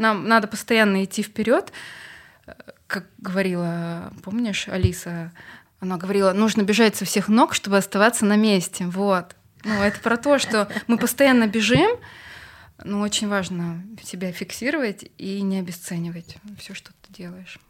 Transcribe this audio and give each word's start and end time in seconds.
нам 0.00 0.26
надо 0.26 0.48
постоянно 0.48 1.04
идти 1.04 1.22
вперед. 1.22 1.72
Как 2.86 3.06
говорила, 3.18 4.12
помнишь, 4.24 4.66
Алиса, 4.68 5.30
она 5.78 5.96
говорила, 5.96 6.32
нужно 6.32 6.62
бежать 6.62 6.96
со 6.96 7.04
всех 7.04 7.28
ног, 7.28 7.54
чтобы 7.54 7.76
оставаться 7.76 8.24
на 8.24 8.36
месте. 8.36 8.86
Вот. 8.86 9.36
Ну, 9.62 9.80
это 9.82 10.00
про 10.00 10.16
то, 10.16 10.38
что 10.38 10.68
мы 10.86 10.98
постоянно 10.98 11.46
бежим, 11.46 11.90
но 12.82 13.00
очень 13.00 13.28
важно 13.28 13.84
себя 14.02 14.32
фиксировать 14.32 15.10
и 15.18 15.42
не 15.42 15.58
обесценивать 15.58 16.38
все, 16.58 16.74
что 16.74 16.90
ты 17.02 17.12
делаешь. 17.12 17.60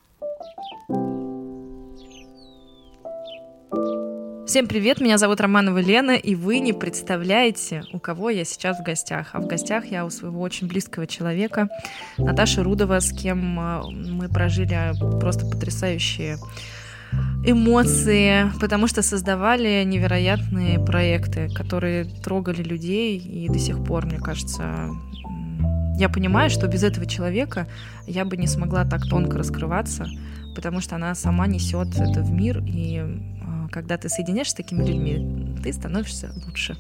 Всем 4.51 4.67
привет, 4.67 5.01
меня 5.01 5.17
зовут 5.17 5.41
Романова 5.41 5.79
Лена, 5.79 6.17
и 6.17 6.35
вы 6.35 6.59
не 6.59 6.73
представляете, 6.73 7.85
у 7.93 8.01
кого 8.01 8.31
я 8.31 8.45
сейчас 8.45 8.81
в 8.81 8.83
гостях. 8.83 9.29
А 9.33 9.41
в 9.41 9.47
гостях 9.47 9.85
я 9.87 10.05
у 10.05 10.11
своего 10.11 10.41
очень 10.41 10.67
близкого 10.67 11.07
человека, 11.07 11.69
Наташи 12.19 12.61
Рудова, 12.61 12.99
с 12.99 13.13
кем 13.13 13.61
а, 13.61 13.85
мы 13.89 14.29
прожили 14.29 14.93
просто 15.21 15.47
потрясающие 15.47 16.37
эмоции, 17.47 18.51
потому 18.61 18.89
что 18.89 19.03
создавали 19.03 19.85
невероятные 19.85 20.85
проекты, 20.85 21.49
которые 21.55 22.07
трогали 22.07 22.65
людей, 22.65 23.19
и 23.19 23.49
до 23.49 23.61
сих 23.61 23.85
пор, 23.85 24.07
мне 24.07 24.19
кажется, 24.19 24.89
я 25.97 26.09
понимаю, 26.09 26.51
что 26.51 26.67
без 26.67 26.83
этого 26.83 27.07
человека 27.07 27.69
я 28.09 28.25
бы 28.25 28.37
не 28.37 28.49
смогла 28.49 28.85
так 28.85 29.07
тонко 29.07 29.39
раскрываться, 29.39 30.09
потому 30.57 30.81
что 30.81 30.97
она 30.97 31.15
сама 31.15 31.47
несет 31.47 31.95
это 31.95 32.23
в 32.23 32.33
мир, 32.33 32.61
и 32.67 33.05
когда 33.71 33.97
ты 33.97 34.09
соединяешься 34.09 34.53
с 34.53 34.57
такими 34.57 34.85
людьми, 34.85 35.57
ты 35.63 35.73
становишься 35.73 36.33
лучше. 36.47 36.77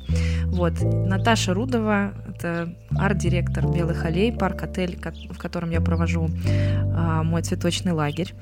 Вот. 0.46 0.74
Наташа 0.82 1.54
Рудова— 1.54 2.14
это 2.28 2.74
арт-директор 2.98 3.66
«Белых 3.66 4.04
аллей», 4.04 4.32
парк-отель, 4.32 4.98
в 5.30 5.38
котором 5.38 5.70
я 5.70 5.80
провожу 5.80 6.28
а, 6.48 7.22
мой 7.22 7.42
цветочный 7.42 7.92
лагерь. 7.92 8.34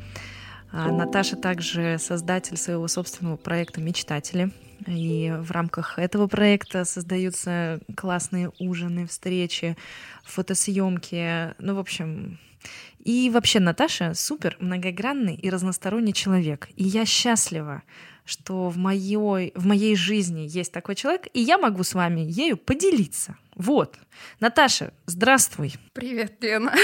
А, 0.71 0.91
Наташа 0.91 1.37
также 1.37 1.99
создатель 1.99 2.57
своего 2.57 2.89
собственного 2.89 3.37
проекта 3.37 3.81
«Мечтатели». 3.81 4.51
И 4.87 5.35
в 5.41 5.51
рамках 5.51 5.99
этого 5.99 6.29
проекта 6.29 6.85
создаются 6.85 7.81
классные 7.97 8.53
ужины, 8.61 9.07
встречи, 9.07 9.77
фотосъемки. 10.25 11.55
Ну, 11.59 11.75
в 11.75 11.79
общем, 11.81 12.39
и 12.99 13.31
вообще 13.31 13.61
Наташа 13.61 14.15
супер 14.15 14.57
многогранный 14.61 15.35
и 15.35 15.51
разносторонний 15.51 16.13
человек. 16.13 16.69
И 16.77 16.85
я 16.85 17.05
счастлива, 17.05 17.83
что 18.29 18.69
в 18.69 18.77
моей, 18.77 19.53
в 19.55 19.67
моей 19.67 19.97
жизни 19.97 20.47
есть 20.47 20.71
такой 20.71 20.95
человек, 20.95 21.29
и 21.33 21.41
я 21.41 21.57
могу 21.57 21.83
с 21.83 21.95
вами 21.95 22.21
ею 22.21 22.59
поделиться. 22.59 23.37
Вот. 23.55 23.97
Наташа, 24.39 24.93
здравствуй. 25.07 25.75
Привет, 25.95 26.35
Лена. 26.43 26.75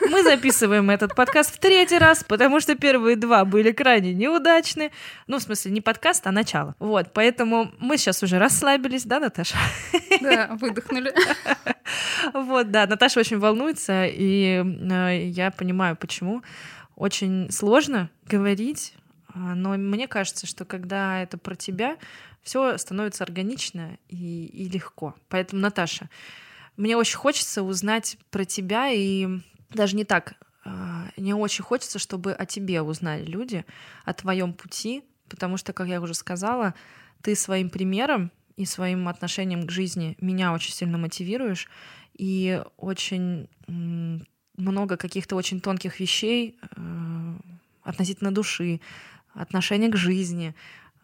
Мы 0.00 0.22
записываем 0.22 0.88
этот 0.88 1.14
подкаст 1.14 1.54
в 1.54 1.58
третий 1.58 1.98
раз, 1.98 2.24
потому 2.24 2.60
что 2.60 2.76
первые 2.76 3.16
два 3.16 3.44
были 3.44 3.72
крайне 3.72 4.14
неудачны. 4.14 4.90
Ну, 5.26 5.38
в 5.38 5.42
смысле, 5.42 5.72
не 5.72 5.82
подкаст, 5.82 6.26
а 6.26 6.32
начало. 6.32 6.74
Вот, 6.78 7.12
поэтому 7.12 7.70
мы 7.78 7.98
сейчас 7.98 8.22
уже 8.22 8.38
расслабились, 8.38 9.04
да, 9.04 9.20
Наташа? 9.20 9.56
Да, 10.22 10.56
выдохнули. 10.58 11.12
Вот, 12.32 12.70
да, 12.70 12.86
Наташа 12.86 13.20
очень 13.20 13.38
волнуется, 13.38 14.06
и 14.06 14.64
э, 14.64 15.26
я 15.26 15.50
понимаю, 15.50 15.94
почему. 15.94 16.42
Очень 16.96 17.50
сложно 17.52 18.10
говорить 18.26 18.94
но 19.36 19.76
мне 19.76 20.08
кажется, 20.08 20.46
что 20.46 20.64
когда 20.64 21.22
это 21.22 21.38
про 21.38 21.54
тебя, 21.54 21.96
все 22.42 22.78
становится 22.78 23.24
органично 23.24 23.98
и, 24.08 24.46
и 24.46 24.68
легко. 24.68 25.14
Поэтому, 25.28 25.60
Наташа, 25.62 26.08
мне 26.76 26.96
очень 26.96 27.16
хочется 27.16 27.62
узнать 27.62 28.18
про 28.30 28.44
тебя, 28.44 28.90
и 28.90 29.40
даже 29.70 29.96
не 29.96 30.04
так, 30.04 30.34
а, 30.64 31.08
мне 31.16 31.34
очень 31.34 31.64
хочется, 31.64 31.98
чтобы 31.98 32.32
о 32.32 32.44
тебе 32.46 32.82
узнали 32.82 33.24
люди, 33.24 33.64
о 34.04 34.12
твоем 34.12 34.52
пути, 34.52 35.04
потому 35.28 35.56
что, 35.56 35.72
как 35.72 35.88
я 35.88 36.00
уже 36.00 36.14
сказала, 36.14 36.74
ты 37.22 37.34
своим 37.34 37.70
примером 37.70 38.30
и 38.56 38.64
своим 38.64 39.08
отношением 39.08 39.66
к 39.66 39.70
жизни 39.70 40.16
меня 40.20 40.52
очень 40.52 40.72
сильно 40.72 40.98
мотивируешь, 40.98 41.68
и 42.14 42.62
очень 42.76 43.48
много 44.56 44.96
каких-то 44.96 45.36
очень 45.36 45.60
тонких 45.60 46.00
вещей 46.00 46.58
э, 46.62 47.36
относительно 47.82 48.32
души, 48.32 48.80
отношение 49.36 49.90
к 49.90 49.96
жизни. 49.96 50.54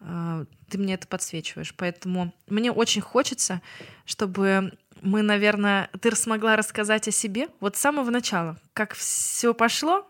Э, 0.01 0.45
ты 0.69 0.77
мне 0.77 0.95
это 0.95 1.07
подсвечиваешь. 1.07 1.73
Поэтому 1.75 2.33
мне 2.47 2.71
очень 2.71 3.01
хочется, 3.01 3.61
чтобы 4.05 4.73
мы, 5.01 5.21
наверное, 5.21 5.89
ты 6.01 6.15
смогла 6.15 6.55
рассказать 6.55 7.07
о 7.07 7.11
себе 7.11 7.47
вот 7.59 7.77
с 7.77 7.81
самого 7.81 8.09
начала, 8.09 8.57
как 8.73 8.93
все 8.93 9.53
пошло, 9.53 10.07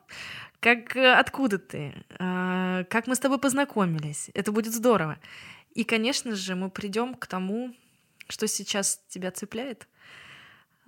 как 0.60 0.96
э, 0.96 1.14
откуда 1.14 1.58
ты, 1.58 1.94
э, 2.20 2.86
как 2.90 3.08
мы 3.08 3.16
с 3.16 3.20
тобой 3.20 3.40
познакомились. 3.40 4.30
Это 4.34 4.52
будет 4.52 4.74
здорово. 4.74 5.18
И, 5.76 5.84
конечно 5.84 6.36
же, 6.36 6.56
мы 6.56 6.70
придем 6.70 7.16
к 7.16 7.28
тому, 7.28 7.76
что 8.30 8.48
сейчас 8.48 9.02
тебя 9.10 9.32
цепляет, 9.32 9.88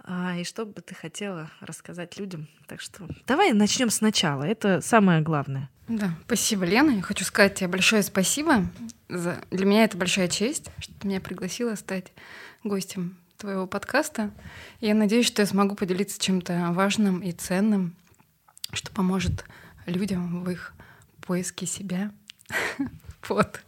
и 0.08 0.44
что 0.44 0.66
бы 0.66 0.82
ты 0.82 0.94
хотела 0.94 1.50
рассказать 1.62 2.18
людям. 2.18 2.48
Так 2.68 2.82
что 2.82 3.08
давай 3.26 3.54
начнем 3.54 3.90
сначала. 3.90 4.44
Это 4.44 4.82
самое 4.82 5.22
главное. 5.22 5.70
Да, 5.88 6.16
спасибо, 6.26 6.66
Лена. 6.66 6.92
Я 6.92 7.02
хочу 7.02 7.26
сказать 7.26 7.56
тебе 7.56 7.68
большое 7.68 8.04
спасибо. 8.04 8.66
За... 9.10 9.42
Для 9.52 9.66
меня 9.66 9.84
это 9.84 9.98
большая 9.98 10.28
честь, 10.28 10.72
что 10.80 10.94
ты 10.94 11.08
меня 11.08 11.22
пригласила 11.22 11.76
стать 11.76 12.12
гостем 12.64 13.18
твоего 13.38 13.68
подкаста. 13.68 14.32
Я 14.80 14.96
надеюсь, 14.96 15.28
что 15.28 15.42
я 15.42 15.46
смогу 15.46 15.76
поделиться 15.76 16.20
чем-то 16.20 16.72
важным 16.72 17.20
и 17.20 17.32
ценным, 17.32 17.96
что 18.74 18.92
поможет 18.92 19.46
людям 19.86 20.44
в 20.44 20.50
их 20.50 20.74
поиске 21.22 21.66
себя. 21.66 22.12
Вот. 23.28 23.60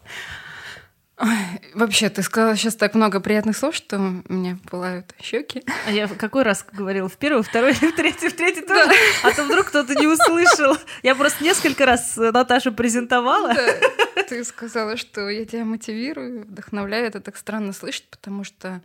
Вообще, 1.73 2.09
ты 2.09 2.21
сказала 2.21 2.55
сейчас 2.55 2.75
так 2.75 2.93
много 2.93 3.19
приятных 3.19 3.57
слов, 3.57 3.73
что 3.73 3.97
у 3.97 4.33
меня 4.33 4.57
пылают 4.69 5.15
щеки. 5.19 5.63
А 5.87 5.91
я 5.91 6.07
какой 6.07 6.43
раз 6.43 6.63
говорила? 6.71 7.09
В 7.09 7.17
первый, 7.17 7.41
второй, 7.41 7.73
в 7.73 7.95
третий, 7.95 8.29
в 8.29 8.35
третий 8.35 8.61
тоже? 8.61 8.89
Да. 8.89 9.29
А 9.29 9.31
то 9.31 9.43
вдруг 9.43 9.67
кто-то 9.67 9.95
не 9.95 10.05
услышал. 10.05 10.77
Я 11.01 11.15
просто 11.15 11.43
несколько 11.43 11.85
раз 11.87 12.17
Наташу 12.17 12.71
презентовала. 12.71 13.53
Да. 13.53 14.23
Ты 14.29 14.43
сказала, 14.43 14.95
что 14.95 15.27
я 15.29 15.45
тебя 15.45 15.65
мотивирую, 15.65 16.43
вдохновляю. 16.43 17.07
Это 17.07 17.19
так 17.19 17.35
странно 17.37 17.73
слышать, 17.73 18.07
потому 18.11 18.43
что 18.43 18.81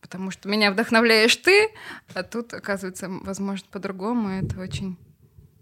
потому 0.00 0.30
что 0.30 0.48
меня 0.48 0.70
вдохновляешь 0.70 1.36
ты, 1.36 1.70
а 2.14 2.22
тут, 2.22 2.54
оказывается, 2.54 3.08
возможно, 3.08 3.66
по-другому. 3.70 4.30
Это 4.30 4.58
очень, 4.58 4.96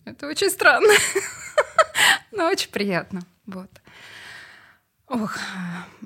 это 0.04 0.28
очень 0.28 0.50
странно, 0.50 0.92
но 2.32 2.48
очень 2.48 2.70
приятно. 2.70 3.22
Вот. 3.46 3.70
Ох, 5.08 5.38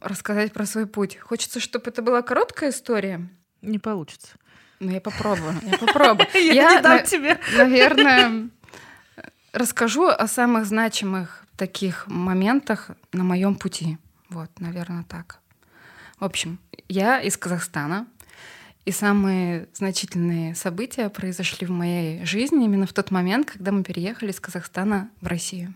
рассказать 0.01 0.53
про 0.53 0.67
свой 0.67 0.87
путь. 0.87 1.17
Хочется, 1.19 1.59
чтобы 1.61 1.91
это 1.91 2.03
была 2.03 2.23
короткая 2.23 2.71
история. 2.71 3.29
Не 3.63 3.79
получится. 3.79 4.37
Ну, 4.79 4.91
я 4.91 5.01
попробую, 5.01 5.55
я 5.63 5.79
попробую. 5.79 6.27
Я 6.35 6.77
не 6.77 6.81
дам 6.81 7.05
тебе. 7.05 7.39
Наверное, 7.55 8.49
расскажу 9.53 10.07
о 10.07 10.27
самых 10.27 10.65
значимых 10.65 11.45
таких 11.57 12.07
моментах 12.07 12.91
на 13.13 13.23
моем 13.23 13.57
пути. 13.57 13.99
Вот, 14.31 14.49
наверное, 14.59 15.05
так. 15.05 15.41
В 16.19 16.25
общем, 16.25 16.59
я 16.89 17.21
из 17.21 17.37
Казахстана, 17.37 18.07
и 18.87 18.93
самые 18.93 19.69
значительные 19.75 20.55
события 20.55 21.11
произошли 21.11 21.67
в 21.67 21.71
моей 21.71 22.25
жизни 22.25 22.65
именно 22.65 22.87
в 22.87 22.95
тот 22.95 23.11
момент, 23.11 23.51
когда 23.51 23.73
мы 23.73 23.83
переехали 23.83 24.31
из 24.31 24.41
Казахстана 24.41 25.11
в 25.21 25.27
Россию. 25.27 25.75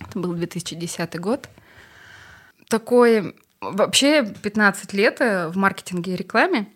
Это 0.00 0.18
был 0.18 0.34
2010 0.34 1.18
год 1.18 1.48
такой... 2.68 3.34
Вообще 3.60 4.24
15 4.24 4.92
лет 4.92 5.20
э, 5.20 5.48
в 5.48 5.56
маркетинге 5.56 6.14
и 6.14 6.16
рекламе. 6.16 6.68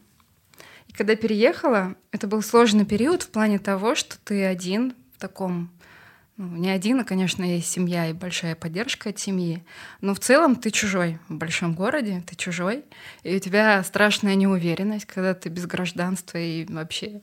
И 0.88 0.92
когда 0.92 1.14
переехала, 1.14 1.94
это 2.10 2.26
был 2.26 2.42
сложный 2.42 2.84
период 2.84 3.22
в 3.22 3.28
плане 3.28 3.60
того, 3.60 3.94
что 3.94 4.16
ты 4.25 4.44
один 4.44 4.94
в 5.16 5.20
таком 5.20 5.70
ну, 6.38 6.56
не 6.56 6.70
один, 6.70 6.99
а, 6.99 7.05
конечно, 7.05 7.44
есть 7.44 7.70
семья 7.70 8.08
и 8.08 8.12
большая 8.12 8.56
поддержка 8.56 9.11
от 9.11 9.19
семьи, 9.19 9.62
но 10.00 10.14
в 10.14 10.19
целом 10.19 10.56
ты 10.56 10.70
чужой 10.70 11.19
в 11.28 11.34
большом 11.34 11.75
городе, 11.75 12.22
ты 12.26 12.34
чужой, 12.37 12.84
и 13.22 13.37
у 13.37 13.38
тебя 13.38 13.82
страшная 13.84 14.34
неуверенность, 14.34 15.05
когда 15.05 15.34
ты 15.34 15.50
без 15.50 15.67
гражданства 15.67 16.38
и 16.38 16.64
вообще... 16.64 17.20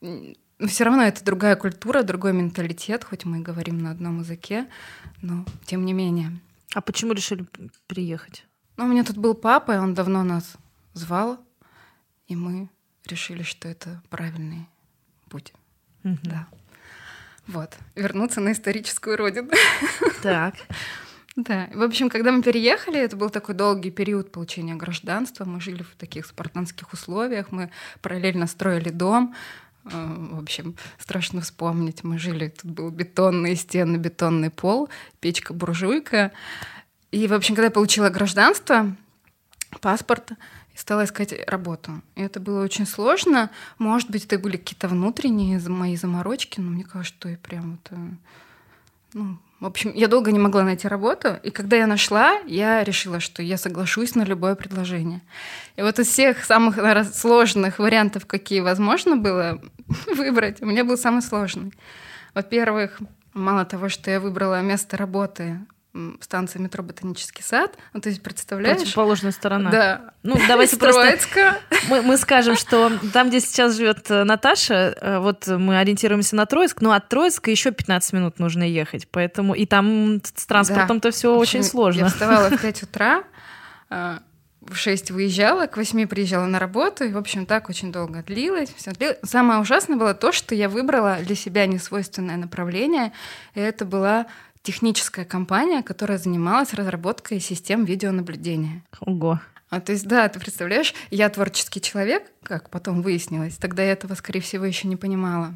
Но 0.00 0.66
все 0.66 0.84
равно 0.84 1.04
это 1.04 1.24
другая 1.24 1.56
культура, 1.56 2.02
другой 2.02 2.32
менталитет, 2.32 3.02
хоть 3.02 3.24
мы 3.24 3.40
говорим 3.40 3.78
на 3.78 3.92
одном 3.92 4.20
языке, 4.20 4.66
но 5.22 5.44
тем 5.64 5.84
не 5.84 5.92
менее. 5.92 6.38
А 6.74 6.80
почему 6.80 7.12
решили 7.12 7.46
приехать? 7.86 8.44
Ну, 8.76 8.84
у 8.84 8.88
меня 8.88 9.04
тут 9.04 9.16
был 9.16 9.34
папа, 9.34 9.72
и 9.72 9.78
он 9.78 9.94
давно 9.94 10.22
нас 10.22 10.56
звал, 10.94 11.38
и 12.26 12.36
мы 12.36 12.68
решили, 13.06 13.42
что 13.42 13.68
это 13.68 14.02
правильный 14.10 14.68
путь. 15.28 15.52
Угу. 16.04 16.18
Да. 16.24 16.46
Вот. 17.46 17.76
Вернуться 17.94 18.40
на 18.40 18.52
историческую 18.52 19.16
родину. 19.16 19.50
Так. 20.22 20.54
Да. 21.36 21.68
В 21.72 21.82
общем, 21.82 22.10
когда 22.10 22.32
мы 22.32 22.42
переехали, 22.42 22.98
это 22.98 23.16
был 23.16 23.30
такой 23.30 23.54
долгий 23.54 23.92
период 23.92 24.32
получения 24.32 24.74
гражданства. 24.74 25.44
Мы 25.44 25.60
жили 25.60 25.82
в 25.84 25.94
таких 25.96 26.26
спартанских 26.26 26.92
условиях, 26.92 27.52
мы 27.52 27.70
параллельно 28.02 28.48
строили 28.48 28.90
дом. 28.90 29.34
В 29.90 30.38
общем, 30.38 30.76
страшно 30.98 31.40
вспомнить. 31.40 32.04
Мы 32.04 32.18
жили, 32.18 32.48
тут 32.48 32.70
был 32.70 32.90
бетонные 32.90 33.56
стены, 33.56 33.96
бетонный 33.96 34.50
пол, 34.50 34.88
печка-буржуйка. 35.20 36.32
И, 37.10 37.26
в 37.26 37.32
общем, 37.32 37.54
когда 37.54 37.66
я 37.66 37.70
получила 37.70 38.10
гражданство, 38.10 38.94
паспорт, 39.80 40.32
стала 40.74 41.04
искать 41.04 41.34
работу. 41.48 42.02
И 42.14 42.22
это 42.22 42.38
было 42.40 42.62
очень 42.62 42.86
сложно. 42.86 43.50
Может 43.78 44.10
быть, 44.10 44.26
это 44.26 44.38
были 44.38 44.56
какие-то 44.56 44.88
внутренние 44.88 45.58
мои 45.68 45.96
заморочки, 45.96 46.60
но 46.60 46.70
мне 46.70 46.84
кажется, 46.84 47.18
что 47.18 47.28
и 47.28 47.36
прям 47.36 47.72
вот... 47.72 47.98
Э, 47.98 48.10
ну, 49.14 49.38
в 49.60 49.66
общем, 49.66 49.92
я 49.94 50.06
долго 50.06 50.30
не 50.30 50.38
могла 50.38 50.62
найти 50.62 50.86
работу, 50.86 51.36
и 51.42 51.50
когда 51.50 51.76
я 51.76 51.86
нашла, 51.88 52.38
я 52.46 52.84
решила, 52.84 53.18
что 53.18 53.42
я 53.42 53.56
соглашусь 53.56 54.14
на 54.14 54.22
любое 54.22 54.54
предложение. 54.54 55.20
И 55.76 55.82
вот 55.82 55.98
из 55.98 56.06
всех 56.06 56.44
самых 56.44 56.78
сложных 57.12 57.80
вариантов, 57.80 58.26
какие 58.26 58.60
возможно 58.60 59.16
было 59.16 59.60
выбрать, 60.06 60.62
у 60.62 60.66
меня 60.66 60.84
был 60.84 60.96
самый 60.96 61.22
сложный. 61.22 61.72
Во-первых, 62.34 63.00
мало 63.34 63.64
того, 63.64 63.88
что 63.88 64.10
я 64.12 64.20
выбрала 64.20 64.60
место 64.62 64.96
работы 64.96 65.58
станция 66.20 66.60
метро 66.60 66.82
Ботанический 66.82 67.42
сад. 67.42 67.76
Ну, 67.92 68.00
то 68.00 68.08
есть, 68.08 68.22
представляешь? 68.22 68.78
Противоположная 68.78 69.32
сторона. 69.32 69.70
Да. 69.70 70.14
Ну, 70.22 70.36
давайте 70.48 70.76
просто... 70.76 71.18
Мы, 71.88 72.02
мы 72.02 72.16
скажем, 72.16 72.56
что 72.56 72.90
там, 73.12 73.28
где 73.28 73.40
сейчас 73.40 73.76
живет 73.76 74.10
э, 74.10 74.24
Наташа, 74.24 74.94
э, 75.00 75.18
вот 75.18 75.46
мы 75.46 75.78
ориентируемся 75.78 76.36
на 76.36 76.46
Троицк, 76.46 76.80
но 76.80 76.92
от 76.92 77.08
Троицка 77.08 77.50
еще 77.50 77.70
15 77.70 78.12
минут 78.12 78.38
нужно 78.38 78.62
ехать. 78.62 79.08
Поэтому 79.10 79.54
и 79.54 79.66
там 79.66 80.20
с 80.24 80.46
транспортом-то 80.46 81.08
да. 81.08 81.12
все 81.12 81.34
очень 81.34 81.62
сложно. 81.62 82.00
Я 82.00 82.06
вставала 82.06 82.50
в 82.50 82.60
5 82.62 82.82
утра, 82.82 83.24
э, 83.90 84.18
в 84.68 84.76
6 84.76 85.10
выезжала, 85.10 85.66
к 85.66 85.76
8 85.76 86.06
приезжала 86.06 86.46
на 86.46 86.58
работу, 86.58 87.04
и, 87.04 87.12
в 87.12 87.16
общем, 87.16 87.46
так 87.46 87.68
очень 87.68 87.92
долго 87.92 88.22
длилось. 88.22 88.72
Все 88.76 88.92
длилось. 88.92 89.18
Самое 89.24 89.60
ужасное 89.60 89.96
было 89.96 90.14
то, 90.14 90.32
что 90.32 90.54
я 90.54 90.68
выбрала 90.68 91.18
для 91.22 91.34
себя 91.34 91.66
несвойственное 91.66 92.36
направление, 92.36 93.12
и 93.54 93.60
это 93.60 93.84
была 93.84 94.26
техническая 94.68 95.24
компания, 95.24 95.82
которая 95.82 96.18
занималась 96.18 96.74
разработкой 96.74 97.40
систем 97.40 97.86
видеонаблюдения. 97.86 98.82
Ого. 99.00 99.40
А, 99.70 99.80
то 99.80 99.92
есть, 99.92 100.06
да, 100.06 100.28
ты 100.28 100.38
представляешь, 100.38 100.92
я 101.10 101.30
творческий 101.30 101.80
человек, 101.80 102.30
как 102.42 102.68
потом 102.68 103.00
выяснилось, 103.00 103.56
тогда 103.56 103.82
я 103.82 103.92
этого, 103.92 104.14
скорее 104.14 104.40
всего, 104.40 104.66
еще 104.66 104.86
не 104.86 104.96
понимала. 104.96 105.54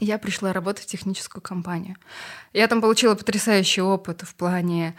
я 0.00 0.16
пришла 0.16 0.54
работать 0.54 0.84
в 0.84 0.86
техническую 0.86 1.42
компанию. 1.42 1.96
Я 2.54 2.68
там 2.68 2.80
получила 2.80 3.14
потрясающий 3.16 3.82
опыт 3.82 4.22
в 4.22 4.34
плане 4.34 4.94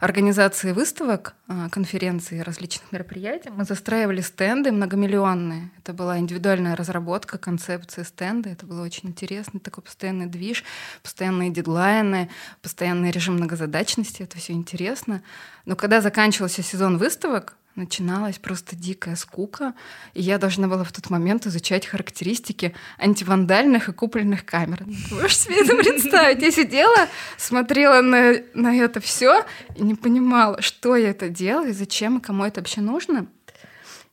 организации 0.00 0.72
выставок, 0.72 1.34
а, 1.46 1.68
конференций, 1.68 2.42
различных 2.42 2.90
мероприятий. 2.90 3.50
Мы 3.50 3.64
застраивали 3.64 4.22
стенды 4.22 4.72
многомиллионные. 4.72 5.70
Это 5.78 5.92
была 5.92 6.18
индивидуальная 6.18 6.74
разработка 6.74 7.36
концепции 7.36 8.02
стенда. 8.02 8.48
Это 8.48 8.64
было 8.64 8.82
очень 8.82 9.10
интересно. 9.10 9.60
Такой 9.60 9.84
постоянный 9.84 10.26
движ, 10.26 10.64
постоянные 11.02 11.50
дедлайны, 11.50 12.30
постоянный 12.62 13.10
режим 13.10 13.34
многозадачности. 13.34 14.22
Это 14.22 14.38
все 14.38 14.54
интересно. 14.54 15.22
Но 15.66 15.76
когда 15.76 16.00
заканчивался 16.00 16.62
сезон 16.62 16.96
выставок, 16.96 17.56
начиналась 17.76 18.38
просто 18.38 18.76
дикая 18.76 19.16
скука, 19.16 19.74
и 20.14 20.22
я 20.22 20.38
должна 20.38 20.68
была 20.68 20.84
в 20.84 20.92
тот 20.92 21.08
момент 21.10 21.46
изучать 21.46 21.86
характеристики 21.86 22.74
антивандальных 22.98 23.88
и 23.88 23.92
купольных 23.92 24.44
камер. 24.44 24.84
Можешь 25.10 25.38
себе 25.38 25.62
это 25.62 25.76
представить? 25.76 26.42
Я 26.42 26.50
сидела, 26.50 27.08
смотрела 27.36 28.00
на, 28.00 28.34
на 28.54 28.74
это 28.74 29.00
все 29.00 29.44
и 29.76 29.82
не 29.82 29.94
понимала, 29.94 30.60
что 30.60 30.96
я 30.96 31.10
это 31.10 31.28
делаю, 31.28 31.72
зачем 31.72 32.18
и 32.18 32.20
кому 32.20 32.44
это 32.44 32.60
вообще 32.60 32.80
нужно. 32.80 33.26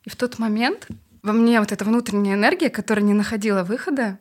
И 0.04 0.10
в 0.10 0.16
тот 0.16 0.38
момент 0.38 0.86
во 1.22 1.32
мне 1.32 1.60
вот 1.60 1.72
эта 1.72 1.84
внутренняя 1.84 2.34
энергия, 2.34 2.70
которая 2.70 3.04
не 3.04 3.14
находила 3.14 3.64
выхода, 3.64 4.18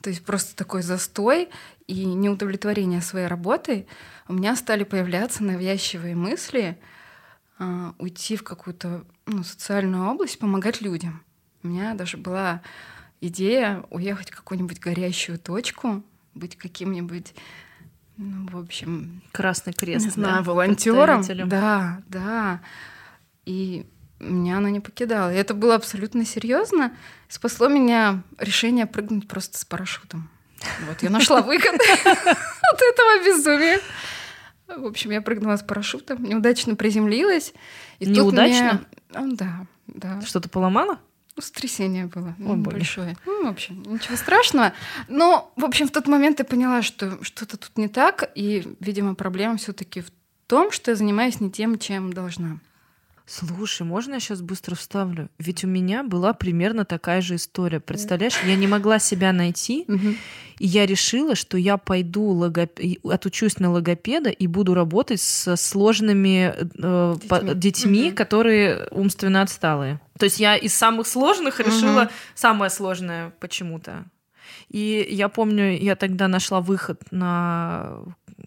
то 0.00 0.10
есть 0.10 0.24
просто 0.24 0.56
такой 0.56 0.82
застой 0.82 1.48
и 1.86 2.04
неудовлетворение 2.04 3.02
своей 3.02 3.26
работой, 3.26 3.86
у 4.26 4.32
меня 4.32 4.56
стали 4.56 4.82
появляться 4.82 5.44
навязчивые 5.44 6.16
мысли— 6.16 6.78
а, 7.62 7.94
уйти 7.98 8.36
в 8.36 8.42
какую-то 8.42 9.04
ну, 9.26 9.44
социальную 9.44 10.10
область, 10.10 10.38
помогать 10.38 10.80
людям. 10.80 11.22
У 11.62 11.68
меня 11.68 11.94
даже 11.94 12.16
была 12.16 12.60
идея 13.20 13.84
уехать 13.90 14.30
в 14.32 14.36
какую-нибудь 14.36 14.80
горящую 14.80 15.38
точку, 15.38 16.02
быть 16.34 16.56
каким-нибудь, 16.56 17.34
ну, 18.16 18.48
в 18.48 18.58
общем... 18.58 19.22
Красный 19.30 19.72
крест, 19.72 20.06
Не 20.06 20.10
знаю, 20.10 20.36
да? 20.38 20.42
волонтером. 20.42 21.22
Да, 21.48 22.02
да. 22.08 22.60
И 23.44 23.86
меня 24.18 24.56
она 24.56 24.70
не 24.70 24.80
покидала. 24.80 25.32
И 25.32 25.36
это 25.36 25.54
было 25.54 25.76
абсолютно 25.76 26.24
серьезно. 26.24 26.92
Спасло 27.28 27.68
меня 27.68 28.22
решение 28.38 28.86
прыгнуть 28.86 29.28
просто 29.28 29.56
с 29.56 29.64
парашютом. 29.64 30.28
Вот, 30.88 31.00
я 31.02 31.10
нашла 31.10 31.42
выход 31.42 31.74
от 31.74 32.82
этого 32.82 33.24
безумия. 33.24 33.80
В 34.78 34.86
общем, 34.86 35.10
я 35.10 35.22
прыгнула 35.22 35.56
с 35.56 35.62
парашютом, 35.62 36.22
неудачно 36.22 36.76
приземлилась. 36.76 37.52
И 37.98 38.06
неудачно? 38.06 38.84
Тут 39.08 39.20
мне... 39.20 39.36
Да, 39.36 39.66
да. 39.86 40.20
Что-то 40.22 40.48
поломало? 40.48 40.98
Ну, 41.34 41.42
сотрясение 41.42 42.06
было 42.06 42.34
Ой, 42.38 42.56
большое. 42.56 43.16
Ну, 43.24 43.46
в 43.46 43.48
общем, 43.48 43.82
ничего 43.86 44.16
страшного. 44.16 44.74
Но, 45.08 45.50
в 45.56 45.64
общем, 45.64 45.88
в 45.88 45.90
тот 45.90 46.06
момент 46.06 46.38
я 46.40 46.44
поняла, 46.44 46.82
что 46.82 47.22
что-то 47.24 47.56
тут 47.56 47.78
не 47.78 47.88
так, 47.88 48.30
и, 48.34 48.76
видимо, 48.80 49.14
проблема 49.14 49.56
все-таки 49.56 50.02
в 50.02 50.10
том, 50.46 50.70
что 50.70 50.90
я 50.90 50.94
занимаюсь 50.94 51.40
не 51.40 51.50
тем, 51.50 51.78
чем 51.78 52.12
должна. 52.12 52.58
Слушай, 53.26 53.82
можно 53.86 54.14
я 54.14 54.20
сейчас 54.20 54.42
быстро 54.42 54.74
вставлю? 54.74 55.28
Ведь 55.38 55.64
у 55.64 55.68
меня 55.68 56.02
была 56.02 56.32
примерно 56.32 56.84
такая 56.84 57.20
же 57.20 57.36
история. 57.36 57.80
Представляешь, 57.80 58.38
я 58.44 58.56
не 58.56 58.66
могла 58.66 58.98
себя 58.98 59.32
найти, 59.32 59.86
и 60.58 60.66
я 60.66 60.86
решила, 60.86 61.34
что 61.34 61.56
я 61.56 61.76
пойду 61.76 62.24
логоп... 62.24 62.78
отучусь 63.04 63.58
на 63.58 63.70
логопеда 63.70 64.30
и 64.30 64.46
буду 64.46 64.74
работать 64.74 65.20
со 65.20 65.56
сложными 65.56 66.54
э, 66.54 67.14
детьми, 67.22 67.54
детьми 67.54 68.08
угу. 68.08 68.16
которые 68.16 68.86
умственно 68.90 69.42
отсталые. 69.42 70.00
То 70.18 70.24
есть 70.24 70.38
я 70.38 70.56
из 70.56 70.74
самых 70.74 71.06
сложных 71.06 71.60
решила 71.60 72.02
угу. 72.02 72.10
самое 72.34 72.70
сложное 72.70 73.32
почему-то. 73.40 74.04
И 74.68 75.06
я 75.10 75.28
помню, 75.28 75.76
я 75.78 75.96
тогда 75.96 76.28
нашла 76.28 76.60
выход 76.60 77.00
на 77.10 78.02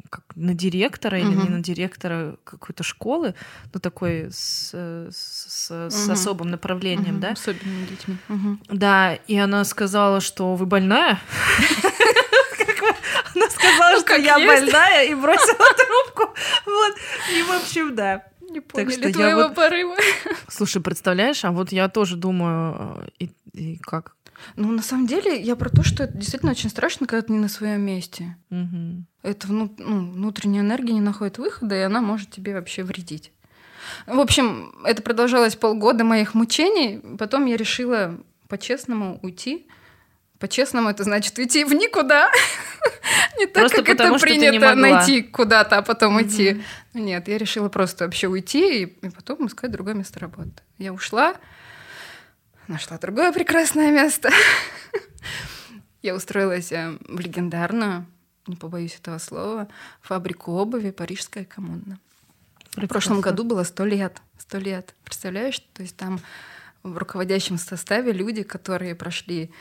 как 0.10 0.24
на 0.36 0.54
директора 0.54 1.20
или 1.20 1.34
не 1.34 1.50
на 1.50 1.60
директора 1.62 2.38
какой-то 2.44 2.84
школы, 2.84 3.36
ну 3.74 3.80
такой 3.80 4.30
с, 4.32 4.74
с, 4.74 5.90
с 5.90 6.10
особым 6.10 6.50
направлением, 6.50 7.20
да? 7.20 7.32
Особенными 7.32 7.86
детьми. 7.86 8.18
Да, 8.70 9.16
и 9.16 9.38
она 9.38 9.64
сказала, 9.64 10.22
что 10.22 10.56
вы 10.56 10.66
больная. 10.66 11.20
Она 13.36 13.50
сказала, 13.50 14.00
что 14.00 14.16
я 14.16 14.38
больная, 14.38 15.06
и 15.06 15.14
бросила 15.14 15.68
трубку. 15.76 16.34
Вот. 16.66 16.96
И, 17.34 17.42
в 17.42 17.52
общем, 17.52 17.96
да. 17.96 18.24
Не 18.50 18.62
поняли 18.62 19.12
твоего 19.12 19.50
порыва. 19.50 19.96
Слушай, 20.48 20.82
представляешь, 20.82 21.44
а 21.44 21.52
вот 21.52 21.72
я 21.72 21.90
тоже 21.90 22.16
думаю, 22.16 23.10
и, 23.20 23.32
и 23.54 23.78
как? 23.78 24.15
Ну, 24.56 24.72
на 24.72 24.82
самом 24.82 25.08
деле, 25.08 25.42
я 25.42 25.56
про 25.56 25.70
то, 25.70 25.84
что 25.84 26.04
это 26.04 26.18
действительно 26.18 26.52
очень 26.52 26.70
страшно, 26.70 27.08
когда 27.08 27.26
ты 27.26 27.34
не 27.34 27.40
на 27.40 27.50
своем 27.50 27.82
месте. 27.82 28.38
Угу. 28.50 29.06
Это 29.24 29.52
ну, 29.52 29.74
внутренняя 29.78 30.62
энергия 30.62 30.94
не 30.94 31.02
находит 31.02 31.38
выхода, 31.38 31.76
и 31.76 31.82
она 31.82 32.02
может 32.02 32.32
тебе 32.32 32.54
вообще 32.54 32.84
вредить. 32.84 33.32
В 34.08 34.20
общем, 34.20 34.74
это 34.84 35.02
продолжалось 35.02 35.56
полгода 35.56 36.04
моих 36.04 36.34
мучений. 36.34 37.02
Потом 37.18 37.46
я 37.46 37.58
решила 37.58 38.18
по-честному 38.48 39.20
уйти. 39.22 39.68
По-честному 40.40 40.90
это 40.90 41.04
значит 41.04 41.38
уйти 41.38 41.64
в 41.64 41.74
никуда. 41.74 42.30
Не 43.40 43.48
так, 43.48 43.72
как 43.72 43.90
это 43.90 44.18
принято 44.20 44.76
найти 44.76 45.22
куда-то, 45.22 45.78
а 45.78 45.82
потом 45.82 46.22
идти. 46.22 46.62
Нет, 46.94 47.28
я 47.28 47.38
решила 47.38 47.70
просто 47.70 48.06
вообще 48.06 48.28
уйти 48.28 48.84
и 48.84 49.10
потом 49.10 49.48
искать 49.48 49.72
другое 49.72 49.94
место 49.94 50.20
работы. 50.20 50.52
Я 50.78 50.94
ушла, 50.94 51.36
нашла 52.68 52.98
другое 52.98 53.32
прекрасное 53.32 53.92
место. 53.92 54.30
Я 56.02 56.16
устроилась 56.16 56.72
э, 56.72 56.98
в 57.08 57.20
легендарную, 57.20 58.06
не 58.48 58.56
побоюсь 58.56 58.96
этого 58.96 59.18
слова, 59.18 59.68
фабрику 60.02 60.52
обуви 60.54 60.92
«Парижская 60.92 61.46
коммуна». 61.46 62.00
Прекрасно. 62.76 62.86
В 62.86 62.88
прошлом 62.90 63.22
году 63.22 63.44
было 63.44 63.64
сто 63.64 63.86
лет. 63.86 64.22
Сто 64.38 64.58
лет. 64.58 64.94
Представляешь? 65.04 65.60
То 65.74 65.82
есть 65.82 65.96
там 65.96 66.20
в 66.84 66.98
руководящем 66.98 67.58
составе 67.58 68.12
люди, 68.12 68.44
которые 68.44 68.96
прошли 68.96 69.52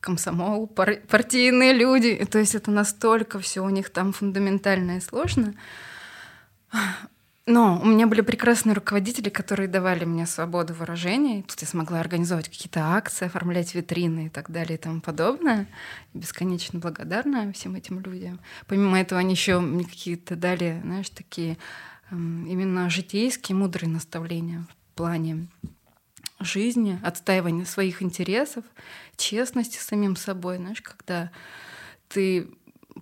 комсомол, 0.00 0.66
пар- 0.66 1.00
партийные 1.08 1.72
люди. 1.72 2.24
То 2.30 2.38
есть 2.38 2.54
это 2.54 2.70
настолько 2.70 3.38
все 3.38 3.62
у 3.62 3.70
них 3.70 3.90
там 3.90 4.12
фундаментально 4.12 4.98
и 4.98 5.00
сложно. 5.00 5.54
Но 7.48 7.80
у 7.80 7.86
меня 7.86 8.08
были 8.08 8.22
прекрасные 8.22 8.74
руководители, 8.74 9.28
которые 9.28 9.68
давали 9.68 10.04
мне 10.04 10.26
свободу 10.26 10.74
выражения. 10.74 11.44
Тут 11.44 11.60
я 11.60 11.68
смогла 11.68 12.00
организовать 12.00 12.48
какие-то 12.48 12.80
акции, 12.96 13.26
оформлять 13.26 13.72
витрины 13.72 14.26
и 14.26 14.28
так 14.28 14.50
далее 14.50 14.76
и 14.76 14.80
тому 14.80 15.00
подобное. 15.00 15.68
Бесконечно 16.12 16.80
благодарна 16.80 17.52
всем 17.52 17.76
этим 17.76 18.00
людям. 18.00 18.40
Помимо 18.66 18.98
этого, 18.98 19.20
они 19.20 19.34
еще 19.34 19.60
мне 19.60 19.84
какие-то 19.84 20.34
дали, 20.34 20.80
знаешь, 20.82 21.08
такие 21.08 21.56
эм, 22.10 22.46
именно 22.46 22.90
житейские, 22.90 23.54
мудрые 23.54 23.90
наставления 23.90 24.66
в 24.68 24.96
плане 24.96 25.46
жизни, 26.40 26.98
отстаивания 27.04 27.64
своих 27.64 28.02
интересов, 28.02 28.64
честности 29.16 29.78
с 29.78 29.86
самим 29.86 30.16
собой, 30.16 30.56
знаешь, 30.56 30.82
когда 30.82 31.30
ты 32.08 32.48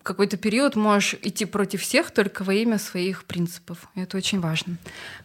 какой-то 0.02 0.36
период 0.36 0.76
можешь 0.76 1.14
идти 1.22 1.44
против 1.44 1.82
всех 1.82 2.10
только 2.10 2.44
во 2.44 2.54
имя 2.54 2.78
своих 2.78 3.24
принципов. 3.24 3.88
Это 3.94 4.16
очень 4.16 4.40
важно. 4.40 4.76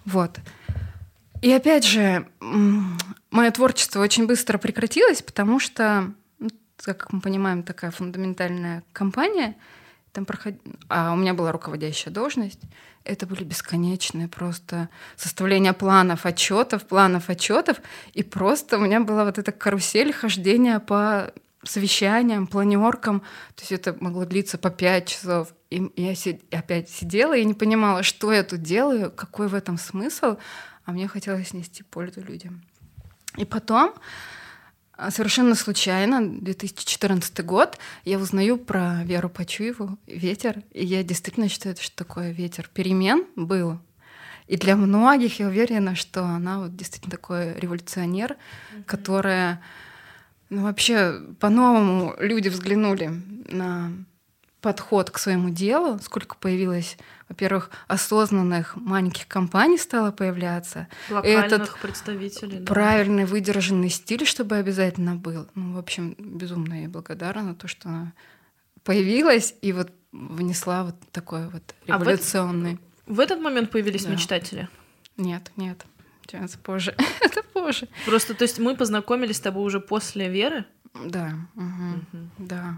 Вот. 0.05 0.39
И 1.41 1.51
опять 1.51 1.85
же, 1.85 2.27
мое 2.39 3.51
творчество 3.51 4.01
очень 4.01 4.27
быстро 4.27 4.57
прекратилось, 4.57 5.21
потому 5.21 5.59
что, 5.59 6.11
ну, 6.39 6.49
как 6.77 7.11
мы 7.13 7.21
понимаем, 7.21 7.63
такая 7.63 7.91
фундаментальная 7.91 8.83
компания, 8.91 9.55
там 10.11 10.25
проход... 10.25 10.55
а 10.89 11.13
у 11.13 11.15
меня 11.15 11.33
была 11.33 11.51
руководящая 11.51 12.13
должность, 12.13 12.59
это 13.05 13.25
были 13.25 13.43
бесконечные 13.43 14.27
просто 14.27 14.89
составления 15.15 15.73
планов, 15.73 16.25
отчетов, 16.25 16.85
планов, 16.85 17.29
отчетов, 17.29 17.77
и 18.13 18.23
просто 18.23 18.77
у 18.77 18.81
меня 18.81 18.99
была 18.99 19.23
вот 19.23 19.37
эта 19.37 19.51
карусель 19.51 20.11
хождения 20.11 20.79
по 20.79 21.31
совещаниям, 21.63 22.47
планеркам, 22.47 23.19
то 23.55 23.61
есть 23.61 23.71
это 23.71 23.95
могло 23.99 24.25
длиться 24.25 24.57
по 24.57 24.69
пять 24.69 25.07
часов. 25.07 25.53
И 25.69 25.91
я 25.95 26.15
сид... 26.15 26.41
опять 26.53 26.89
сидела 26.89 27.35
и 27.35 27.45
не 27.45 27.53
понимала, 27.53 28.03
что 28.03 28.31
я 28.31 28.43
тут 28.43 28.61
делаю, 28.61 29.11
какой 29.11 29.47
в 29.47 29.53
этом 29.53 29.77
смысл, 29.77 30.37
а 30.85 30.91
мне 30.91 31.07
хотелось 31.07 31.53
нести 31.53 31.83
пользу 31.83 32.21
людям. 32.21 32.63
И 33.37 33.45
потом, 33.45 33.93
а, 34.93 35.11
совершенно 35.11 35.55
случайно, 35.55 36.27
2014 36.27 37.45
год, 37.45 37.77
я 38.05 38.17
узнаю 38.17 38.57
про 38.57 39.03
Веру 39.03 39.29
Почуеву 39.29 39.97
«Ветер», 40.07 40.63
и 40.71 40.85
я 40.85 41.03
действительно 41.03 41.49
считаю, 41.49 41.75
что 41.79 41.95
такое 41.95 42.31
ветер 42.31 42.69
перемен 42.73 43.25
был. 43.35 43.79
И 44.47 44.57
для 44.57 44.75
многих 44.75 45.39
я 45.39 45.47
уверена, 45.47 45.95
что 45.95 46.23
она 46.23 46.61
вот 46.61 46.75
действительно 46.75 47.11
такой 47.11 47.53
революционер, 47.53 48.31
mm-hmm. 48.31 48.83
которая 48.85 49.61
ну, 50.49 50.63
вообще 50.63 51.21
по-новому 51.39 52.15
люди 52.19 52.49
взглянули 52.49 53.11
на 53.49 53.91
подход 54.61 55.09
к 55.09 55.17
своему 55.17 55.49
делу, 55.49 55.99
сколько 55.99 56.35
появилось 56.35 56.97
во-первых, 57.29 57.69
осознанных 57.87 58.75
маленьких 58.75 59.27
компаний 59.27 59.77
стало 59.77 60.11
появляться. 60.11 60.87
Локальных 61.11 61.45
Этот 61.45 61.79
представителей. 61.79 62.59
Да. 62.59 62.73
Правильный 62.73 63.25
выдержанный 63.25 63.89
стиль, 63.89 64.25
чтобы 64.25 64.55
обязательно 64.55 65.15
был. 65.15 65.47
Ну, 65.53 65.75
в 65.75 65.77
общем, 65.77 66.15
безумно 66.17 66.81
я 66.81 66.89
благодарна 66.89 67.49
на 67.49 67.55
то, 67.55 67.67
что 67.67 67.87
она 67.87 68.13
появилась 68.83 69.53
и 69.61 69.71
вот 69.71 69.91
внесла 70.11 70.83
вот 70.85 70.95
такой 71.11 71.47
вот 71.49 71.75
революционный. 71.85 72.79
А 73.05 73.11
в, 73.11 73.17
в 73.17 73.19
этот 73.19 73.39
момент 73.39 73.69
появились 73.69 74.05
да. 74.05 74.11
мечтатели? 74.11 74.67
Нет, 75.15 75.51
нет. 75.55 75.85
Сейчас 76.29 76.55
позже. 76.55 76.95
Это 77.21 77.43
позже. 77.43 77.87
Просто, 78.05 78.33
то 78.33 78.43
есть 78.43 78.59
мы 78.59 78.75
познакомились 78.75 79.37
с 79.37 79.41
тобой 79.41 79.65
уже 79.65 79.79
после 79.79 80.29
Веры? 80.29 80.65
Да, 81.05 81.33
угу. 81.55 81.65
Угу. 81.65 82.29
да. 82.39 82.77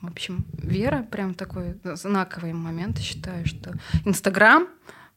В 0.00 0.08
общем, 0.08 0.44
вера 0.58 1.06
прям 1.10 1.34
такой 1.34 1.78
знаковый 1.84 2.52
момент, 2.52 2.98
считаю, 2.98 3.46
что 3.46 3.72
Инстаграм 4.04 4.66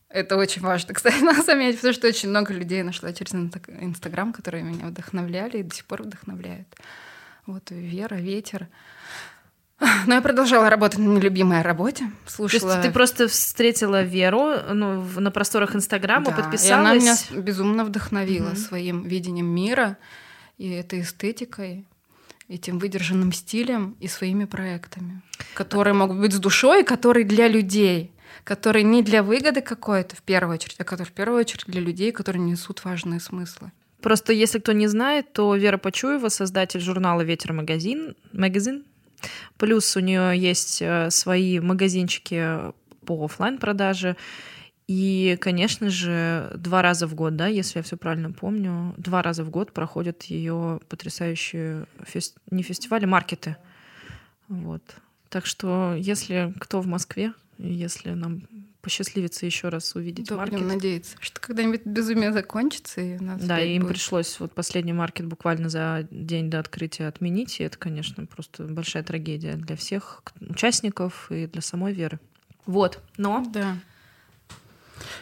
это 0.10 0.38
очень 0.38 0.62
важно, 0.62 0.94
кстати, 0.94 1.22
надо 1.22 1.42
заметить, 1.42 1.78
потому 1.78 1.94
что 1.94 2.08
очень 2.08 2.30
много 2.30 2.54
людей 2.54 2.84
нашла 2.84 3.12
через 3.12 3.34
Инстаграм, 3.34 4.32
которые 4.32 4.64
меня 4.64 4.88
вдохновляли 4.88 5.58
и 5.58 5.64
до 5.64 5.76
сих 5.76 5.86
пор 5.86 6.04
вдохновляют. 6.04 6.68
Вот 7.46 7.70
Вера, 7.70 8.16
ветер. 8.16 8.68
Но 9.80 10.16
я 10.16 10.22
продолжала 10.22 10.70
работать 10.70 11.00
на 11.00 11.18
нелюбимой 11.18 11.62
работе. 11.62 12.10
Слушала... 12.26 12.62
То 12.62 12.68
есть 12.68 12.82
ты 12.88 12.94
просто 12.94 13.28
встретила 13.28 14.04
Веру 14.04 14.54
ну, 14.74 15.04
на 15.20 15.32
просторах 15.32 15.76
Инстаграма, 15.76 16.28
да, 16.28 16.32
подписалась? 16.32 16.66
И 16.66 16.72
она 16.72 16.94
меня 16.96 17.16
безумно 17.42 17.84
вдохновила 17.84 18.52
mm-hmm. 18.52 18.56
своим 18.56 19.04
видением 19.04 19.48
мира 19.48 19.98
и 20.58 20.70
этой 20.70 21.02
эстетикой 21.02 21.86
этим 22.48 22.80
выдержанным 22.80 23.34
стилем 23.34 23.96
и 24.00 24.08
своими 24.08 24.46
проектами, 24.46 25.22
которые 25.56 25.94
могут 25.94 26.20
быть 26.20 26.34
с 26.34 26.40
душой, 26.40 26.84
которые 26.84 27.26
для 27.26 27.48
людей, 27.48 28.12
которые 28.44 28.84
не 28.84 29.02
для 29.02 29.24
выгоды 29.24 29.62
какой-то 29.62 30.16
в 30.16 30.22
первую 30.22 30.56
очередь, 30.56 30.76
а 30.80 30.84
которые 30.84 31.08
в 31.08 31.12
первую 31.12 31.40
очередь 31.40 31.66
для 31.66 31.82
людей, 31.82 32.12
которые 32.12 32.44
несут 32.44 32.84
важные 32.84 33.20
смыслы. 33.20 33.72
Просто 34.02 34.34
если 34.34 34.60
кто 34.60 34.72
не 34.72 34.88
знает, 34.88 35.34
то 35.34 35.56
Вера 35.56 35.78
Почуева 35.78 36.30
создатель 36.30 36.80
журнала 36.80 37.22
Ветер 37.22 37.54
магазин, 37.54 38.16
магазин. 38.32 38.84
Плюс 39.58 39.96
у 39.96 40.00
нее 40.00 40.38
есть 40.38 40.82
э, 40.82 41.10
свои 41.10 41.60
магазинчики 41.60 42.74
по 43.06 43.26
офлайн 43.26 43.58
продаже 43.58 44.16
и, 44.88 45.38
конечно 45.42 45.90
же, 45.90 46.52
два 46.56 46.82
раза 46.82 47.08
в 47.08 47.16
год, 47.16 47.36
да, 47.36 47.48
если 47.48 47.80
я 47.80 47.84
все 47.84 47.98
правильно 47.98 48.32
помню, 48.32 48.94
два 48.98 49.24
раза 49.24 49.44
в 49.44 49.50
год 49.50 49.72
проходят 49.72 50.24
ее 50.24 50.80
потрясающие 50.90 51.86
фест... 52.04 52.38
не 52.52 52.62
фестивали, 52.62 53.06
маркеты. 53.06 53.58
Вот. 54.48 54.84
Так 55.30 55.48
что, 55.48 55.96
если 55.98 56.54
кто 56.60 56.82
в 56.82 56.88
Москве, 56.88 57.34
если 57.58 58.12
нам 58.12 58.44
посчастливится 58.86 59.48
еще 59.48 59.70
раз 59.70 59.96
увидеть 59.96 60.28
да, 60.28 60.36
маркет. 60.36 60.60
Будем 60.60 60.68
надеяться, 60.68 61.18
что 61.20 61.42
когда-нибудь 61.42 61.88
безумие 61.88 62.32
закончится, 62.32 63.02
и 63.02 63.18
у 63.18 63.24
нас 63.24 63.42
Да, 63.42 63.60
и 63.60 63.76
им 63.76 63.82
будет... 63.82 63.94
пришлось 63.94 64.40
вот 64.40 64.54
последний 64.54 64.94
маркет 64.94 65.26
буквально 65.26 65.70
за 65.70 66.08
день 66.12 66.52
до 66.52 66.60
открытия 66.60 67.08
отменить, 67.08 67.60
и 67.60 67.64
это, 67.64 67.80
конечно, 67.80 68.28
просто 68.28 68.66
большая 68.66 69.02
трагедия 69.02 69.54
для 69.54 69.76
всех 69.76 70.22
участников 70.40 71.32
и 71.32 71.48
для 71.48 71.64
самой 71.64 71.94
Веры. 71.94 72.20
Вот, 72.68 73.02
но... 73.18 73.44
Да. 73.52 73.76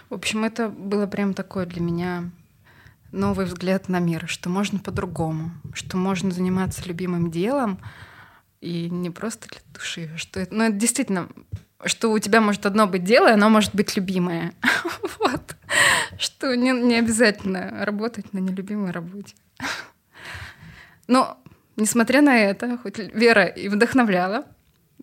В 0.09 0.13
общем, 0.15 0.43
это 0.43 0.67
было 0.67 1.07
прям 1.07 1.33
такое 1.33 1.65
для 1.65 1.81
меня 1.81 2.31
новый 3.13 3.45
взгляд 3.45 3.87
на 3.87 3.99
мир, 3.99 4.27
что 4.27 4.49
можно 4.49 4.77
по-другому, 4.77 5.51
что 5.73 5.95
можно 5.95 6.31
заниматься 6.31 6.85
любимым 6.85 7.31
делом 7.31 7.79
и 8.59 8.89
не 8.89 9.09
просто 9.09 9.47
для 9.47 9.59
души, 9.73 10.11
что 10.17 10.41
это, 10.41 10.53
ну 10.53 10.65
это 10.65 10.75
действительно, 10.75 11.29
что 11.85 12.11
у 12.11 12.19
тебя 12.19 12.41
может 12.41 12.65
одно 12.65 12.87
быть 12.87 13.03
дело, 13.03 13.29
и 13.29 13.33
оно 13.33 13.49
может 13.49 13.73
быть 13.75 13.95
любимое. 13.95 14.53
вот. 15.19 15.55
Что 16.17 16.55
не, 16.55 16.71
не 16.71 16.95
обязательно 16.95 17.85
работать 17.85 18.33
на 18.33 18.39
нелюбимой 18.39 18.91
работе. 18.91 19.35
Но, 21.07 21.37
несмотря 21.75 22.21
на 22.21 22.37
это, 22.37 22.77
хоть 22.77 22.97
Вера 22.97 23.45
и 23.45 23.67
вдохновляла, 23.67 24.45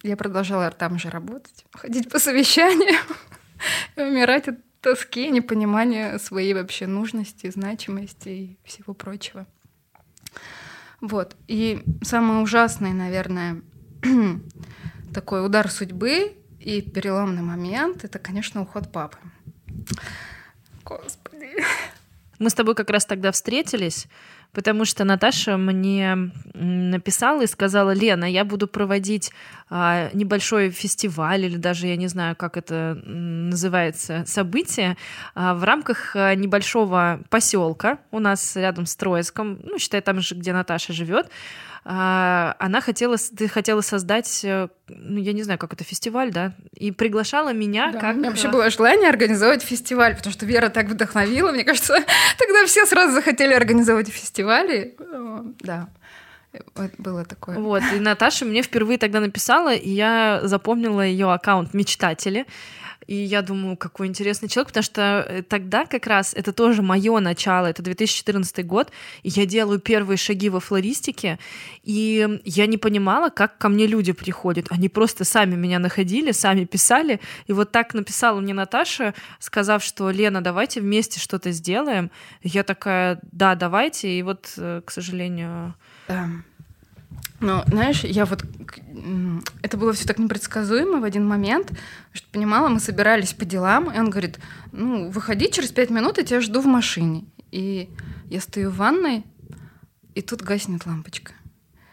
я 0.03 0.17
продолжала 0.17 0.71
там 0.71 0.99
же 0.99 1.11
работать, 1.11 1.65
ходить 1.73 2.11
по 2.11 2.19
совещаниям 2.19 3.05
и 3.97 4.01
умирать 4.03 4.49
от 4.49 4.57
тоски, 4.81 5.29
непонимания 5.29 6.19
своей 6.19 6.55
вообще 6.55 6.87
нужности, 6.87 7.51
значимости 7.51 8.29
и 8.29 8.59
всего 8.65 8.95
прочего. 8.95 9.47
Вот. 11.01 11.37
И 11.49 11.83
самый 12.03 12.43
ужасный, 12.43 12.93
наверное, 12.93 13.63
такой 15.15 15.45
удар 15.45 15.71
судьбы 15.71 16.37
и 16.61 16.83
переломный 16.83 17.43
момент— 17.43 18.05
это, 18.05 18.19
конечно, 18.19 18.63
уход 18.63 18.93
папы. 18.93 19.19
Господи. 20.85 21.57
Мы 22.39 22.51
с 22.51 22.55
тобой 22.55 22.75
как 22.75 22.91
раз 22.91 23.05
тогда 23.05 23.33
встретились, 23.33 24.07
потому 24.53 24.85
что 24.85 25.05
Наташа 25.05 25.57
мне 25.57 26.33
написала 26.55 27.43
и 27.43 27.47
сказала, 27.47 27.93
Лена, 27.93 28.25
я 28.25 28.45
буду 28.45 28.67
проводить 28.67 29.31
а, 29.69 30.11
небольшой 30.15 30.71
фестиваль 30.71 31.45
или 31.45 31.57
даже, 31.57 31.87
я 31.87 31.97
не 31.97 32.09
знаю, 32.09 32.37
как 32.37 32.57
это 32.57 33.01
называется, 33.05 34.25
событие 34.27 34.97
а, 35.35 35.55
в 35.55 35.65
рамках 35.65 36.17
а, 36.17 36.35
небольшого 36.35 37.21
поселка 37.29 37.99
у 38.11 38.19
нас 38.19 38.57
рядом 38.57 38.87
с 38.87 38.97
Троицком, 38.97 39.61
ну, 39.63 39.79
считай, 39.79 40.01
там 40.01 40.21
же, 40.21 40.35
где 40.35 40.53
Наташа 40.53 40.93
живет, 40.93 41.31
она 41.83 42.81
хотела, 42.83 43.17
ты 43.17 43.49
хотела 43.49 43.81
создать, 43.81 44.45
э, 44.45 44.69
ну, 44.89 45.19
я 45.19 45.33
не 45.33 45.43
знаю, 45.43 45.59
как 45.59 45.73
это, 45.73 45.83
фестиваль, 45.83 46.31
да, 46.31 46.53
и 46.75 46.93
приглашала 46.93 47.55
меня 47.55 47.91
да, 47.93 48.01
как... 48.01 48.17
У 48.17 48.19
меня 48.19 48.29
вообще 48.29 48.49
было 48.49 48.69
желание 48.69 49.09
организовать 49.09 49.63
фестиваль, 49.63 50.15
потому 50.15 50.33
что 50.33 50.45
Вера 50.45 50.69
так 50.69 50.87
вдохновила, 50.89 51.53
мне 51.53 51.65
кажется, 51.65 51.95
тогда 52.39 52.67
все 52.67 52.85
сразу 52.85 53.15
захотели 53.15 53.55
организовать 53.55 54.09
фестивали, 54.09 54.95
да. 55.61 55.89
Было 56.99 57.25
такое. 57.25 57.57
Вот, 57.59 57.83
и 57.95 58.01
Наташа 58.01 58.45
мне 58.45 58.63
впервые 58.63 58.99
тогда 58.99 59.21
написала, 59.21 59.73
и 59.73 59.89
я 59.89 60.41
запомнила 60.43 61.01
ее 61.01 61.33
аккаунт 61.33 61.75
«Мечтатели». 61.75 62.47
И 63.11 63.17
я 63.17 63.43
думаю, 63.43 63.77
какой 63.77 64.07
интересный 64.07 64.49
человек, 64.49 64.69
потому 64.69 64.85
что 64.85 65.27
э, 65.29 65.43
тогда 65.43 65.85
как 65.85 66.07
раз 66.07 66.33
это 66.33 66.53
тоже 66.53 66.81
мое 66.81 67.19
начало, 67.19 67.67
это 67.67 67.83
2014 67.83 68.65
год, 68.65 68.93
и 69.25 69.31
я 69.31 69.47
делаю 69.47 69.81
первые 69.81 70.17
шаги 70.17 70.49
во 70.49 70.61
флористике, 70.61 71.41
и 71.83 72.39
я 72.45 72.67
не 72.67 72.79
понимала, 72.79 73.29
как 73.31 73.59
ко 73.59 73.69
мне 73.69 73.89
люди 73.89 74.13
приходят. 74.13 74.67
Они 74.71 74.89
просто 74.89 75.25
сами 75.25 75.57
меня 75.57 75.81
находили, 75.81 76.31
сами 76.31 76.67
писали, 76.67 77.19
и 77.49 77.53
вот 77.53 77.73
так 77.73 77.95
написала 77.95 78.39
мне 78.39 78.55
Наташа, 78.55 79.13
сказав, 79.41 79.83
что 79.83 80.09
Лена, 80.13 80.41
давайте 80.41 80.81
вместе 80.81 81.19
что-то 81.19 81.51
сделаем. 81.51 82.13
Я 82.45 82.63
такая, 82.63 83.19
да, 83.33 83.57
давайте, 83.57 84.09
и 84.09 84.23
вот, 84.23 84.55
э, 84.57 84.83
к 84.85 84.91
сожалению... 84.93 85.75
Да. 86.07 86.29
Но, 87.41 87.65
знаешь, 87.67 88.05
я 88.05 88.25
вот... 88.27 88.45
Это 89.63 89.77
было 89.77 89.93
все 89.93 90.07
так 90.07 90.19
непредсказуемо 90.19 91.01
в 91.01 91.05
один 91.05 91.27
момент, 91.27 91.73
что 92.13 92.29
понимала, 92.31 92.69
мы 92.69 92.81
собирались 92.81 93.33
по 93.33 93.45
делам, 93.45 93.91
и 93.91 93.99
он 93.99 94.11
говорит, 94.11 94.39
ну, 94.73 95.11
выходи 95.11 95.51
через 95.51 95.71
пять 95.71 95.91
минут, 95.91 96.19
я 96.19 96.25
тебя 96.25 96.41
жду 96.41 96.61
в 96.61 96.67
машине. 96.67 97.25
И 97.51 97.89
Я 98.31 98.41
стою 98.41 98.71
в 98.71 98.77
ванной, 98.77 99.25
и 100.15 100.23
тут 100.23 100.43
гаснет 100.43 100.87
лампочка. 100.87 101.33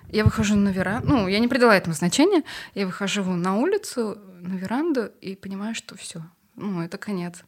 Я 0.09 0.23
выхожу 0.23 0.55
на 0.55 0.69
веранду, 0.69 1.07
ну, 1.07 1.27
я 1.27 1.39
не 1.39 1.47
придала 1.47 1.75
этому 1.75 1.95
значения, 1.95 2.43
я 2.75 2.85
выхожу 2.85 3.23
на 3.23 3.57
улицу, 3.57 4.19
на 4.39 4.53
веранду 4.53 5.11
и 5.19 5.35
понимаю, 5.35 5.73
что 5.73 5.97
все, 5.97 6.21
ну, 6.55 6.83
это 6.83 6.99
конец. 6.99 7.43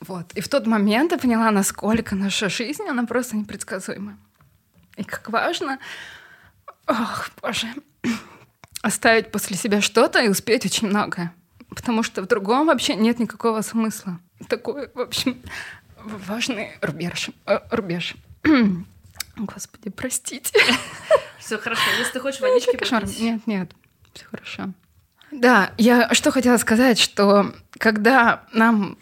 Вот. 0.00 0.32
И 0.32 0.40
в 0.40 0.48
тот 0.48 0.66
момент 0.66 1.12
я 1.12 1.18
поняла, 1.18 1.50
насколько 1.50 2.16
наша 2.16 2.48
жизнь, 2.48 2.84
она 2.88 3.04
просто 3.04 3.36
непредсказуема. 3.36 4.18
И 4.96 5.04
как 5.04 5.28
важно, 5.28 5.78
ох, 6.88 7.30
боже, 7.42 7.66
оставить 8.82 9.30
после 9.30 9.56
себя 9.56 9.80
что-то 9.80 10.20
и 10.20 10.28
успеть 10.28 10.64
очень 10.64 10.88
многое. 10.88 11.32
Потому 11.68 12.02
что 12.02 12.22
в 12.22 12.26
другом 12.26 12.66
вообще 12.66 12.94
нет 12.94 13.18
никакого 13.18 13.60
смысла. 13.60 14.18
Такой, 14.48 14.88
в 14.94 15.00
общем, 15.00 15.40
важный 16.02 16.72
рубеж. 16.80 17.30
Э, 17.46 17.60
рубеж. 17.70 18.14
Господи, 19.36 19.90
простите. 19.90 20.58
Все 21.38 21.58
хорошо. 21.58 21.82
Если 21.98 22.12
ты 22.12 22.20
хочешь 22.20 22.40
водички 22.40 22.76
Кошмар. 22.76 23.04
Нет, 23.06 23.46
нет, 23.46 23.70
все 24.12 24.24
хорошо. 24.26 24.72
Да, 25.30 25.72
я 25.76 26.12
что 26.14 26.30
хотела 26.30 26.56
сказать, 26.56 26.98
что 26.98 27.54
когда 27.72 28.44
нам 28.52 28.96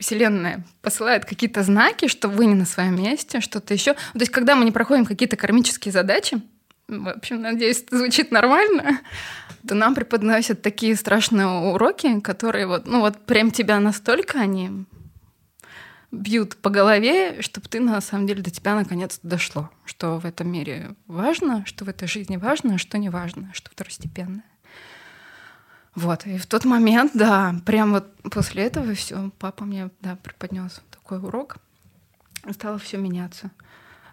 Вселенная 0.00 0.64
посылает 0.82 1.24
какие-то 1.24 1.62
знаки, 1.62 2.08
что 2.08 2.28
вы 2.28 2.46
не 2.46 2.54
на 2.54 2.64
своем 2.64 3.00
месте, 3.00 3.40
что-то 3.40 3.74
еще. 3.74 3.92
То 3.94 4.18
есть, 4.18 4.32
когда 4.32 4.56
мы 4.56 4.64
не 4.64 4.72
проходим 4.72 5.04
какие-то 5.04 5.36
кармические 5.36 5.92
задачи, 5.92 6.40
в 6.88 7.08
общем, 7.08 7.42
надеюсь, 7.42 7.82
это 7.82 7.98
звучит 7.98 8.32
нормально, 8.32 9.00
то 9.66 9.74
нам 9.74 9.94
преподносят 9.94 10.62
такие 10.62 10.96
страшные 10.96 11.46
уроки, 11.46 12.18
которые 12.20 12.66
вот, 12.66 12.86
ну 12.86 13.00
вот 13.00 13.24
прям 13.26 13.50
тебя 13.50 13.78
настолько 13.78 14.40
они 14.40 14.86
бьют 16.10 16.56
по 16.56 16.70
голове, 16.70 17.40
чтобы 17.42 17.68
ты 17.68 17.78
на 17.78 18.00
самом 18.00 18.26
деле 18.26 18.42
до 18.42 18.50
тебя 18.50 18.74
наконец-то 18.74 19.26
дошло, 19.26 19.70
что 19.84 20.18
в 20.18 20.24
этом 20.24 20.50
мире 20.50 20.96
важно, 21.06 21.64
что 21.66 21.84
в 21.84 21.88
этой 21.88 22.08
жизни 22.08 22.36
важно, 22.36 22.74
а 22.74 22.78
что 22.78 22.98
не 22.98 23.10
важно, 23.10 23.50
что 23.52 23.70
второстепенное. 23.70 24.42
Вот, 25.94 26.26
и 26.26 26.38
в 26.38 26.46
тот 26.46 26.64
момент, 26.64 27.12
да, 27.14 27.54
прям 27.66 27.92
вот 27.92 28.06
после 28.30 28.64
этого 28.64 28.94
все, 28.94 29.30
папа 29.38 29.64
мне, 29.64 29.90
да, 30.00 30.16
преподнес 30.22 30.80
такой 30.90 31.18
урок, 31.18 31.56
стало 32.52 32.78
все 32.78 32.96
меняться. 32.96 33.50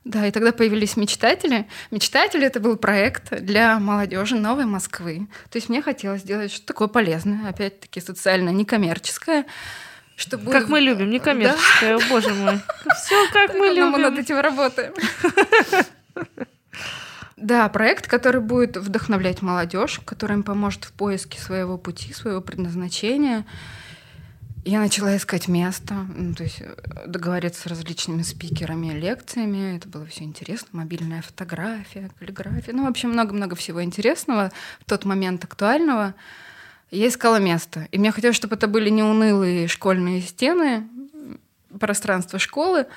Да, 0.03 0.25
и 0.25 0.31
тогда 0.31 0.53
появились 0.53 0.95
мечтатели. 0.95 1.67
Мечтатели 1.91 2.45
это 2.45 2.61
был 2.61 2.77
проект 2.77 3.41
для 3.41 3.77
молодежи 3.77 4.37
Новой 4.37 4.65
Москвы. 4.65 5.27
То 5.49 5.57
есть 5.57 5.67
мне 5.67 5.81
хотелось 5.81 6.21
сделать 6.21 6.49
что-то 6.51 6.67
такое 6.67 6.87
полезное, 6.87 7.49
опять-таки 7.49 7.99
социально 7.99 8.49
некоммерческое. 8.49 9.45
Чтобы... 10.15 10.49
Как 10.51 10.69
мы 10.69 10.79
любим, 10.79 11.09
некоммерческое, 11.09 11.99
да? 11.99 12.05
боже 12.09 12.33
мой. 12.33 12.59
Все 12.95 13.29
как 13.33 13.53
мы 13.53 13.67
любим. 13.67 13.89
Мы 13.89 13.99
над 13.99 14.17
этим 14.17 14.39
работаем. 14.39 14.93
Да, 17.37 17.69
проект, 17.69 18.07
который 18.07 18.41
будет 18.41 18.77
вдохновлять 18.77 19.43
молодежь, 19.43 20.01
который 20.03 20.33
им 20.33 20.43
поможет 20.43 20.85
в 20.85 20.91
поиске 20.91 21.39
своего 21.39 21.77
пути, 21.77 22.11
своего 22.11 22.41
предназначения. 22.41 23.45
Я 24.65 24.79
начала 24.79 25.15
искать 25.15 25.47
место, 25.47 25.93
ну, 25.93 26.33
то 26.33 26.43
есть 26.43 26.61
э, 26.61 26.75
договориться 27.05 27.61
с 27.61 27.65
различными 27.67 28.23
спикерами, 28.23 28.87
лекциями. 28.87 29.77
Это 29.77 29.87
было 29.87 30.05
все 30.07 30.23
интересно. 30.23 30.67
Мобильная 30.71 31.21
фотография, 31.21 32.09
каллиграфия. 32.19 32.73
Ну, 32.73 32.85
в 32.85 32.89
общем, 32.89 33.11
много-много 33.11 33.55
всего 33.55 33.83
интересного, 33.83 34.51
в 34.81 34.85
тот 34.85 35.05
момент 35.05 35.43
актуального. 35.43 36.15
Я 36.89 37.07
искала 37.07 37.37
место. 37.39 37.87
И 37.91 37.99
мне 37.99 38.11
хотелось, 38.11 38.35
чтобы 38.35 38.55
это 38.55 38.67
были 38.67 38.89
не 38.89 39.03
унылые 39.03 39.67
школьные 39.67 40.21
стены, 40.21 40.87
пространство 41.79 42.39
школы, 42.39 42.87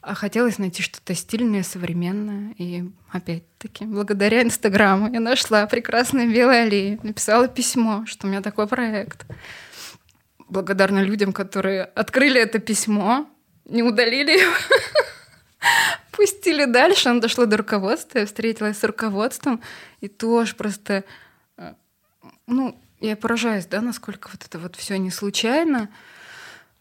а 0.00 0.14
хотелось 0.14 0.58
найти 0.58 0.82
что-то 0.82 1.14
стильное, 1.14 1.62
современное. 1.62 2.54
И 2.56 2.84
опять-таки, 3.10 3.84
благодаря 3.84 4.42
Инстаграму 4.42 5.12
я 5.12 5.20
нашла 5.20 5.66
прекрасные 5.66 6.28
белые 6.28 6.62
аллеи, 6.62 7.00
написала 7.02 7.48
письмо, 7.48 8.04
что 8.06 8.26
у 8.26 8.30
меня 8.30 8.40
такой 8.40 8.66
проект. 8.66 9.26
Благодарна 10.48 11.02
людям, 11.02 11.32
которые 11.32 11.84
открыли 11.84 12.40
это 12.40 12.58
письмо, 12.58 13.28
не 13.64 13.82
удалили 13.82 14.40
его, 14.40 14.54
пустили 16.12 16.64
дальше. 16.64 17.08
Оно 17.08 17.20
дошло 17.20 17.46
до 17.46 17.56
руководства, 17.56 18.20
я 18.20 18.26
встретилась 18.26 18.78
с 18.78 18.84
руководством, 18.84 19.60
и 20.00 20.08
тоже 20.08 20.54
просто, 20.54 21.04
э, 21.56 21.74
ну, 22.46 22.80
я 23.00 23.16
поражаюсь, 23.16 23.66
да, 23.66 23.80
насколько 23.80 24.28
вот 24.32 24.44
это 24.44 24.58
вот 24.58 24.76
все 24.76 24.96
не 24.98 25.10
случайно. 25.10 25.88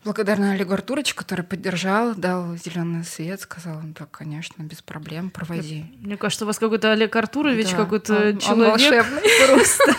Благодарна 0.08 0.54
Олегу 0.54 0.72
Артуровичу, 0.72 1.18
который 1.18 1.44
поддержал, 1.44 2.16
дал 2.16 2.56
зеленый 2.56 3.04
свет, 3.04 3.42
сказал, 3.42 3.82
да, 3.84 4.06
конечно, 4.06 4.64
без 4.64 4.82
проблем, 4.82 5.30
проводи. 5.30 5.84
Мне 6.00 6.16
кажется, 6.16 6.46
у 6.46 6.48
вас 6.48 6.60
какой-то 6.60 6.94
Олег 6.94 7.14
Артурович, 7.14 7.72
да, 7.72 7.76
какой-то 7.76 8.30
он, 8.30 8.38
человек 8.38 9.06
он 9.12 9.50
просто 9.54 9.96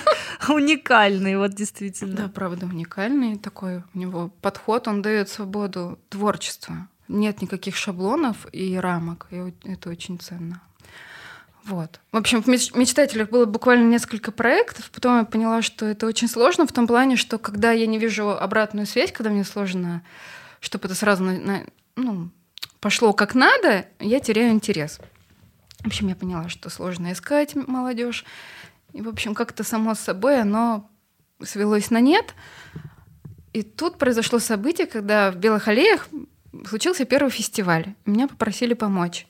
уникальный, 0.48 1.36
вот 1.36 1.52
действительно. 1.52 2.16
Да, 2.16 2.28
правда, 2.28 2.64
уникальный 2.64 3.36
такой. 3.36 3.82
У 3.92 3.98
него 3.98 4.30
подход, 4.40 4.88
он 4.88 5.02
дает 5.02 5.28
свободу 5.28 5.98
творчества. 6.08 6.88
Нет 7.08 7.42
никаких 7.42 7.76
шаблонов 7.76 8.46
и 8.50 8.76
рамок, 8.76 9.26
и 9.30 9.52
это 9.64 9.90
очень 9.90 10.18
ценно. 10.18 10.62
Вот. 11.68 12.00
В 12.12 12.16
общем, 12.16 12.42
в 12.42 12.46
мечтателях 12.46 13.28
было 13.28 13.44
буквально 13.44 13.88
несколько 13.90 14.32
проектов. 14.32 14.90
Потом 14.90 15.18
я 15.18 15.24
поняла, 15.24 15.60
что 15.60 15.84
это 15.84 16.06
очень 16.06 16.26
сложно 16.26 16.66
в 16.66 16.72
том 16.72 16.86
плане, 16.86 17.16
что 17.16 17.38
когда 17.38 17.72
я 17.72 17.86
не 17.86 17.98
вижу 17.98 18.30
обратную 18.30 18.86
связь, 18.86 19.12
когда 19.12 19.30
мне 19.30 19.44
сложно, 19.44 20.02
чтобы 20.60 20.86
это 20.86 20.94
сразу 20.94 21.24
на, 21.24 21.32
на, 21.32 21.66
ну, 21.94 22.30
пошло 22.80 23.12
как 23.12 23.34
надо, 23.34 23.84
я 24.00 24.18
теряю 24.18 24.52
интерес. 24.52 24.98
В 25.80 25.86
общем, 25.88 26.08
я 26.08 26.16
поняла, 26.16 26.48
что 26.48 26.70
сложно 26.70 27.12
искать 27.12 27.54
молодежь. 27.54 28.24
И, 28.94 29.02
в 29.02 29.08
общем, 29.08 29.34
как-то 29.34 29.62
само 29.62 29.94
собой 29.94 30.40
оно 30.40 30.88
свелось 31.42 31.90
на 31.90 32.00
нет. 32.00 32.34
И 33.52 33.60
тут 33.62 33.98
произошло 33.98 34.38
событие, 34.38 34.86
когда 34.86 35.30
в 35.30 35.36
Белых 35.36 35.68
аллеях 35.68 36.08
случился 36.66 37.04
первый 37.04 37.30
фестиваль. 37.30 37.94
Меня 38.06 38.26
попросили 38.26 38.72
помочь. 38.72 39.26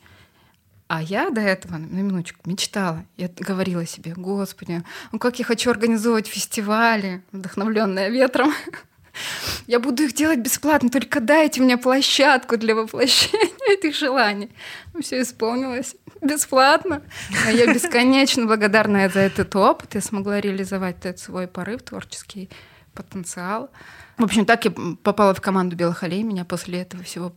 А 0.89 1.03
я 1.03 1.29
до 1.29 1.43
этого, 1.43 1.77
на 1.77 1.85
минуточку, 1.85 2.41
мечтала. 2.49 3.05
Я 3.19 3.29
говорила 3.29 3.85
себе, 3.87 4.15
господи, 4.17 4.83
ну 5.13 5.19
как 5.19 5.39
я 5.39 5.45
хочу 5.45 5.71
организовывать 5.71 6.27
фестивали, 6.27 7.23
вдохновленная 7.31 8.09
ветром. 8.09 8.55
Я 9.67 9.81
буду 9.81 10.05
их 10.05 10.13
делать 10.13 10.39
бесплатно, 10.39 10.91
только 10.91 11.21
дайте 11.21 11.61
мне 11.61 11.77
площадку 11.77 12.57
для 12.57 12.77
воплощения 12.77 13.51
этих 13.69 13.97
желаний. 13.97 14.49
Ну, 14.95 15.03
Все 15.03 15.23
исполнилось 15.23 15.97
бесплатно. 16.23 17.03
А 17.45 17.51
я 17.51 17.73
бесконечно 17.73 18.47
благодарна 18.47 19.09
за 19.09 19.21
этот 19.21 19.55
опыт. 19.57 19.95
Я 19.95 20.01
смогла 20.01 20.41
реализовать 20.41 20.99
этот 21.05 21.19
свой 21.19 21.49
порыв, 21.49 21.83
творческий 21.83 22.49
потенциал. 22.95 23.71
В 24.19 24.25
общем, 24.25 24.47
так 24.47 24.65
я 24.65 24.73
попала 25.03 25.35
в 25.35 25.41
команду 25.41 25.75
Белых 25.75 26.03
Аллей. 26.05 26.23
Меня 26.23 26.45
после 26.45 26.83
этого 26.83 27.03
всего 27.03 27.35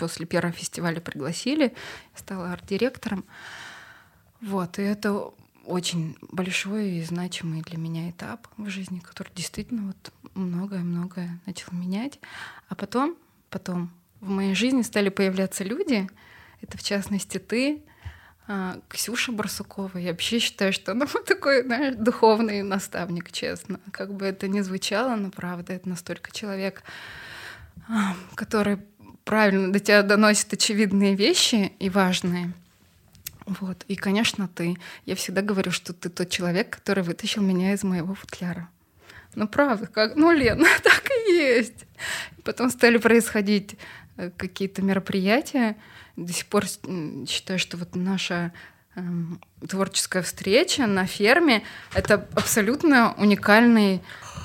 после 0.00 0.24
первого 0.24 0.52
фестиваля 0.52 1.00
пригласили, 1.00 1.74
стала 2.14 2.52
арт-директором. 2.52 3.26
Вот, 4.40 4.78
и 4.78 4.82
это 4.82 5.30
очень 5.66 6.16
большой 6.22 6.92
и 6.92 7.02
значимый 7.04 7.60
для 7.60 7.76
меня 7.76 8.08
этап 8.10 8.48
в 8.56 8.68
жизни, 8.70 8.98
который 9.00 9.30
действительно 9.34 9.88
вот 9.88 10.12
многое-многое 10.34 11.38
начал 11.44 11.72
менять. 11.72 12.18
А 12.68 12.74
потом, 12.74 13.16
потом 13.50 13.90
в 14.20 14.30
моей 14.30 14.54
жизни 14.54 14.80
стали 14.80 15.10
появляться 15.10 15.64
люди, 15.64 16.08
это 16.62 16.78
в 16.78 16.82
частности 16.82 17.36
ты, 17.38 17.82
а, 18.48 18.80
Ксюша 18.88 19.32
Барсукова. 19.32 19.98
Я 19.98 20.12
вообще 20.12 20.38
считаю, 20.38 20.72
что 20.72 20.92
она 20.92 21.06
вот 21.12 21.26
такой, 21.26 21.62
знаешь, 21.62 21.94
духовный 21.94 22.62
наставник, 22.62 23.30
честно. 23.32 23.80
Как 23.92 24.14
бы 24.14 24.24
это 24.24 24.48
ни 24.48 24.60
звучало, 24.60 25.14
но 25.16 25.30
правда, 25.30 25.74
это 25.74 25.88
настолько 25.88 26.32
человек, 26.32 26.82
а, 27.86 28.16
который 28.34 28.78
правильно 29.30 29.72
до 29.72 29.78
тебя 29.78 30.02
доносят 30.02 30.52
очевидные 30.52 31.14
вещи 31.14 31.72
и 31.78 31.88
важные. 31.88 32.52
Вот. 33.46 33.84
И, 33.86 33.94
конечно, 33.94 34.48
ты. 34.48 34.76
Я 35.06 35.14
всегда 35.14 35.40
говорю, 35.40 35.70
что 35.70 35.92
ты 35.92 36.08
тот 36.08 36.30
человек, 36.30 36.68
который 36.70 37.04
вытащил 37.04 37.40
меня 37.40 37.72
из 37.72 37.84
моего 37.84 38.16
футляра. 38.16 38.68
Ну, 39.36 39.46
правда, 39.46 39.86
как, 39.86 40.16
ну, 40.16 40.32
Лена, 40.32 40.66
так 40.82 41.04
и 41.28 41.32
есть. 41.32 41.86
Потом 42.42 42.70
стали 42.70 42.96
происходить 42.96 43.76
э, 44.16 44.32
какие-то 44.36 44.82
мероприятия. 44.82 45.76
До 46.16 46.32
сих 46.32 46.46
пор 46.46 46.64
считаю, 46.66 47.60
что 47.60 47.76
вот 47.76 47.94
наша 47.94 48.52
эм, 48.96 49.40
творческая 49.68 50.24
встреча 50.24 50.88
на 50.88 51.06
ферме— 51.06 51.62
это 51.94 52.26
абсолютно 52.34 53.14
уникальный 53.16 54.02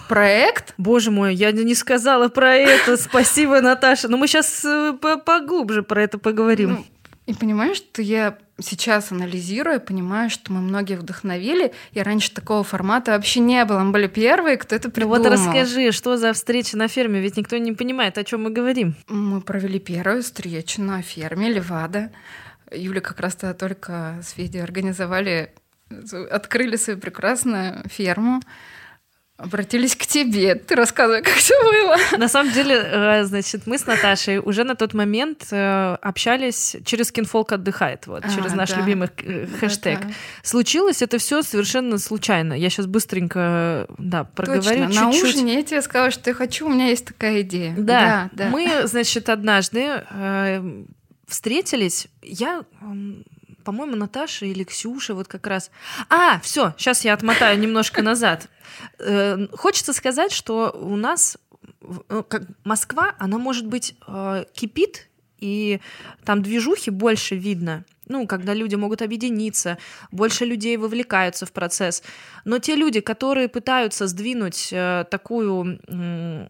проект. 0.08 0.74
Боже 0.78 1.12
мой, 1.12 1.36
я 1.36 1.52
не 1.52 1.76
сказала 1.76 2.30
про 2.30 2.56
это. 2.56 2.98
Спасибо, 2.98 3.62
Наташа. 3.62 4.08
Но 4.08 4.18
мы 4.18 4.28
сейчас 4.28 4.64
э, 4.66 4.94
поглубже 5.26 5.84
про 5.84 6.04
это 6.04 6.18
поговорим. 6.18 6.72
Ну, 6.72 6.86
и 7.26 7.34
понимаешь, 7.34 7.78
что 7.78 8.02
я 8.02 8.38
сейчас 8.60 9.12
анализируя, 9.12 9.80
понимаю, 9.80 10.30
что 10.30 10.54
мы 10.54 10.62
многих 10.62 11.00
вдохновили, 11.00 11.74
и 11.92 12.02
раньше 12.02 12.32
такого 12.32 12.64
формата 12.64 13.12
вообще 13.12 13.40
не 13.40 13.66
было. 13.66 13.80
Мы 13.80 13.92
были 13.92 14.08
первые, 14.08 14.58
кто 14.58 14.76
это 14.76 14.90
придумал. 14.90 15.18
Ну 15.18 15.24
вот 15.24 15.32
расскажи, 15.34 15.92
что 15.92 16.18
за 16.18 16.34
встреча 16.34 16.78
на 16.78 16.88
ферме, 16.88 17.20
ведь 17.20 17.36
никто 17.36 17.58
не 17.58 17.74
понимает, 17.74 18.18
о 18.18 18.24
чем 18.24 18.44
мы 18.44 18.52
говорим. 18.52 18.96
Мы 19.08 19.42
провели 19.42 19.80
первую 19.80 20.22
встречу 20.22 20.82
на 20.82 21.02
ферме 21.02 21.52
Левада. 21.52 22.12
Юля 22.72 23.02
как 23.02 23.20
раз 23.20 23.36
тогда 23.36 23.54
только 23.54 24.20
с 24.24 24.32
Федей 24.32 24.64
организовали, 24.64 25.52
открыли 26.32 26.76
свою 26.78 27.00
прекрасную 27.00 27.88
ферму 27.90 28.42
обратились 29.38 29.96
к 29.96 30.06
тебе. 30.06 30.56
Ты 30.56 30.76
рассказывай, 30.76 31.22
как 31.22 31.34
все 31.34 31.54
было. 31.62 31.98
На 32.18 32.30
самом 32.30 32.54
деле, 32.54 32.76
э, 32.82 33.24
значит, 33.26 33.68
мы 33.68 33.78
с 33.78 33.86
Наташей 33.86 34.40
уже 34.40 34.64
на 34.64 34.76
тот 34.76 34.94
момент 34.94 35.48
э, 35.52 35.98
общались 36.02 36.78
через 36.86 37.12
Кинфолк 37.12 37.52
отдыхает, 37.52 38.08
вот, 38.08 38.24
а, 38.24 38.30
через 38.34 38.54
наш 38.54 38.72
да. 38.72 38.78
любимый 38.78 39.10
хэштег. 39.60 40.00
Да, 40.00 40.08
да. 40.08 40.14
Случилось 40.42 41.02
это 41.02 41.18
все 41.18 41.42
совершенно 41.42 41.98
случайно. 41.98 42.54
Я 42.54 42.70
сейчас 42.70 42.86
быстренько, 42.86 43.88
да, 43.98 44.24
проговорю 44.24 44.62
Точно. 44.64 44.88
чуть-чуть. 44.88 45.02
На 45.02 45.10
ужине 45.10 45.54
я 45.56 45.64
тебе 45.64 45.82
сказала, 45.82 46.12
что 46.12 46.30
я 46.30 46.34
хочу, 46.34 46.68
у 46.68 46.70
меня 46.70 46.88
есть 46.88 47.06
такая 47.06 47.42
идея. 47.42 47.76
Да, 47.78 48.30
да. 48.32 48.46
да. 48.46 48.50
мы, 48.50 48.88
значит, 48.88 49.28
однажды 49.28 50.04
э, 50.10 50.86
встретились. 51.28 52.08
Я 52.22 52.64
по-моему, 53.66 53.96
Наташа 53.96 54.46
или 54.46 54.64
Ксюша 54.64 55.14
вот 55.14 55.28
как 55.28 55.48
раз. 55.48 55.72
А, 56.10 56.40
все, 56.40 56.74
сейчас 56.78 57.04
я 57.04 57.14
отмотаю 57.14 57.60
немножко 57.60 58.02
назад. 58.02 58.48
Э, 59.00 59.48
хочется 59.52 59.92
сказать, 59.92 60.32
что 60.32 60.72
у 60.72 60.96
нас 60.96 61.38
э, 61.82 62.24
Москва, 62.64 63.16
она 63.20 63.38
может 63.38 63.66
быть 63.66 63.96
э, 64.08 64.46
кипит, 64.54 65.10
и 65.40 65.82
там 66.24 66.42
движухи 66.42 66.92
больше 66.92 67.36
видно 67.36 67.84
ну, 68.08 68.28
когда 68.28 68.54
люди 68.54 68.76
могут 68.76 69.02
объединиться, 69.02 69.78
больше 70.12 70.46
людей 70.46 70.78
вовлекаются 70.78 71.46
в 71.46 71.52
процесс. 71.52 72.04
Но 72.46 72.60
те 72.60 72.76
люди, 72.76 73.00
которые 73.00 73.48
пытаются 73.48 74.08
сдвинуть 74.08 74.70
э, 74.72 75.06
такую 75.10 75.80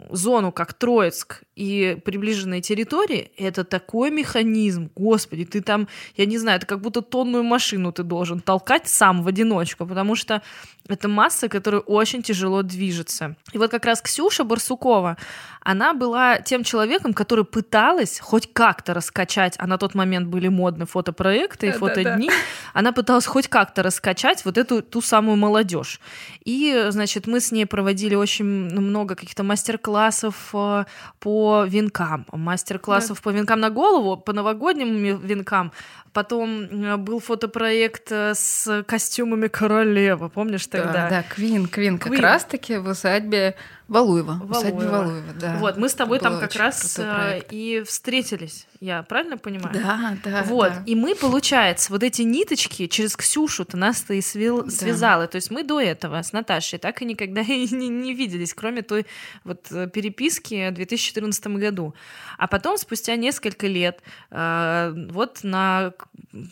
зону, 0.09 0.51
как 0.51 0.73
Троицк 0.73 1.43
и 1.55 1.97
приближенные 2.03 2.61
территории, 2.61 3.31
это 3.37 3.63
такой 3.63 4.11
механизм. 4.11 4.89
Господи, 4.95 5.45
ты 5.45 5.61
там, 5.61 5.87
я 6.17 6.25
не 6.25 6.37
знаю, 6.37 6.57
это 6.57 6.67
как 6.67 6.81
будто 6.81 7.01
тонную 7.01 7.43
машину 7.43 7.91
ты 7.91 8.03
должен 8.03 8.39
толкать 8.39 8.87
сам 8.87 9.23
в 9.23 9.27
одиночку, 9.27 9.85
потому 9.85 10.15
что 10.15 10.41
это 10.87 11.07
масса, 11.07 11.47
которая 11.47 11.81
очень 11.81 12.21
тяжело 12.21 12.61
движется. 12.61 13.35
И 13.53 13.57
вот 13.57 13.71
как 13.71 13.85
раз 13.85 14.01
Ксюша 14.01 14.43
Барсукова, 14.43 15.17
она 15.61 15.93
была 15.93 16.39
тем 16.39 16.63
человеком, 16.63 17.13
который 17.13 17.45
пыталась 17.45 18.19
хоть 18.19 18.51
как-то 18.53 18.93
раскачать, 18.93 19.55
а 19.57 19.67
на 19.67 19.77
тот 19.77 19.95
момент 19.95 20.27
были 20.27 20.47
модны 20.47 20.85
фотопроекты 20.85 21.44
и 21.67 21.71
фотодни, 21.71 22.29
она 22.73 22.91
пыталась 22.91 23.25
хоть 23.25 23.47
как-то 23.47 23.83
раскачать 23.83 24.45
вот 24.45 24.57
эту 24.57 24.81
ту 24.81 25.01
самую 25.01 25.37
молодежь. 25.37 25.99
И, 26.43 26.87
значит, 26.89 27.27
мы 27.27 27.39
с 27.39 27.51
ней 27.51 27.65
проводили 27.65 28.15
очень 28.15 28.45
много 28.45 29.15
каких-то 29.15 29.43
мастер-классов 29.43 30.35
э, 30.53 30.85
по 31.19 31.65
венкам, 31.67 32.25
мастер-классов 32.31 33.17
да. 33.17 33.23
по 33.23 33.29
венкам 33.33 33.59
на 33.59 33.69
голову, 33.69 34.17
по 34.17 34.33
новогодним 34.33 35.19
венкам, 35.19 35.71
Потом 36.15 36.61
э, 36.61 36.95
был 36.95 37.19
фотопроект 37.19 38.09
э, 38.09 38.33
с 38.35 38.83
костюмами 38.87 39.47
королевы, 39.49 40.29
помнишь 40.29 40.65
тогда? 40.65 40.93
Да, 40.93 41.09
да, 41.09 41.23
Квин, 41.23 41.67
Квин, 41.67 41.99
как 41.99 42.17
раз-таки 42.17 42.77
в 42.77 42.87
усадьбе 42.87 43.55
Валуева. 43.87 44.39
Валуева. 44.43 44.57
Усадьбе 44.57 44.87
Валуева, 44.87 45.33
да. 45.39 45.57
Вот, 45.57 45.77
мы 45.77 45.89
с 45.89 45.93
тобой 45.93 46.19
там 46.19 46.39
как 46.39 46.55
раз 46.55 46.97
э, 46.97 47.41
и 47.51 47.83
встретились, 47.85 48.67
я 48.79 49.03
правильно 49.03 49.37
понимаю? 49.37 49.73
Да, 49.73 50.17
да. 50.23 50.43
Вот, 50.43 50.69
да. 50.69 50.83
и 50.85 50.95
мы, 50.95 51.13
получается, 51.13 51.91
вот 51.91 52.01
эти 52.01 52.23
ниточки 52.23 52.87
через 52.87 53.15
Ксюшу-то 53.15 53.77
нас-то 53.77 54.15
и 54.15 54.21
свел, 54.21 54.63
да. 54.63 54.71
связала. 54.71 55.27
То 55.27 55.35
есть 55.35 55.51
мы 55.51 55.63
до 55.63 55.79
этого 55.79 56.21
с 56.21 56.33
Наташей 56.33 56.79
так 56.79 57.01
и 57.01 57.05
никогда 57.05 57.41
и 57.47 57.67
не, 57.73 57.89
не 57.89 58.13
виделись, 58.13 58.53
кроме 58.53 58.81
той 58.81 59.05
вот 59.43 59.63
переписки 59.93 60.69
в 60.69 60.73
2014 60.73 61.47
году. 61.47 61.93
А 62.37 62.47
потом, 62.47 62.77
спустя 62.77 63.15
несколько 63.15 63.67
лет, 63.67 64.01
вот 64.31 65.39
на 65.43 65.93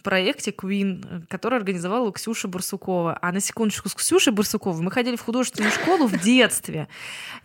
проекте 0.04 0.52
Queen, 0.52 1.26
который 1.30 1.58
организовала 1.58 2.12
Ксюша 2.12 2.48
Барсукова. 2.48 3.17
А 3.22 3.32
на 3.32 3.39
секундочку, 3.39 3.89
с 3.89 3.96
Ксюшей 3.96 4.34
Барсуковой 4.34 4.82
мы 4.82 4.91
ходили 4.91 5.15
в 5.15 5.22
художественную 5.22 5.72
школу 5.72 6.08
в 6.08 6.19
детстве. 6.19 6.88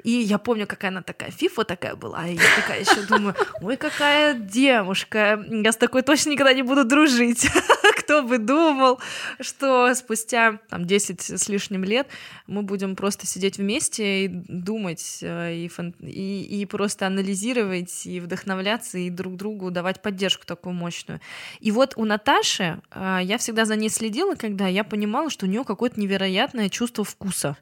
И 0.03 0.11
я 0.11 0.39
помню, 0.39 0.67
какая 0.67 0.89
она 0.89 1.03
такая 1.03 1.31
фифа 1.31 1.65
такая 1.65 1.97
была. 1.97 2.27
И 2.27 2.35
я 2.35 2.43
такая 2.57 2.81
еще 2.81 3.03
думаю, 3.03 3.35
ой, 3.61 3.77
какая 3.77 4.35
девушка. 4.35 5.45
Я 5.49 5.73
с 5.73 5.77
такой 5.77 6.03
точно 6.03 6.31
никогда 6.31 6.53
не 6.53 6.63
буду 6.63 6.85
дружить. 6.85 7.49
Кто 7.99 8.23
бы 8.23 8.39
думал, 8.39 9.01
что 9.41 9.93
спустя 9.95 10.61
там 10.71 10.87
10 10.87 11.21
с 11.21 11.49
лишним 11.49 11.85
лет 11.85 12.09
мы 12.47 12.63
будем 12.63 12.97
просто 12.97 13.27
сидеть 13.27 13.59
вместе 13.59 14.25
и 14.25 14.29
думать, 14.29 15.19
э, 15.21 15.55
и, 15.55 15.69
фан... 15.69 15.95
и, 16.01 16.43
и 16.43 16.65
просто 16.65 17.07
анализировать, 17.07 18.07
и 18.07 18.21
вдохновляться, 18.21 18.99
и 18.99 19.11
друг 19.11 19.37
другу 19.37 19.71
давать 19.71 20.01
поддержку 20.01 20.47
такую 20.47 20.73
мощную. 20.73 21.21
И 21.61 21.71
вот 21.71 21.95
у 21.97 22.05
Наташи 22.05 22.81
э, 22.91 23.19
я 23.23 23.37
всегда 23.37 23.67
за 23.67 23.77
ней 23.77 23.91
следила, 23.91 24.35
когда 24.35 24.67
я 24.69 24.85
понимала, 24.85 25.29
что 25.29 25.45
у 25.45 25.49
нее 25.49 25.65
какое-то 25.65 26.01
невероятное 26.01 26.71
чувство 26.71 27.05
вкуса. 27.05 27.57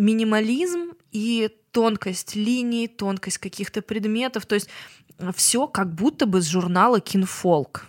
Минимализм 0.00 0.92
и 1.12 1.50
тонкость 1.72 2.34
линий, 2.34 2.88
тонкость 2.88 3.38
каких-то 3.38 3.82
предметов, 3.82 4.46
то 4.46 4.54
есть 4.54 4.68
все 5.34 5.66
как 5.66 5.94
будто 5.94 6.26
бы 6.26 6.40
с 6.40 6.48
журнала 6.48 7.00
Кинфолк. 7.00 7.86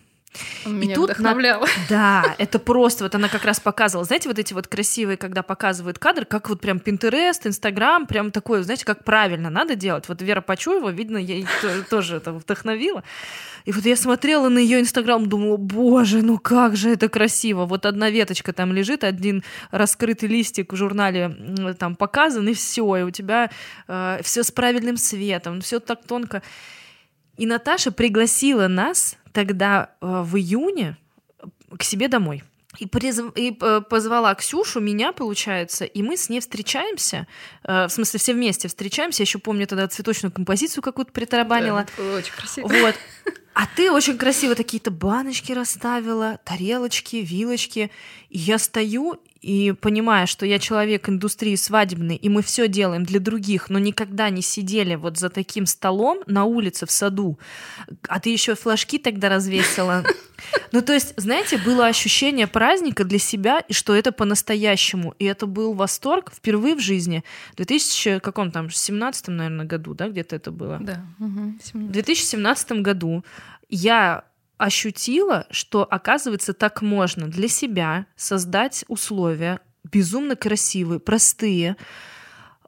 Меня 0.65 0.94
и 0.94 0.96
тут 0.96 1.10
вдохновляло. 1.10 1.65
На... 1.65 1.72
Да, 1.89 2.36
это 2.38 2.58
просто, 2.60 3.04
вот 3.04 3.15
она 3.15 3.28
как 3.28 3.44
раз 3.44 3.60
показывала, 3.60 4.06
знаете, 4.06 4.30
вот 4.30 4.39
эти 4.39 4.54
вот 4.54 4.67
красивые, 4.67 5.17
когда 5.17 5.44
показывают 5.44 6.00
кадры, 6.00 6.26
как 6.26 6.50
вот 6.50 6.62
прям 6.62 6.78
Pinterest, 6.78 7.46
Instagram, 7.46 8.08
прям 8.08 8.32
такое, 8.32 8.63
знаете, 8.63 8.86
как 8.86 9.04
правильно 9.04 9.50
надо 9.50 9.76
делать. 9.76 10.08
Вот 10.08 10.22
Вера 10.22 10.41
Почуева, 10.41 10.89
видно, 10.89 11.17
ей 11.17 11.46
тоже 11.89 12.17
это 12.17 12.32
вдохновила. 12.32 13.04
И 13.65 13.72
вот 13.72 13.86
я 13.86 13.96
смотрела 13.96 14.50
на 14.50 14.60
ее 14.60 14.80
Инстаграм, 14.80 15.28
думала, 15.28 15.58
боже, 15.58 16.22
ну 16.22 16.38
как 16.38 16.76
же 16.76 16.91
это 16.91 17.10
красиво. 17.10 17.65
Вот 17.65 17.86
одна 17.86 18.10
веточка 18.10 18.54
там 18.54 18.74
лежит, 18.74 19.04
один 19.04 19.44
раскрытый 19.72 20.30
листик 20.30 20.74
в 20.74 20.76
журнале 20.76 21.76
там 21.78 21.96
показан, 21.96 22.48
и 22.48 22.54
все, 22.54 22.96
и 22.96 23.04
у 23.04 23.12
тебя 23.12 23.52
э, 23.88 24.20
все 24.24 24.44
с 24.44 24.52
правильным 24.52 24.98
светом, 24.98 25.62
все 25.62 25.80
так 25.80 26.04
тонко. 26.06 26.41
И 27.38 27.46
Наташа 27.46 27.91
пригласила 27.91 28.67
нас 28.67 29.17
тогда 29.34 29.96
э, 30.02 30.22
в 30.24 30.38
июне 30.38 30.98
к 31.78 31.84
себе 31.84 32.08
домой. 32.08 32.44
И, 32.80 32.86
призв... 32.86 33.26
и 33.36 33.58
э, 33.60 33.82
позвала 33.82 34.34
Ксюшу, 34.34 34.80
меня, 34.80 35.12
получается, 35.12 35.84
и 35.84 36.02
мы 36.02 36.15
с 36.15 36.30
ней 36.30 36.39
встречаемся. 36.39 37.28
Э, 37.63 37.88
в 37.88 37.89
смысле, 37.89 38.20
все 38.20 38.34
вместе 38.34 38.67
встречаемся. 38.67 39.22
Я 39.22 39.26
еще 39.26 39.39
помню 39.39 39.67
тогда 39.67 39.88
цветочную 39.88 40.32
композицию 40.32 40.82
какую-то 40.82 41.12
притарабанила. 41.12 41.86
Да, 41.98 42.04
очень 42.15 42.34
красиво. 42.34 42.67
Вот. 42.67 42.96
А 43.54 43.67
ты 43.76 43.91
очень 43.91 44.17
красиво 44.17 44.56
такие-то 44.56 44.91
баночки 44.91 45.52
расставила, 45.52 46.39
тарелочки, 46.46 47.17
вилочки. 47.17 47.91
И 48.30 48.38
я 48.38 48.58
стою 48.58 49.20
и 49.41 49.71
понимая, 49.71 50.27
что 50.27 50.45
я 50.45 50.60
человек 50.60 51.10
индустрии 51.10 51.56
свадебной, 51.56 52.15
и 52.15 52.30
мы 52.30 52.43
все 52.43 52.67
делаем 52.67 53.04
для 53.04 53.19
других, 53.19 53.69
но 53.69 53.80
никогда 53.80 54.30
не 54.30 54.41
сидели 54.41 54.95
вот 54.95 55.17
за 55.17 55.30
таким 55.30 55.65
столом 55.65 56.21
на 56.27 56.45
улице 56.45 56.86
в 56.86 56.91
саду, 56.91 57.39
а 58.08 58.19
ты 58.19 58.30
еще 58.30 58.56
флажки 58.56 58.99
тогда 58.99 59.30
развесила. 59.30 60.04
Ну, 60.71 60.82
то 60.82 60.93
есть, 60.93 61.13
знаете, 61.17 61.58
было 61.58 61.88
ощущение 61.88 62.47
праздника 62.47 63.04
для 63.04 63.19
себя, 63.19 63.60
и 63.60 63.73
что 63.73 63.95
это 63.95 64.12
по-настоящему. 64.12 65.13
И 65.19 65.25
это 65.25 65.45
был 65.45 65.73
восторг 65.73 66.32
впервые 66.34 66.75
в 66.75 66.80
жизни. 66.80 67.23
В 67.54 67.58
2000, 67.58 68.19
каком 68.19 68.51
там, 68.51 68.69
17 68.69 69.27
наверное, 69.27 69.65
году, 69.65 69.93
да, 69.93 70.10
где-то 70.10 70.36
это 70.36 70.51
было? 70.51 70.80
Да. 70.82 71.06
Угу, 71.19 71.54
в 71.73 71.91
2017 71.91 72.71
году 72.82 73.23
я 73.69 74.23
ощутила, 74.62 75.47
что, 75.50 75.84
оказывается, 75.89 76.54
так 76.54 76.84
можно 76.84 77.28
для 77.28 77.47
себя 77.47 78.06
создать 78.15 78.86
условия 78.88 79.60
безумно 79.84 80.36
красивые, 80.36 81.00
простые, 81.00 81.78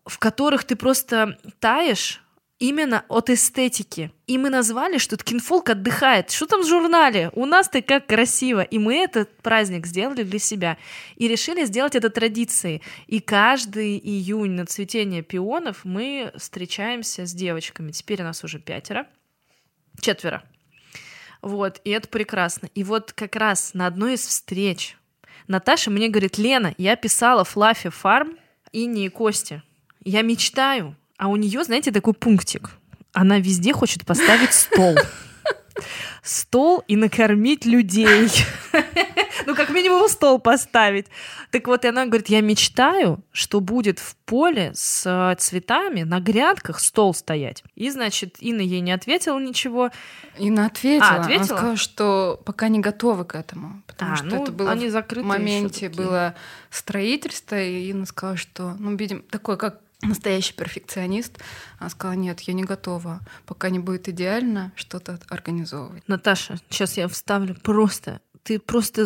в 0.03 0.17
которых 0.17 0.63
ты 0.63 0.75
просто 0.75 1.38
таешь 1.60 2.23
именно 2.58 3.06
от 3.10 3.29
эстетики. 3.29 4.12
И 4.25 4.39
мы 4.39 4.49
назвали, 4.49 4.97
что 4.97 5.17
Ткинфолк 5.17 5.69
отдыхает. 5.69 6.32
Что 6.32 6.47
там 6.47 6.63
в 6.63 6.67
журнале? 6.67 7.29
У 7.34 7.45
нас-то 7.45 7.84
как 7.84 8.08
красиво. 8.08 8.62
И 8.62 8.79
мы 8.79 8.95
этот 8.95 9.38
праздник 9.43 9.86
сделали 9.86 10.23
для 10.23 10.39
себя. 10.39 10.77
И 11.15 11.27
решили 11.27 11.65
сделать 11.65 11.95
это 11.95 12.10
традицией. 12.10 12.82
И 13.06 13.19
каждый 13.19 13.99
июнь 13.99 14.53
на 14.53 14.65
цветение 14.65 15.21
пионов 15.21 15.82
мы 15.84 16.32
встречаемся 16.38 17.27
с 17.27 17.34
девочками. 17.34 17.91
Теперь 17.91 18.21
у 18.21 18.25
нас 18.25 18.43
уже 18.43 18.60
пятеро. 18.60 19.08
Четверо. 20.01 20.43
Вот, 21.43 21.82
и 21.84 21.89
это 21.91 22.08
прекрасно. 22.08 22.69
И 22.73 22.84
вот 22.84 23.12
как 23.12 23.36
раз 23.36 23.73
на 23.73 23.86
одной 23.86 24.13
из 24.13 24.25
встреч 24.25 24.97
Наташа 25.47 25.91
мне 25.91 26.08
говорит, 26.08 26.38
Лена, 26.38 26.73
я 26.77 26.95
писала 26.95 27.43
Флаффи 27.43 27.89
Фарм 27.89 28.38
и 28.71 28.86
не 28.86 29.10
Кости. 29.10 29.62
Я 30.06 30.21
мечтаю, 30.21 30.95
а 31.17 31.27
у 31.27 31.36
нее, 31.36 31.63
знаете, 31.65 31.91
такой 31.91 32.13
пунктик. 32.13 32.71
Она 33.12 33.39
везде 33.39 33.73
хочет 33.73 34.06
поставить 34.06 34.53
стол. 34.53 34.95
стол 36.21 36.83
и 36.88 36.95
накормить 36.95 37.65
людей. 37.65 38.29
Ну, 39.45 39.55
как 39.55 39.71
минимум, 39.71 40.07
стол 40.07 40.39
поставить. 40.39 41.07
Так 41.51 41.67
вот, 41.67 41.83
и 41.83 41.88
она 41.88 42.05
говорит, 42.05 42.29
я 42.29 42.41
мечтаю, 42.41 43.23
что 43.31 43.59
будет 43.59 43.99
в 43.99 44.15
поле 44.25 44.71
с 44.73 45.03
э, 45.05 45.36
цветами 45.38 46.03
на 46.03 46.19
грядках 46.19 46.79
стол 46.79 47.13
стоять. 47.13 47.63
И, 47.75 47.89
значит, 47.89 48.38
Инна 48.39 48.62
ей 48.62 48.79
не 48.79 48.91
ответила 48.91 49.39
ничего. 49.39 49.89
Инна 50.38 50.67
ответила. 50.67 51.09
А, 51.09 51.21
ответила? 51.21 51.45
Она 51.45 51.57
сказала, 51.57 51.77
что 51.77 52.41
пока 52.45 52.67
не 52.69 52.79
готовы 52.79 53.25
к 53.25 53.36
этому. 53.36 53.81
Потому 53.88 54.13
А, 54.13 54.15
что 54.15 54.25
ну, 54.27 54.43
это 54.43 54.51
было 54.51 54.71
они 54.71 54.89
в 54.89 55.23
моменте 55.23 55.89
было 55.89 56.36
строительство, 56.69 57.59
и 57.62 57.89
Инна 57.89 58.05
сказала, 58.05 58.38
что, 58.38 58.75
ну, 58.79 58.95
видим, 58.95 59.23
такой, 59.23 59.57
как 59.57 59.79
настоящий 60.03 60.53
перфекционист. 60.53 61.39
Она 61.79 61.89
сказала, 61.89 62.15
нет, 62.15 62.41
я 62.41 62.53
не 62.53 62.63
готова, 62.63 63.21
пока 63.45 63.69
не 63.69 63.79
будет 63.79 64.07
идеально 64.09 64.71
что-то 64.75 65.19
организовывать. 65.29 66.07
Наташа, 66.07 66.57
сейчас 66.69 66.97
я 66.97 67.07
вставлю 67.07 67.55
просто. 67.55 68.21
Ты 68.43 68.59
просто, 68.59 69.05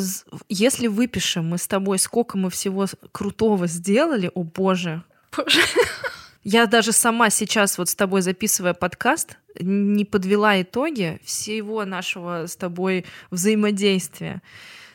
если 0.49 0.88
выпишем 0.88 1.49
мы 1.49 1.57
с 1.57 1.67
тобой, 1.67 1.99
сколько 1.99 2.38
мы 2.38 2.49
всего 2.49 2.88
крутого 3.12 3.67
сделали, 3.67 4.31
о 4.33 4.43
боже. 4.43 5.03
Боже. 5.36 5.62
Я 6.49 6.65
даже 6.65 6.93
сама 6.93 7.29
сейчас 7.29 7.77
вот 7.77 7.89
с 7.89 7.95
тобой 7.95 8.21
записывая 8.21 8.73
подкаст, 8.73 9.38
не 9.60 10.05
подвела 10.05 10.62
итоги 10.62 11.19
всего 11.25 11.83
нашего 11.83 12.47
с 12.47 12.55
тобой 12.55 13.05
взаимодействия. 13.31 14.41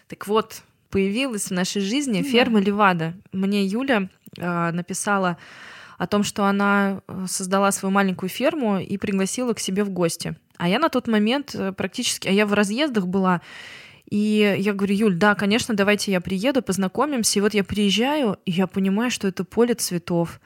Так 0.08 0.26
вот, 0.28 0.62
появилась 0.88 1.48
в 1.48 1.50
нашей 1.50 1.82
жизни 1.82 2.22
ферма 2.22 2.58
Левада. 2.58 3.12
Мне 3.32 3.66
Юля 3.66 4.08
э, 4.38 4.70
написала 4.70 5.36
о 6.02 6.08
том, 6.08 6.24
что 6.24 6.46
она 6.46 7.00
э, 7.06 7.26
создала 7.28 7.70
свою 7.70 7.92
маленькую 7.92 8.28
ферму 8.28 8.80
и 8.80 8.98
пригласила 8.98 9.52
к 9.52 9.60
себе 9.60 9.84
в 9.84 9.90
гости. 9.90 10.34
А 10.56 10.68
я 10.68 10.80
на 10.80 10.88
тот 10.88 11.06
момент 11.06 11.54
э, 11.54 11.70
практически, 11.70 12.26
а 12.26 12.32
я 12.32 12.44
в 12.44 12.52
разъездах 12.54 13.06
была, 13.06 13.40
и 14.10 14.56
я 14.58 14.72
говорю, 14.72 14.96
Юль, 14.96 15.16
да, 15.16 15.36
конечно, 15.36 15.76
давайте 15.76 16.10
я 16.10 16.20
приеду, 16.20 16.60
познакомимся. 16.60 17.38
И 17.38 17.42
вот 17.42 17.54
я 17.54 17.62
приезжаю, 17.62 18.36
и 18.44 18.50
я 18.50 18.66
понимаю, 18.66 19.12
что 19.12 19.28
это 19.28 19.44
поле 19.44 19.74
цветов, 19.74 20.40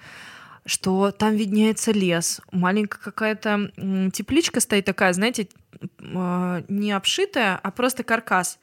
что 0.66 1.10
там 1.10 1.34
виднеется 1.34 1.90
лес, 1.90 2.42
маленькая 2.52 3.00
какая-то 3.00 3.70
тепличка 4.12 4.60
стоит 4.60 4.84
такая, 4.84 5.14
знаете, 5.14 5.48
э, 5.80 6.62
не 6.68 6.92
обшитая, 6.92 7.58
а 7.62 7.70
просто 7.70 8.04
каркас. 8.04 8.58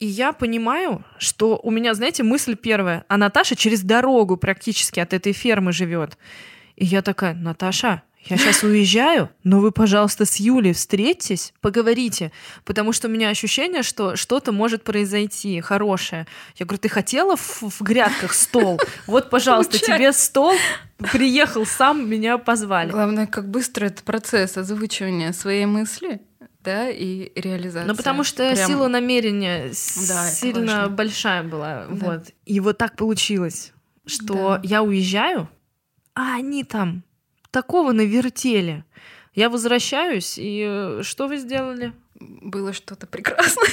И 0.00 0.06
я 0.06 0.32
понимаю, 0.32 1.04
что 1.18 1.58
у 1.62 1.70
меня, 1.70 1.94
знаете, 1.94 2.22
мысль 2.22 2.56
первая, 2.56 3.04
а 3.08 3.16
Наташа 3.16 3.56
через 3.56 3.82
дорогу 3.82 4.36
практически 4.36 5.00
от 5.00 5.12
этой 5.12 5.32
фермы 5.32 5.72
живет. 5.72 6.18
И 6.76 6.84
я 6.84 7.00
такая, 7.00 7.34
Наташа, 7.34 8.02
я 8.26 8.36
сейчас 8.36 8.62
уезжаю, 8.64 9.30
но 9.44 9.60
вы, 9.60 9.70
пожалуйста, 9.70 10.24
с 10.24 10.36
Юлей 10.36 10.72
встретитесь, 10.72 11.52
поговорите, 11.60 12.32
потому 12.64 12.92
что 12.92 13.08
у 13.08 13.10
меня 13.10 13.28
ощущение, 13.28 13.82
что 13.82 14.16
что-то 14.16 14.50
может 14.52 14.82
произойти 14.82 15.60
хорошее. 15.60 16.26
Я 16.56 16.66
говорю, 16.66 16.80
ты 16.80 16.88
хотела 16.88 17.36
в, 17.36 17.62
в 17.62 17.82
грядках 17.82 18.32
стол? 18.32 18.80
Вот, 19.06 19.30
пожалуйста, 19.30 19.78
тебе 19.78 20.12
стол, 20.12 20.54
приехал 21.12 21.66
сам, 21.66 22.08
меня 22.08 22.38
позвали. 22.38 22.90
Главное, 22.90 23.26
как 23.26 23.48
быстро 23.48 23.86
этот 23.86 24.04
процесс 24.04 24.56
озвучивания 24.56 25.32
своей 25.32 25.66
мысли, 25.66 26.20
да, 26.64 26.88
и 26.88 27.30
реализация. 27.38 27.86
Ну, 27.86 27.94
потому 27.94 28.24
что 28.24 28.52
Прям 28.52 28.68
сила 28.68 28.88
намерения 28.88 29.68
Да, 29.68 30.28
сильно 30.30 30.88
большая 30.88 31.42
была. 31.42 31.86
Да. 31.88 31.94
Вот. 32.06 32.22
И 32.46 32.60
вот 32.60 32.78
так 32.78 32.96
получилось, 32.96 33.72
что 34.06 34.34
Да. 34.34 34.60
я 34.64 34.82
уезжаю, 34.82 35.48
а 36.14 36.34
они 36.36 36.64
там 36.64 37.02
такого 37.50 37.92
навертели. 37.92 38.84
Я 39.34 39.50
возвращаюсь, 39.50 40.38
и 40.38 40.64
э, 40.66 41.02
что 41.02 41.26
вы 41.28 41.38
сделали? 41.38 41.92
Было 42.20 42.72
что-то 42.72 43.06
прекрасное. 43.06 43.68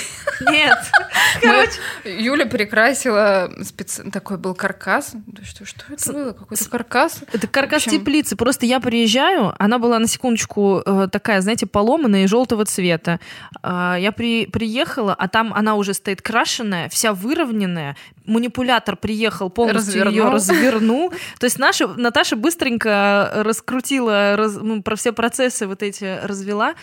Нет. 0.49 0.77
Мы- 1.43 2.11
Юля 2.11 2.45
перекрасила 2.45 3.51
специ... 3.63 4.03
такой 4.11 4.37
был 4.37 4.55
каркас. 4.55 5.11
Да 5.13 5.43
Что, 5.45 5.65
что 5.65 5.81
это 5.93 6.01
С- 6.03 6.07
было? 6.11 6.31
Какой-то 6.31 6.69
каркас? 6.69 7.19
Это 7.31 7.47
каркас 7.47 7.85
общем- 7.85 7.99
теплицы. 7.99 8.35
Просто 8.35 8.65
я 8.65 8.79
приезжаю, 8.79 9.53
она 9.59 9.77
была 9.77 9.99
на 9.99 10.07
секундочку 10.07 10.81
э, 10.85 11.07
такая, 11.11 11.41
знаете, 11.41 11.67
поломанная 11.67 12.23
и 12.23 12.27
желтого 12.27 12.65
цвета. 12.65 13.19
А, 13.61 13.95
Я 13.99 14.11
при, 14.11 14.47
приехала, 14.47 15.13
а 15.13 15.27
там 15.27 15.53
она 15.53 15.75
уже 15.75 15.93
стоит 15.93 16.21
крашеная, 16.21 16.89
вся 16.89 17.13
выровненная. 17.13 17.95
Манипулятор 18.25 18.95
приехал, 18.97 19.49
полностью 19.49 19.95
ее 20.09 20.23
Развернул. 20.25 20.33
развернул. 20.33 21.13
То 21.39 21.45
есть 21.45 21.59
наша, 21.59 21.87
Наташа 21.87 22.35
быстренько 22.35 23.31
раскрутила 23.35 24.35
раз- 24.35 24.55
ну, 24.59 24.81
про 24.81 24.95
все 24.95 25.11
процессы 25.11 25.67
вот 25.67 25.83
эти 25.83 26.19
развела. 26.23 26.73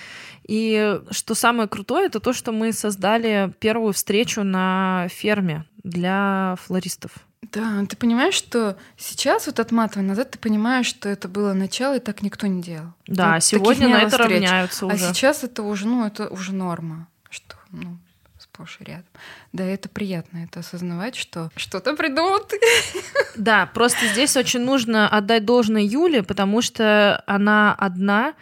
И 0.49 1.01
что 1.11 1.35
самое 1.35 1.69
крутое, 1.69 2.07
это 2.07 2.21
то, 2.21 2.33
что 2.33 2.53
мы 2.53 2.73
создали 2.73 3.53
первую 3.61 3.93
встречу 3.93 4.43
на 4.43 5.07
ферме 5.11 5.65
для 5.85 6.57
флористов. 6.65 7.13
Да, 7.53 7.85
ты 7.89 7.97
понимаешь, 7.97 8.35
что 8.35 8.77
сейчас, 8.97 9.47
вот 9.47 9.61
отматывая 9.61 10.07
назад, 10.07 10.33
ты 10.33 10.39
понимаешь, 10.39 10.87
что 10.87 11.09
это 11.09 11.29
было 11.29 11.53
начало, 11.53 11.97
и 11.97 12.01
так 12.01 12.23
никто 12.23 12.47
не 12.47 12.61
делал. 12.63 12.89
Да, 13.07 13.35
Вот 13.35 13.45
сегодня 13.45 13.89
на 13.89 13.99
это 14.03 14.11
встреч. 14.19 14.29
равняются 14.31 14.85
А 14.87 14.89
уже. 14.89 14.99
сейчас 15.09 15.45
это 15.45 15.63
уже, 15.63 15.87
ну, 15.87 16.05
это 16.07 16.29
уже 16.29 16.53
норма, 16.53 17.07
что, 17.31 17.55
ну, 17.71 17.97
сплошь 18.39 18.79
и 18.81 18.85
рядом. 18.85 19.05
Да, 19.53 19.65
это 19.65 19.89
приятно, 19.89 20.45
это 20.45 20.61
осознавать, 20.61 21.15
что 21.15 21.51
что-то 21.57 21.95
придумал 21.95 22.41
ты. 22.41 22.59
Да, 23.37 23.67
просто 23.67 24.05
здесь 24.09 24.37
очень 24.37 24.61
нужно 24.61 25.09
отдать 25.09 25.45
должное 25.45 25.83
Юле, 25.83 26.25
потому 26.25 26.61
что 26.61 27.23
она 27.29 27.73
одна 27.79 28.35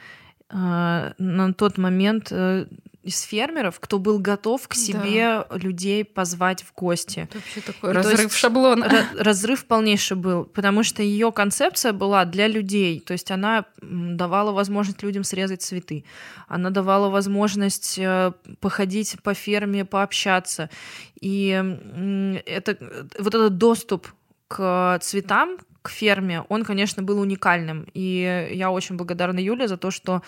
на 0.50 1.52
тот 1.56 1.76
момент 1.78 2.28
э, 2.30 2.66
из 3.02 3.20
фермеров, 3.22 3.78
кто 3.78 3.98
был 4.00 4.18
готов 4.18 4.66
к 4.66 4.74
Да. 4.74 4.80
себе 4.80 5.46
людей 5.52 6.04
позвать 6.04 6.62
в 6.64 6.72
гости. 6.74 7.20
Это 7.20 7.38
вообще 7.38 7.60
такой 7.60 7.90
И 7.90 7.92
разрыв 7.94 8.20
есть 8.20 8.34
шаблона. 8.36 8.84
Ра- 8.84 9.22
разрыв 9.22 9.64
полнейший 9.66 10.16
был, 10.16 10.44
потому 10.44 10.82
что 10.82 11.02
ее 11.02 11.30
концепция 11.30 11.92
была 11.92 12.24
для 12.24 12.48
людей, 12.48 12.98
то 13.00 13.12
есть 13.12 13.30
она 13.30 13.64
давала 13.80 14.50
возможность 14.52 15.02
людям 15.04 15.22
срезать 15.24 15.62
цветы, 15.62 16.04
она 16.48 16.70
давала 16.70 17.08
возможность 17.08 17.96
э, 17.98 18.32
походить 18.60 19.16
по 19.22 19.34
ферме, 19.34 19.84
пообщаться, 19.84 20.68
и 21.20 21.48
это 22.46 22.76
вот 23.20 23.34
этот 23.34 23.56
доступ 23.56 24.08
к 24.48 24.98
цветам, 25.02 25.58
к 25.86 25.88
ферме, 25.88 26.42
он, 26.48 26.64
конечно, 26.64 27.02
был 27.04 27.20
уникальным, 27.20 27.86
и 27.94 28.50
я 28.52 28.72
очень 28.72 28.96
благодарна 28.96 29.38
Юле 29.38 29.68
за 29.68 29.76
то, 29.76 29.92
что 29.92 30.22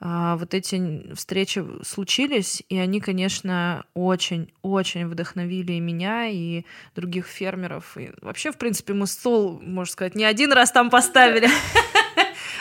а, 0.00 0.36
вот 0.36 0.54
эти 0.54 1.14
встречи 1.14 1.62
случились, 1.84 2.62
и 2.70 2.78
они, 2.78 2.98
конечно, 3.00 3.84
очень-очень 3.92 5.06
вдохновили 5.06 5.74
и 5.74 5.80
меня, 5.80 6.28
и 6.28 6.64
других 6.96 7.26
фермеров. 7.26 7.98
И 7.98 8.10
вообще, 8.22 8.52
в 8.52 8.56
принципе, 8.56 8.94
мы 8.94 9.06
стол, 9.06 9.60
можно 9.60 9.92
сказать, 9.92 10.14
не 10.14 10.24
один 10.24 10.50
раз 10.52 10.72
там 10.72 10.90
поставили. 10.90 11.48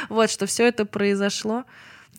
Вот, 0.09 0.29
что 0.29 0.45
все 0.45 0.67
это 0.67 0.85
произошло 0.85 1.63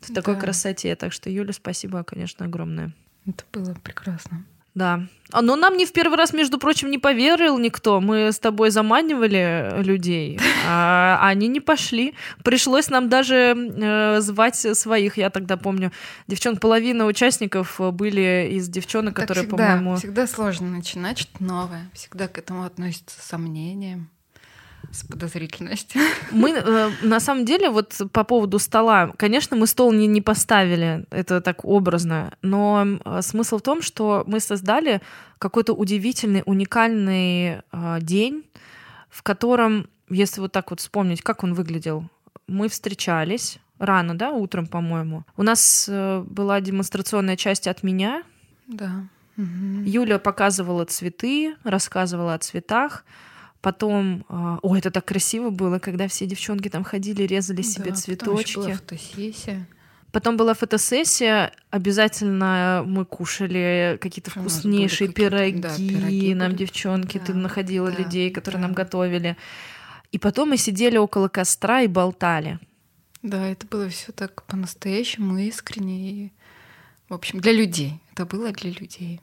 в 0.01 0.15
такой 0.15 0.39
красоте. 0.39 0.95
Так 0.97 1.13
что, 1.13 1.29
Юля, 1.29 1.53
спасибо, 1.53 2.05
конечно, 2.05 2.47
огромное. 2.47 2.93
Это 3.27 3.45
было 3.53 3.75
прекрасно. 3.75 4.47
Да. 4.75 5.03
А, 5.33 5.43
Но 5.43 5.57
нам 5.57 5.77
не 5.77 5.87
в 5.87 5.93
первый 5.93 6.17
раз, 6.17 6.33
между 6.33 6.59
прочим, 6.59 6.91
не 6.91 6.99
поверил 6.99 7.59
никто. 7.59 8.01
Мы 8.01 8.33
с 8.33 8.39
тобой 8.39 8.71
заманивали 8.71 9.83
людей, 9.83 10.39
а 10.67 11.19
они 11.23 11.49
не 11.49 11.61
пошли. 11.61 12.15
Пришлось 12.43 12.89
нам 12.91 13.09
даже 13.09 13.55
э, 13.57 14.21
звать 14.21 14.57
своих. 14.57 15.17
Я 15.17 15.31
тогда 15.31 15.57
помню, 15.57 15.93
девчонок, 16.27 16.61
половина 16.61 17.07
участников 17.07 17.81
были 17.81 18.51
из 18.53 18.69
девчонок, 18.69 19.15
Так 19.15 19.25
которые, 19.25 19.45
всегда, 19.47 19.57
по-моему... 19.57 19.97
всегда 19.97 20.27
сложно 20.27 20.69
начинать 20.69 21.19
что-то 21.19 21.45
новое. 21.45 21.91
Всегда 21.95 22.29
к 22.29 22.39
этому 22.39 22.65
относятся 22.65 23.21
с 23.21 23.25
сомнением, 23.25 24.11
с 24.93 25.05
подозрительностью. 25.05 26.01
Мы, 26.31 26.51
э, 26.51 26.91
на 27.03 27.21
самом 27.21 27.45
деле, 27.45 27.71
вот 27.71 28.01
по 28.13 28.25
поводу 28.25 28.59
стола, 28.59 29.13
конечно, 29.17 29.57
мы 29.57 29.67
стол 29.67 29.93
не, 29.93 30.07
не 30.07 30.21
поставили, 30.21 31.07
это 31.11 31.41
так 31.41 31.65
образно, 31.65 32.33
но 32.43 32.85
э, 33.05 33.23
смысл 33.23 33.59
в 33.59 33.63
том, 33.63 33.83
что 33.83 34.25
мы 34.27 34.41
создали 34.41 35.01
какой-то 35.39 35.73
удивительный, 35.73 36.43
уникальный 36.47 37.63
э, 37.73 37.99
день, 38.01 38.45
в 39.09 39.23
котором, 39.23 39.89
если 40.11 40.41
вот 40.41 40.53
так 40.53 40.71
вот 40.71 40.81
вспомнить, 40.81 41.23
как 41.23 41.43
он 41.43 41.55
выглядел, 41.55 42.05
мы 42.47 42.69
встречались 42.69 43.59
рано, 43.79 44.17
да, 44.17 44.31
утром, 44.31 44.67
по-моему. 44.67 45.25
У 45.37 45.43
нас 45.43 45.87
э, 45.89 46.25
была 46.29 46.61
демонстрационная 46.61 47.37
часть 47.37 47.67
от 47.67 47.83
меня, 47.83 48.23
Да. 48.67 49.07
Мгм. 49.37 49.85
Юля 49.85 50.19
показывала 50.19 50.85
цветы, 50.85 51.57
рассказывала 51.65 52.35
о 52.35 52.39
цветах. 52.39 53.05
Потом, 53.63 54.25
а, 54.29 54.59
ой, 54.63 54.81
это 54.81 54.91
так 54.91 55.05
красиво 55.07 55.51
было, 55.51 55.79
когда 55.79 56.07
все 56.09 56.27
девчонки 56.27 56.69
там 56.69 56.85
ходили, 56.85 57.23
резали 57.23 57.63
себе 57.63 57.93
Да, 57.93 57.97
потом 58.19 58.37
ещё 58.39 58.61
была 58.61 58.67
цветочки. 58.75 58.77
фотосессия. 58.83 59.67
Потом 60.11 60.37
была 60.37 60.53
фотосессия, 60.53 61.53
обязательно 61.71 62.83
мы 62.87 63.05
кушали 63.07 63.97
какие-то 64.01 64.31
вкуснейшие 64.31 65.09
какие-то, 65.09 65.31
пироги, 65.37 65.59
да, 65.61 65.77
пироги 65.77 66.35
нам 66.35 66.49
были. 66.49 66.59
девчонки, 66.59 67.19
ты 67.19 67.33
Да, 67.33 67.39
находила 67.39 67.91
да, 67.91 67.97
людей, 67.99 68.31
которые 68.31 68.61
да. 68.61 68.67
нам 68.67 68.75
готовили. 68.75 69.37
И 70.11 70.19
потом 70.19 70.51
мы 70.51 70.59
сидели 70.59 70.99
около 70.99 71.29
костра 71.29 71.81
и 71.83 71.87
болтали. 71.87 72.59
Да, 73.23 73.47
это 73.47 73.67
было 73.67 73.89
все 73.89 74.13
так 74.13 74.43
по-настоящему 74.47 75.39
искренне. 75.39 76.11
И, 76.11 76.33
В 77.09 77.15
общем, 77.15 77.41
для 77.41 77.53
людей. 77.53 78.01
Это 78.13 78.27
было 78.27 78.51
для 78.53 78.71
людей. 78.71 79.21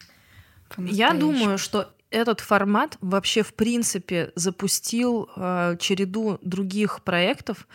Я 0.77 1.13
думаю, 1.13 1.57
что 1.57 1.93
этот 2.11 2.39
формат 2.39 2.97
вообще 3.01 3.43
в 3.43 3.53
принципе 3.53 4.31
запустил 4.35 5.29
э, 5.35 5.77
череду 5.79 6.39
других 6.41 7.01
проектов, 7.03 7.67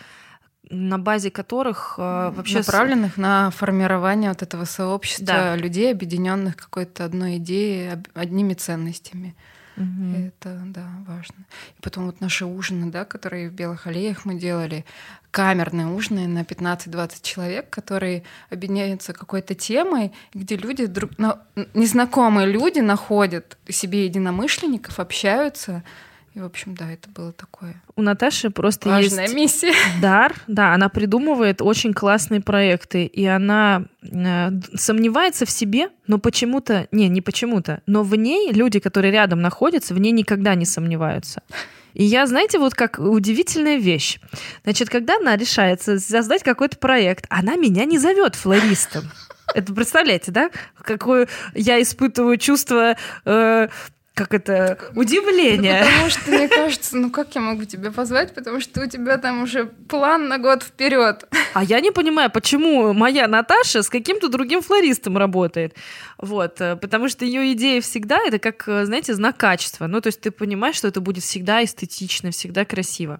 на 0.69 0.97
базе 0.97 1.31
которых 1.31 1.95
э, 1.97 2.31
вообще 2.35 2.57
направленных 2.57 3.15
с... 3.15 3.17
на 3.17 3.51
формирование 3.51 4.29
вот 4.29 4.41
этого 4.41 4.65
сообщества 4.65 5.25
да. 5.25 5.55
людей, 5.55 5.91
объединенных 5.91 6.55
какой-то 6.57 7.05
одной 7.05 7.37
идеей, 7.37 8.03
одними 8.13 8.53
ценностями. 8.53 9.35
Угу. 9.77 10.15
Это, 10.27 10.61
да, 10.65 10.87
важно. 11.05 11.35
И 11.77 11.81
потом 11.81 12.05
вот 12.05 12.21
наши 12.21 12.45
ужины, 12.45 12.91
да, 12.91 13.05
которые 13.05 13.49
в 13.49 13.53
Белых 13.53 13.87
аллеях 13.87 14.25
мы 14.25 14.35
делали, 14.35 14.85
камерные 15.31 15.87
ужины 15.87 16.27
на 16.27 16.43
15-20 16.43 17.21
человек, 17.21 17.69
которые 17.69 18.23
объединяются 18.49 19.11
какой-то 19.11 19.53
темой, 19.53 20.13
где 20.33 20.55
люди, 20.55 20.85
друг, 20.85 21.11
незнакомые 21.73 22.47
люди 22.47 22.79
находят 22.79 23.57
себе 23.67 24.05
единомышленников, 24.05 24.99
общаются, 24.99 25.83
и, 26.35 26.39
в 26.41 26.43
общем, 26.43 26.75
да, 26.75 26.91
это 26.91 27.09
было 27.09 27.31
такое. 27.31 27.81
У 27.95 28.01
Наташи 28.01 28.49
просто 28.49 28.89
Важная 28.89 29.23
есть 29.23 29.35
миссия. 29.35 29.73
дар. 30.01 30.35
Да, 30.47 30.73
она 30.73 30.89
придумывает 30.89 31.61
очень 31.61 31.93
классные 31.93 32.41
проекты, 32.41 33.05
и 33.05 33.25
она 33.25 33.85
э, 34.03 34.49
сомневается 34.75 35.45
в 35.45 35.49
себе, 35.49 35.87
но 36.07 36.17
почему-то, 36.17 36.89
не, 36.91 37.07
не 37.07 37.21
почему-то, 37.21 37.81
но 37.85 38.03
в 38.03 38.13
ней 38.15 38.51
люди, 38.51 38.79
которые 38.79 39.13
рядом 39.13 39.41
находятся, 39.41 39.93
в 39.93 39.99
ней 39.99 40.11
никогда 40.11 40.55
не 40.55 40.65
сомневаются. 40.65 41.41
И 41.93 42.03
я, 42.03 42.27
знаете, 42.27 42.59
вот 42.59 42.73
как 42.73 42.99
удивительная 42.99 43.77
вещь. 43.77 44.19
Значит, 44.65 44.89
когда 44.89 45.15
она 45.15 45.37
решается 45.37 45.97
создать 45.99 46.43
какой-то 46.43 46.77
проект, 46.77 47.25
она 47.29 47.55
меня 47.55 47.85
не 47.85 47.97
зовет 47.97 48.35
флористом. 48.35 49.05
Это 49.53 49.73
представляете, 49.73 50.31
да? 50.31 50.49
Какое 50.81 51.29
я 51.53 51.81
испытываю 51.81 52.37
чувство 52.37 52.97
э, 53.23 53.67
как 54.15 54.33
это, 54.33 54.79
удивление. 54.95 55.81
Ну, 55.81 55.85
потому 55.85 56.09
что, 56.09 56.31
мне 56.31 56.47
кажется, 56.47 56.95
ну 56.95 57.11
как 57.11 57.35
я 57.35 57.41
могу 57.41 57.65
тебя 57.65 57.91
позвать, 57.91 58.33
потому 58.33 58.61
что 58.61 58.81
у 58.81 58.87
тебя 58.87 59.17
там 59.17 59.43
уже 59.43 59.65
план 59.65 60.29
на 60.29 60.37
год 60.37 60.63
вперед. 60.63 61.25
А 61.53 61.63
я 61.63 61.81
не 61.81 61.91
понимаю, 61.91 62.31
почему 62.31 62.93
моя 62.93 63.27
Наташа 63.27 63.83
с 63.83 63.89
каким-то 63.89 64.29
другим 64.29 64.61
флористом 64.61 65.17
работает. 65.17 65.75
Вот, 66.17 66.61
э, 66.61 66.77
потому 66.77 67.09
что 67.09 67.25
ее 67.25 67.51
идея 67.53 67.81
всегда 67.81 68.17
это 68.25 68.39
как, 68.39 68.63
э, 68.67 68.85
знаете, 68.85 69.13
знак 69.13 69.35
качества. 69.35 69.87
Ну, 69.87 69.99
то 69.99 70.07
есть 70.07 70.21
ты 70.21 70.31
понимаешь, 70.31 70.77
что 70.77 70.87
это 70.87 71.01
будет 71.01 71.25
всегда 71.25 71.61
эстетично, 71.61 72.31
всегда 72.31 72.63
красиво. 72.63 73.19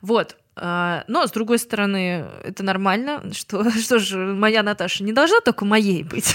Вот, 0.00 0.36
э, 0.56 1.02
но, 1.06 1.26
с 1.26 1.32
другой 1.32 1.58
стороны, 1.58 2.24
это 2.42 2.62
нормально, 2.62 3.22
что, 3.34 3.70
что 3.78 3.98
же, 3.98 4.16
моя 4.16 4.62
Наташа 4.62 5.04
не 5.04 5.12
должна 5.12 5.40
только 5.40 5.66
моей 5.66 6.02
быть 6.02 6.34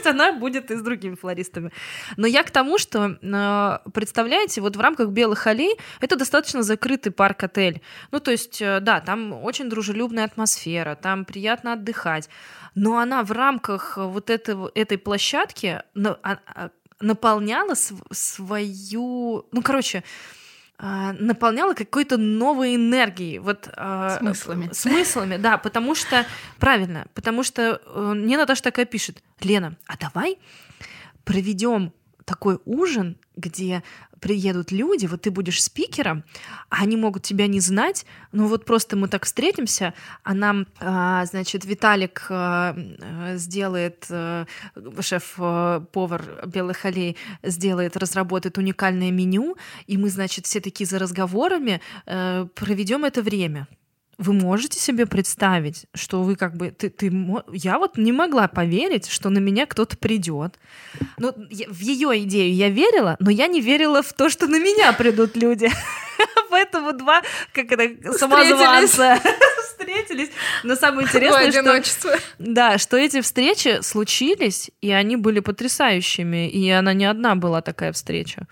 пусть 0.00 0.06
она 0.06 0.32
будет 0.32 0.70
и 0.70 0.76
с 0.76 0.82
другими 0.82 1.14
флористами. 1.14 1.70
Но 2.16 2.26
я 2.26 2.42
к 2.42 2.50
тому, 2.50 2.78
что, 2.78 3.18
э, 3.22 3.90
представляете, 3.92 4.60
вот 4.60 4.76
в 4.76 4.80
рамках 4.80 5.08
«Белых 5.08 5.46
аллей» 5.46 5.76
это 6.00 6.16
достаточно 6.16 6.62
закрытый 6.62 7.12
парк-отель. 7.12 7.80
Ну, 8.12 8.20
то 8.20 8.30
есть, 8.30 8.62
э, 8.62 8.80
да, 8.80 9.00
там 9.00 9.32
очень 9.32 9.68
дружелюбная 9.68 10.24
атмосфера, 10.24 10.94
там 10.94 11.24
приятно 11.24 11.72
отдыхать. 11.72 12.28
Но 12.74 12.98
она 12.98 13.22
в 13.22 13.32
рамках 13.32 13.96
вот 13.96 14.30
этого, 14.30 14.70
этой 14.74 14.96
площадки 14.96 15.82
а, 15.94 16.38
а, 16.46 16.70
наполняла 17.00 17.74
свою... 17.74 19.46
Ну, 19.52 19.62
короче, 19.62 20.02
наполняла 20.80 21.74
какой-то 21.74 22.16
новой 22.16 22.76
энергией. 22.76 23.38
Вот, 23.38 23.68
а, 23.76 24.18
смыслами. 24.18 24.70
Смыслами, 24.72 25.36
да, 25.36 25.58
потому 25.58 25.94
что, 25.94 26.24
правильно, 26.58 27.06
потому 27.14 27.42
что 27.42 27.82
э, 27.84 28.12
мне 28.14 28.38
Наташа 28.38 28.62
такая 28.62 28.86
пишет, 28.86 29.22
Лена, 29.40 29.76
а 29.86 29.98
давай 29.98 30.38
проведем 31.24 31.92
такой 32.24 32.58
ужин, 32.64 33.16
где 33.36 33.82
приедут 34.20 34.70
люди, 34.70 35.06
вот 35.06 35.22
ты 35.22 35.30
будешь 35.30 35.62
спикером, 35.62 36.24
а 36.68 36.82
они 36.82 36.96
могут 36.96 37.22
тебя 37.22 37.46
не 37.46 37.60
знать, 37.60 38.04
ну 38.32 38.46
вот 38.46 38.64
просто 38.64 38.96
мы 38.96 39.08
так 39.08 39.24
встретимся, 39.24 39.94
а 40.22 40.34
нам, 40.34 40.66
а, 40.78 41.24
значит, 41.24 41.64
Виталик 41.64 42.26
а, 42.28 42.76
сделает, 43.36 44.06
а, 44.10 44.46
шеф-повар 45.00 46.46
Белых 46.46 46.84
Аллей 46.84 47.16
сделает, 47.42 47.96
разработает 47.96 48.58
уникальное 48.58 49.10
меню, 49.10 49.56
и 49.86 49.96
мы, 49.96 50.10
значит, 50.10 50.46
все 50.46 50.60
такие 50.60 50.86
за 50.86 50.98
разговорами 50.98 51.80
проведем 52.04 53.04
это 53.04 53.22
время. 53.22 53.66
Вы 54.20 54.34
можете 54.34 54.78
себе 54.78 55.06
представить, 55.06 55.86
что 55.94 56.22
вы 56.22 56.36
как 56.36 56.54
бы 56.54 56.70
ты, 56.70 56.90
ты 56.90 57.10
я 57.54 57.78
вот 57.78 57.96
не 57.96 58.12
могла 58.12 58.48
поверить, 58.48 59.08
что 59.08 59.30
на 59.30 59.38
меня 59.38 59.64
кто-то 59.64 59.96
придет. 59.96 60.58
Ну, 61.16 61.32
в 61.32 61.80
ее 61.80 62.22
идею 62.24 62.54
я 62.54 62.68
верила, 62.68 63.16
но 63.18 63.30
я 63.30 63.46
не 63.46 63.62
верила 63.62 64.02
в 64.02 64.12
то, 64.12 64.28
что 64.28 64.46
на 64.46 64.58
меня 64.58 64.92
придут 64.92 65.36
люди. 65.36 65.70
Поэтому 66.50 66.92
два, 66.92 67.22
как 67.54 67.72
это, 67.72 68.12
самозванца 68.12 69.18
встретились. 69.64 70.28
Но 70.64 70.76
самое 70.76 71.06
интересное, 71.06 71.82
что... 71.82 72.18
Да, 72.38 72.76
что 72.76 72.98
эти 72.98 73.22
встречи 73.22 73.80
случились, 73.80 74.70
и 74.82 74.90
они 74.90 75.16
были 75.16 75.40
потрясающими, 75.40 76.46
и 76.50 76.68
она 76.68 76.92
не 76.92 77.06
одна 77.06 77.36
была 77.36 77.62
такая 77.62 77.92
встреча. 77.94 78.46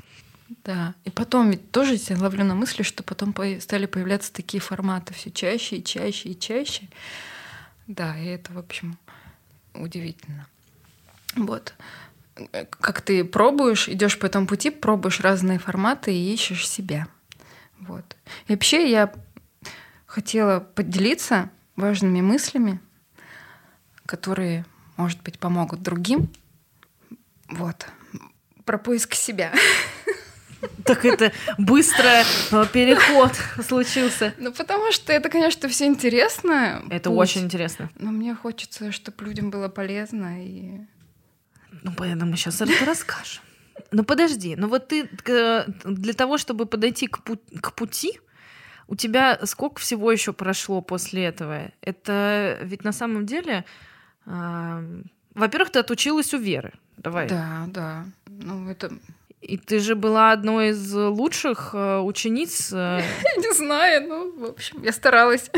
Да. 0.69 0.95
И 1.05 1.11
потом 1.11 1.51
ведь 1.51 1.73
тоже 1.73 1.95
я 1.95 2.19
ловлю 2.19 2.45
на 2.45 2.55
мысли, 2.55 2.83
что 2.83 3.03
потом 3.03 3.35
стали 3.59 3.87
появляться 3.87 4.31
такие 4.31 4.61
форматы 4.61 5.15
все 5.15 5.31
чаще 5.31 5.77
и 5.77 5.83
чаще 5.83 6.29
и 6.29 6.39
чаще. 6.39 6.91
Да, 7.87 8.15
и 8.19 8.27
это, 8.27 8.53
в 8.53 8.59
общем, 8.59 8.99
удивительно. 9.73 10.47
Вот. 11.37 11.73
Как 12.69 13.01
ты 13.01 13.25
пробуешь, 13.25 13.89
идешь 13.89 14.19
по 14.19 14.27
этому 14.27 14.47
пути, 14.47 14.69
пробуешь 14.69 15.21
разные 15.21 15.59
форматы 15.59 16.13
и 16.15 16.35
ищешь 16.35 16.69
себя. 16.69 17.09
Вот. 17.81 18.19
И 18.47 18.53
вообще 18.53 18.91
я 18.91 19.11
хотела 20.05 20.61
поделиться 20.61 21.49
важными 21.77 22.21
мыслями, 22.21 22.79
которые, 24.05 24.67
может 24.99 25.23
быть, 25.23 25.39
помогут 25.39 25.83
другим. 25.83 26.29
Вот. 27.49 27.87
Про 28.67 28.77
поиск 28.77 29.15
себя. 29.15 29.55
Так 30.85 31.05
это 31.05 31.33
быстро 31.57 32.09
э, 32.51 32.67
переход 32.73 33.33
случился. 33.63 34.35
Ну, 34.39 34.53
потому 34.53 34.91
что 34.93 35.13
это, 35.13 35.29
конечно, 35.29 35.69
все 35.69 35.87
интересно. 35.87 36.83
Это 36.91 37.11
путь, 37.11 37.19
очень 37.19 37.43
интересно. 37.43 37.91
Но 37.97 38.11
мне 38.11 38.35
хочется, 38.35 38.91
чтобы 38.91 39.25
людям 39.25 39.51
было 39.51 39.69
полезно 39.69 40.45
и... 40.45 40.81
Ну, 41.83 41.93
поэтому 41.97 42.37
сейчас 42.37 42.61
это 42.61 42.85
расскажем. 42.85 43.43
Ну, 43.93 44.03
подожди, 44.03 44.57
ну 44.57 44.69
вот 44.69 44.89
ты 44.89 45.09
для 45.85 46.13
того, 46.15 46.39
чтобы 46.39 46.67
подойти 46.67 47.07
к, 47.07 47.19
пу- 47.19 47.61
к 47.61 47.75
пути, 47.75 48.19
у 48.89 48.97
тебя 48.97 49.39
сколько 49.45 49.81
всего 49.81 50.11
еще 50.11 50.33
прошло 50.33 50.81
после 50.81 51.27
этого? 51.27 51.71
Это 51.81 52.59
ведь 52.63 52.85
на 52.85 52.93
самом 52.93 53.27
деле... 53.27 53.65
Э, 54.27 55.03
во-первых, 55.35 55.71
ты 55.71 55.79
отучилась 55.79 56.35
у 56.35 56.39
Веры. 56.39 56.73
Давай. 56.97 57.29
Да, 57.29 57.67
да. 57.69 58.07
Ну, 58.27 58.69
это 58.69 58.91
и 59.41 59.57
ты 59.57 59.79
же 59.79 59.95
была 59.95 60.33
одной 60.33 60.71
из 60.71 60.93
лучших 60.93 61.71
э, 61.73 61.99
учениц. 62.01 62.73
Э. 62.73 63.01
Не 63.37 63.55
знаю, 63.55 64.09
ну, 64.09 64.39
в 64.39 64.45
общем, 64.51 64.83
я 64.83 64.93
старалась. 64.93 65.51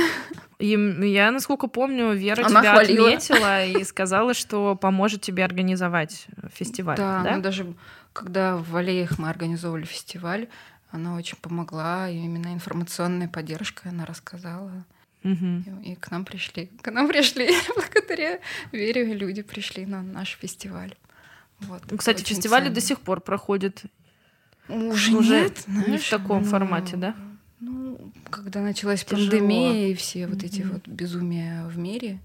И 0.59 0.69
я, 0.69 1.31
насколько 1.31 1.67
помню, 1.67 2.13
Вера 2.13 2.45
Она 2.45 2.61
тебя 2.61 2.75
хвалила. 2.75 3.09
отметила 3.09 3.65
и 3.65 3.83
сказала, 3.85 4.35
что 4.35 4.77
поможет 4.77 5.23
тебе 5.23 5.45
организовать 5.45 6.27
фестиваль. 6.53 6.99
Да, 6.99 7.23
да? 7.23 7.39
даже 7.39 7.75
когда 8.13 8.57
в 8.57 8.77
Аллеях 8.77 9.19
мы 9.19 9.31
организовывали 9.31 9.87
фестиваль, 9.87 10.49
она 10.91 11.15
очень 11.15 11.39
помогла, 11.39 12.11
и 12.11 12.17
именно 12.17 12.53
информационная 12.53 13.29
поддержка 13.29 13.89
она 13.89 14.05
рассказала. 14.05 14.85
Угу. 15.25 15.81
И, 15.83 15.93
и 15.93 15.95
к 15.97 16.11
нам 16.11 16.25
пришли. 16.25 16.71
К 16.83 16.91
нам 16.91 17.09
пришли 17.09 17.51
благодаря 17.75 18.41
Вере 18.73 19.05
люди 19.15 19.43
пришли 19.43 19.87
на 19.87 20.03
наш 20.03 20.37
фестиваль. 20.41 20.95
Вот, 21.63 21.83
Кстати, 21.97 22.23
фестивали 22.25 22.65
ценно. 22.65 22.75
до 22.75 22.81
сих 22.81 23.01
пор 23.01 23.21
проходят. 23.21 23.83
Уже, 24.69 25.17
Уже 25.17 25.43
нет, 25.43 25.59
знаешь, 25.67 25.89
не 25.89 25.99
в 25.99 26.11
таком 26.11 26.43
ну, 26.43 26.49
формате, 26.49 26.97
да? 26.97 27.15
Ну, 27.61 28.13
когда 28.31 28.61
началась 28.61 29.05
Тяжело. 29.05 29.29
пандемия 29.31 29.89
и 29.89 29.95
все 29.95 30.27
вот 30.27 30.43
эти 30.43 30.63
вот 30.63 30.87
безумия 30.87 31.67
в 31.67 31.77
мире, 31.77 32.21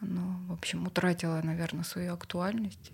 оно, 0.00 0.38
в 0.48 0.52
общем, 0.52 0.86
утратило, 0.86 1.40
наверное, 1.42 1.84
свою 1.84 2.12
актуальность. 2.12 2.92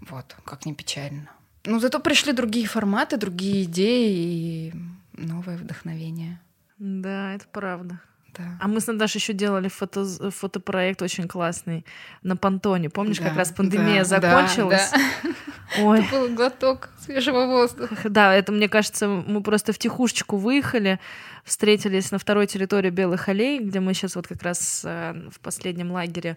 Вот, 0.00 0.36
как 0.44 0.66
не 0.66 0.74
печально. 0.74 1.30
Ну, 1.64 1.80
зато 1.80 1.98
пришли 2.00 2.32
другие 2.32 2.66
форматы, 2.66 3.16
другие 3.16 3.64
идеи 3.64 4.68
и 4.68 4.74
новое 5.12 5.56
вдохновение. 5.56 6.40
Да, 6.78 7.34
это 7.34 7.46
правда. 7.50 8.00
Это... 8.36 8.58
А 8.60 8.68
мы 8.68 8.80
с 8.80 8.86
Наташей 8.86 9.18
еще 9.18 9.32
делали 9.32 9.68
фото, 9.68 10.04
фотопроект 10.30 11.02
очень 11.02 11.28
классный 11.28 11.84
на 12.22 12.36
понтоне. 12.36 12.90
Помнишь, 12.90 13.18
да, 13.18 13.28
как 13.28 13.36
раз 13.36 13.52
пандемия 13.52 14.04
да, 14.04 14.04
закончилась? 14.04 14.90
Да, 14.92 14.98
да. 15.22 15.30
Ой. 15.82 16.00
Это 16.00 16.10
был 16.10 16.34
глоток 16.34 16.90
свежего 17.00 17.46
воздуха. 17.46 17.96
Да, 18.08 18.34
это, 18.34 18.52
мне 18.52 18.68
кажется, 18.68 19.08
мы 19.08 19.42
просто 19.42 19.72
в 19.72 19.78
тихушечку 19.78 20.36
выехали, 20.36 21.00
встретились 21.44 22.10
на 22.10 22.18
второй 22.18 22.46
территории 22.46 22.90
Белых 22.90 23.28
Аллей, 23.28 23.58
где 23.60 23.80
мы 23.80 23.94
сейчас 23.94 24.16
вот 24.16 24.26
как 24.26 24.42
раз 24.42 24.82
э, 24.84 25.28
в 25.30 25.40
последнем 25.40 25.92
лагере, 25.92 26.36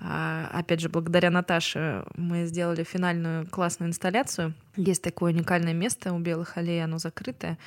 э, 0.00 0.46
опять 0.52 0.80
же, 0.80 0.88
благодаря 0.88 1.30
Наташе, 1.30 2.04
мы 2.16 2.46
сделали 2.46 2.84
финальную 2.84 3.46
классную 3.46 3.90
инсталляцию. 3.90 4.54
Есть 4.76 5.02
такое 5.02 5.32
уникальное 5.32 5.74
место 5.74 6.12
у 6.12 6.18
Белых 6.18 6.56
Аллей, 6.56 6.82
оно 6.82 6.98
закрытое. 6.98 7.58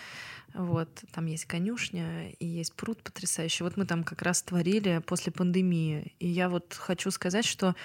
Вот, 0.54 0.90
там 1.14 1.26
есть 1.28 1.46
конюшня 1.46 2.32
и 2.32 2.46
есть 2.46 2.74
пруд 2.74 3.02
потрясающий. 3.02 3.64
Вот 3.64 3.78
мы 3.78 3.86
там 3.86 4.04
как 4.04 4.22
раз 4.22 4.42
творили 4.42 5.02
после 5.06 5.32
пандемии. 5.32 6.14
И 6.20 6.28
я 6.28 6.50
вот 6.50 6.74
хочу 6.78 7.12
сказать, 7.12 7.46
что 7.46 7.76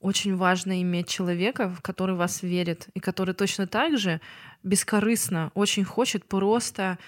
очень 0.00 0.36
важно 0.36 0.82
иметь 0.82 1.08
человека, 1.08 1.68
в 1.68 1.80
который 1.80 2.16
вас 2.16 2.42
верит, 2.42 2.88
и 2.94 3.00
который 3.00 3.34
точно 3.34 3.66
так 3.66 3.98
же 3.98 4.20
бескорыстно 4.62 5.52
очень 5.54 5.84
хочет 5.84 6.24
просто 6.24 6.98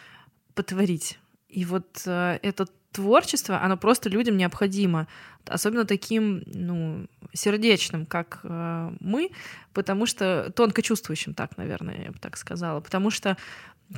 потворить. 0.55 1.19
И 1.49 1.65
вот 1.65 2.03
э, 2.07 2.39
это 2.43 2.67
творчество, 2.93 3.61
оно 3.61 3.77
просто 3.77 4.09
людям 4.09 4.37
необходимо, 4.37 5.09
особенно 5.47 5.85
таким, 5.85 6.43
ну, 6.47 7.07
сердечным, 7.33 8.07
как 8.07 8.41
э, 8.45 8.93
мы, 9.01 9.31
потому 9.73 10.07
что 10.07 10.53
тонко 10.55 10.81
чувствующим, 10.81 11.35
так, 11.35 11.57
наверное, 11.57 12.05
я 12.05 12.13
бы 12.13 12.19
так 12.21 12.37
сказала, 12.37 12.81
потому 12.81 13.11
что 13.11 13.37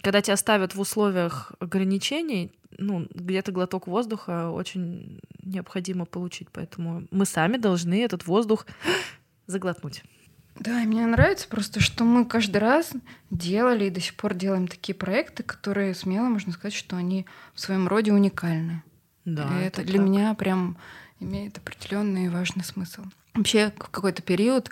когда 0.02 0.20
тебя 0.20 0.36
ставят 0.36 0.74
в 0.74 0.80
условиях 0.80 1.52
ограничений, 1.58 2.52
ну, 2.78 3.06
где-то 3.14 3.52
глоток 3.52 3.86
воздуха 3.86 4.50
очень 4.50 5.20
необходимо 5.42 6.04
получить, 6.04 6.48
поэтому 6.52 7.06
мы 7.10 7.24
сами 7.24 7.56
должны 7.56 8.02
этот 8.02 8.26
воздух 8.26 8.66
заглотнуть. 9.46 10.02
Да, 10.58 10.82
и 10.82 10.86
мне 10.86 11.04
нравится 11.06 11.48
просто, 11.48 11.80
что 11.80 12.04
мы 12.04 12.24
каждый 12.24 12.58
раз 12.58 12.92
делали 13.30 13.86
и 13.86 13.90
до 13.90 14.00
сих 14.00 14.14
пор 14.14 14.34
делаем 14.34 14.68
такие 14.68 14.94
проекты, 14.94 15.42
которые 15.42 15.94
смело 15.94 16.28
можно 16.28 16.52
сказать, 16.52 16.74
что 16.74 16.96
они 16.96 17.26
в 17.54 17.60
своем 17.60 17.88
роде 17.88 18.12
уникальны. 18.12 18.82
Да, 19.24 19.42
и 19.60 19.64
это, 19.64 19.82
это 19.82 19.84
для 19.84 19.98
так. 19.98 20.08
меня 20.08 20.34
прям 20.34 20.78
имеет 21.20 21.58
определенный 21.58 22.26
и 22.26 22.28
важный 22.28 22.64
смысл. 22.64 23.02
Вообще 23.34 23.70
в 23.76 23.90
какой-то 23.90 24.22
период 24.22 24.70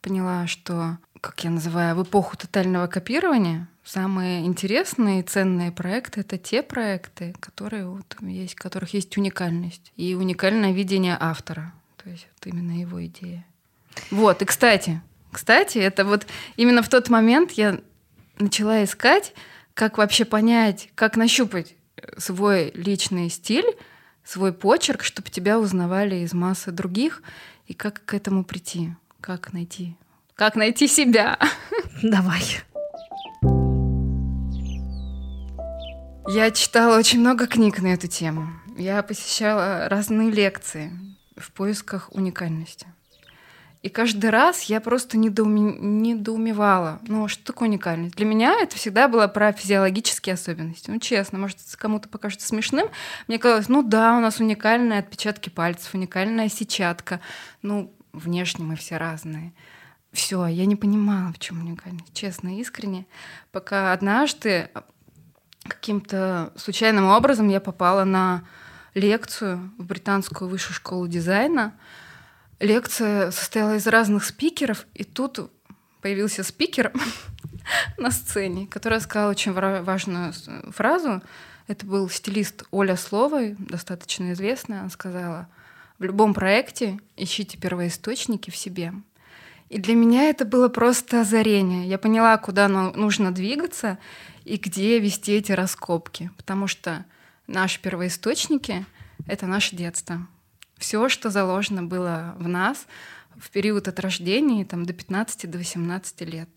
поняла, 0.00 0.46
что, 0.46 0.98
как 1.20 1.42
я 1.44 1.50
называю, 1.50 1.96
в 1.96 2.02
эпоху 2.02 2.36
тотального 2.36 2.86
копирования 2.86 3.68
самые 3.84 4.44
интересные 4.44 5.20
и 5.20 5.22
ценные 5.22 5.72
проекты— 5.72 6.20
это 6.22 6.38
те 6.38 6.62
проекты, 6.62 7.34
которые 7.40 7.88
вот 7.88 8.16
есть, 8.20 8.54
в 8.54 8.58
которых 8.58 8.94
есть 8.94 9.16
уникальность 9.16 9.92
и 9.96 10.14
уникальное 10.14 10.72
видение 10.72 11.16
автора. 11.18 11.72
То 12.02 12.10
есть 12.10 12.26
вот 12.34 12.46
именно 12.52 12.78
его 12.78 13.04
идея. 13.06 13.44
Вот, 14.10 14.42
и 14.42 14.44
кстати, 14.44 15.00
кстати, 15.30 15.78
это 15.78 16.04
вот 16.04 16.26
именно 16.56 16.82
в 16.82 16.88
тот 16.88 17.08
момент 17.08 17.52
я 17.52 17.80
начала 18.38 18.84
искать, 18.84 19.34
как 19.74 19.98
вообще 19.98 20.24
понять, 20.24 20.90
как 20.94 21.16
нащупать 21.16 21.74
свой 22.18 22.70
личный 22.74 23.30
стиль, 23.30 23.76
свой 24.24 24.52
почерк, 24.52 25.02
чтобы 25.04 25.30
тебя 25.30 25.58
узнавали 25.58 26.16
из 26.16 26.32
массы 26.32 26.72
других, 26.72 27.22
и 27.66 27.74
как 27.74 28.04
к 28.04 28.14
этому 28.14 28.44
прийти, 28.44 28.94
как 29.20 29.52
найти, 29.52 29.96
как 30.36 30.54
найти 30.54 30.86
себя. 30.86 31.38
Давай. 32.02 32.42
Я 36.28 36.50
читала 36.50 36.98
очень 36.98 37.20
много 37.20 37.46
книг 37.46 37.80
на 37.80 37.88
эту 37.88 38.06
тему. 38.06 38.48
Я 38.76 39.02
посещала 39.02 39.88
разные 39.88 40.30
лекции 40.30 40.92
в 41.36 41.50
поисках 41.52 42.10
уникальности. 42.12 42.86
И 43.82 43.88
каждый 43.88 44.30
раз 44.30 44.64
я 44.64 44.80
просто 44.80 45.16
недоуме... 45.16 45.76
недоумевала. 45.78 46.98
Ну, 47.06 47.28
что 47.28 47.44
такое 47.44 47.68
уникальность? 47.68 48.16
Для 48.16 48.26
меня 48.26 48.56
это 48.60 48.74
всегда 48.76 49.06
было 49.06 49.28
про 49.28 49.52
физиологические 49.52 50.34
особенности. 50.34 50.90
Ну, 50.90 50.98
честно, 50.98 51.38
может, 51.38 51.58
кому-то 51.76 52.08
покажется 52.08 52.48
смешным. 52.48 52.88
Мне 53.28 53.38
казалось, 53.38 53.68
ну 53.68 53.84
да, 53.84 54.16
у 54.16 54.20
нас 54.20 54.40
уникальные 54.40 54.98
отпечатки 54.98 55.50
пальцев, 55.50 55.94
уникальная 55.94 56.48
сетчатка. 56.48 57.20
Ну, 57.62 57.94
внешне 58.12 58.64
мы 58.64 58.74
все 58.74 58.96
разные. 58.96 59.52
Все, 60.16 60.46
я 60.46 60.64
не 60.64 60.76
понимала, 60.76 61.30
в 61.30 61.38
чем 61.38 61.60
уникальность, 61.60 62.14
честно, 62.14 62.58
искренне. 62.58 63.06
Пока 63.52 63.92
однажды 63.92 64.70
каким-то 65.68 66.54
случайным 66.56 67.04
образом 67.04 67.48
я 67.48 67.60
попала 67.60 68.04
на 68.04 68.42
лекцию 68.94 69.70
в 69.76 69.84
британскую 69.84 70.48
высшую 70.48 70.74
школу 70.74 71.06
дизайна. 71.06 71.74
Лекция 72.60 73.30
состояла 73.30 73.76
из 73.76 73.86
разных 73.86 74.24
спикеров, 74.24 74.86
и 74.94 75.04
тут 75.04 75.50
появился 76.00 76.44
спикер 76.44 76.92
на 77.98 78.10
сцене, 78.10 78.66
который 78.66 79.02
сказал 79.02 79.28
очень 79.28 79.52
важную 79.52 80.32
фразу. 80.70 81.22
Это 81.66 81.84
был 81.84 82.08
стилист 82.08 82.64
Оля 82.70 82.96
Словой, 82.96 83.54
достаточно 83.58 84.32
известная. 84.32 84.80
Она 84.80 84.88
сказала, 84.88 85.46
в 85.98 86.04
любом 86.04 86.32
проекте 86.32 87.00
ищите 87.16 87.58
первоисточники 87.58 88.48
в 88.48 88.56
себе. 88.56 88.94
И 89.68 89.78
для 89.78 89.94
меня 89.94 90.30
это 90.30 90.44
было 90.44 90.68
просто 90.68 91.22
озарение. 91.22 91.88
Я 91.88 91.98
поняла, 91.98 92.36
куда 92.38 92.68
нужно 92.68 93.32
двигаться, 93.32 93.98
и 94.44 94.56
где 94.58 95.00
вести 95.00 95.32
эти 95.32 95.52
раскопки. 95.52 96.30
Потому 96.36 96.68
что 96.68 97.04
наши 97.46 97.80
первоисточники— 97.80 98.86
это 99.26 99.46
наше 99.46 99.74
детство. 99.74 100.26
Все, 100.78 101.08
что 101.08 101.30
заложено 101.30 101.82
было 101.82 102.36
в 102.38 102.46
нас 102.46 102.86
в 103.36 103.50
период 103.50 103.88
от 103.88 103.98
рождения 104.00 104.64
там, 104.64 104.86
до 104.86 104.92
15 104.92 105.50
до 105.50 105.58
18 105.58 106.20
лет. 106.22 106.48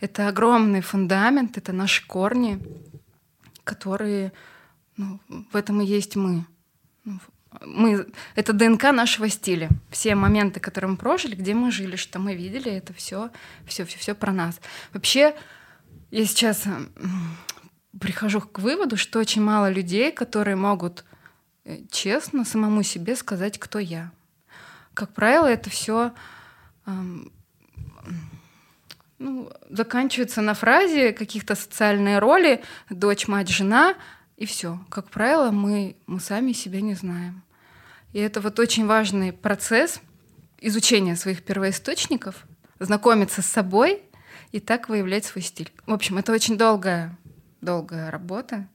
Это 0.00 0.28
огромный 0.28 0.82
фундамент, 0.82 1.56
это 1.56 1.72
наши 1.72 2.06
корни, 2.06 2.60
которые 3.64 4.32
ну, 4.96 5.20
в 5.28 5.56
этом 5.56 5.80
и 5.80 5.86
есть 5.86 6.16
мы. 6.16 6.44
Мы, 7.60 8.06
это 8.34 8.52
ДНК 8.52 8.84
нашего 8.92 9.28
стиля. 9.28 9.68
Все 9.90 10.14
моменты, 10.14 10.60
которые 10.60 10.92
мы 10.92 10.96
прожили, 10.96 11.34
где 11.34 11.54
мы 11.54 11.70
жили, 11.70 11.96
что 11.96 12.18
мы 12.18 12.34
видели, 12.34 12.70
это 12.70 12.92
все, 12.92 13.30
все, 13.66 13.84
все, 13.84 13.98
все 13.98 14.14
про 14.14 14.32
нас. 14.32 14.60
Вообще, 14.92 15.34
я 16.10 16.24
сейчас 16.24 16.64
прихожу 17.98 18.40
к 18.40 18.58
выводу, 18.58 18.96
что 18.96 19.18
очень 19.18 19.42
мало 19.42 19.70
людей, 19.70 20.12
которые 20.12 20.56
могут 20.56 21.04
э, 21.64 21.78
честно 21.90 22.44
самому 22.44 22.82
себе 22.82 23.16
сказать, 23.16 23.58
кто 23.58 23.78
я. 23.78 24.10
Как 24.94 25.12
правило, 25.12 25.46
это 25.46 25.70
все 25.70 26.12
ну, 29.18 29.50
заканчивается 29.70 30.42
на 30.42 30.54
фразе 30.54 31.12
каких-то 31.12 31.54
социальные 31.54 32.18
роли 32.18 32.62
дочь, 32.90 33.28
мать, 33.28 33.48
жена 33.48 33.94
и 34.42 34.44
все. 34.44 34.80
Как 34.88 35.08
правило, 35.08 35.52
мы, 35.52 35.94
мы 36.08 36.18
сами 36.18 36.50
себя 36.50 36.80
не 36.80 36.94
знаем. 36.94 37.44
И 38.12 38.18
это 38.18 38.40
вот 38.40 38.58
очень 38.58 38.86
важный 38.86 39.32
процесс 39.32 40.00
изучения 40.60 41.14
своих 41.14 41.44
первоисточников, 41.44 42.44
знакомиться 42.80 43.40
с 43.40 43.46
собой 43.46 44.02
и 44.50 44.58
так 44.58 44.88
выявлять 44.88 45.24
свой 45.24 45.42
стиль. 45.42 45.70
В 45.86 45.92
общем, 45.92 46.18
это 46.18 46.32
очень 46.32 46.58
долгая, 46.58 47.16
долгая 47.60 48.10
работа, 48.10 48.66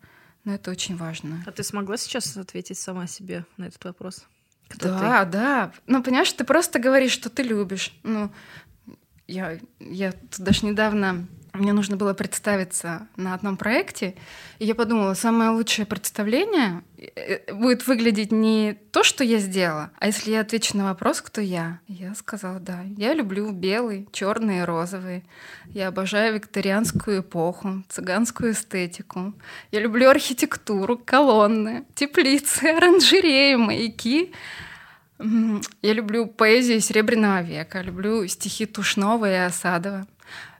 но 0.45 0.53
это 0.53 0.71
очень 0.71 0.95
важно. 0.95 1.43
А 1.45 1.51
ты 1.51 1.63
смогла 1.63 1.97
сейчас 1.97 2.37
ответить 2.37 2.79
сама 2.79 3.05
себе 3.05 3.43
на 3.57 3.65
этот 3.65 3.83
вопрос? 3.83 4.25
Кто 4.69 4.87
да, 4.87 5.25
ты? 5.25 5.31
да. 5.31 5.71
Ну, 5.85 6.01
понимаешь, 6.01 6.31
ты 6.31 6.45
просто 6.45 6.79
говоришь, 6.79 7.11
что 7.11 7.29
ты 7.29 7.43
любишь. 7.43 7.93
Ну, 8.03 8.31
я, 9.27 9.59
я 9.81 10.13
тут 10.13 10.39
даже 10.39 10.65
недавно 10.65 11.27
мне 11.57 11.73
нужно 11.73 11.97
было 11.97 12.13
представиться 12.13 13.07
на 13.15 13.33
одном 13.33 13.57
проекте, 13.57 14.15
и 14.59 14.65
я 14.65 14.75
подумала, 14.75 15.13
самое 15.13 15.49
лучшее 15.49 15.85
представление 15.85 16.83
э, 16.97 17.53
будет 17.53 17.85
выглядеть 17.87 18.31
не 18.31 18.77
то, 18.91 19.03
что 19.03 19.23
я 19.23 19.39
сделала, 19.39 19.91
а 19.99 20.07
если 20.07 20.31
я 20.31 20.41
отвечу 20.41 20.77
на 20.77 20.85
вопрос, 20.85 21.21
кто 21.21 21.41
я. 21.41 21.79
Я 21.87 22.15
сказала, 22.15 22.59
да, 22.59 22.83
я 22.97 23.13
люблю 23.13 23.51
белый, 23.51 24.07
черный 24.11 24.59
и 24.59 24.63
розовый. 24.63 25.23
Я 25.67 25.89
обожаю 25.89 26.35
викторианскую 26.35 27.21
эпоху, 27.21 27.83
цыганскую 27.89 28.53
эстетику. 28.53 29.33
Я 29.71 29.79
люблю 29.79 30.09
архитектуру, 30.09 30.97
колонны, 30.97 31.85
теплицы, 31.95 32.63
оранжереи, 32.77 33.55
маяки. 33.55 34.33
Я 35.19 35.93
люблю 35.93 36.27
поэзию 36.27 36.79
Серебряного 36.79 37.41
века, 37.41 37.81
люблю 37.81 38.27
стихи 38.27 38.65
Тушнова 38.65 39.29
и 39.29 39.35
Осадова. 39.35 40.05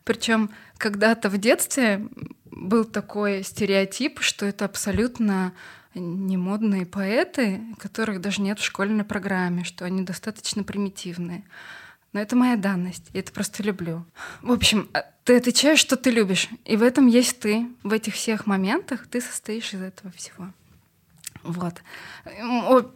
Причем 0.04 0.50
когда-то 0.78 1.30
в 1.30 1.38
детстве 1.38 2.07
был 2.45 2.86
такой 2.86 3.43
стереотип, 3.43 4.21
что 4.21 4.45
это 4.45 4.65
абсолютно 4.65 5.53
немодные 5.93 6.86
поэты, 6.86 7.61
которых 7.80 8.21
даже 8.21 8.41
нет 8.41 8.59
в 8.59 8.63
школьной 8.63 9.03
программе, 9.03 9.63
что 9.63 9.86
они 9.86 10.03
достаточно 10.03 10.63
примитивные. 10.63 11.43
Но 12.13 12.21
это 12.21 12.36
моя 12.36 12.55
данность, 12.55 13.09
я 13.13 13.19
это 13.19 13.32
просто 13.32 13.63
люблю. 13.63 14.05
В 14.41 14.51
общем, 14.51 14.89
а, 14.93 15.03
ты 15.23 15.38
отвечаешь, 15.38 15.80
что 15.80 15.97
ты 15.97 16.09
любишь, 16.09 16.49
и 16.65 16.78
в 16.78 16.84
этом 16.84 17.07
есть 17.07 17.39
ты. 17.39 17.67
В 17.84 17.91
этих 17.91 18.13
всех 18.13 18.45
моментах 18.45 19.07
ты 19.07 19.21
состоишь 19.21 19.73
из 19.73 19.82
этого 19.82 20.11
всего. 20.13 20.47
Вот. 21.43 21.82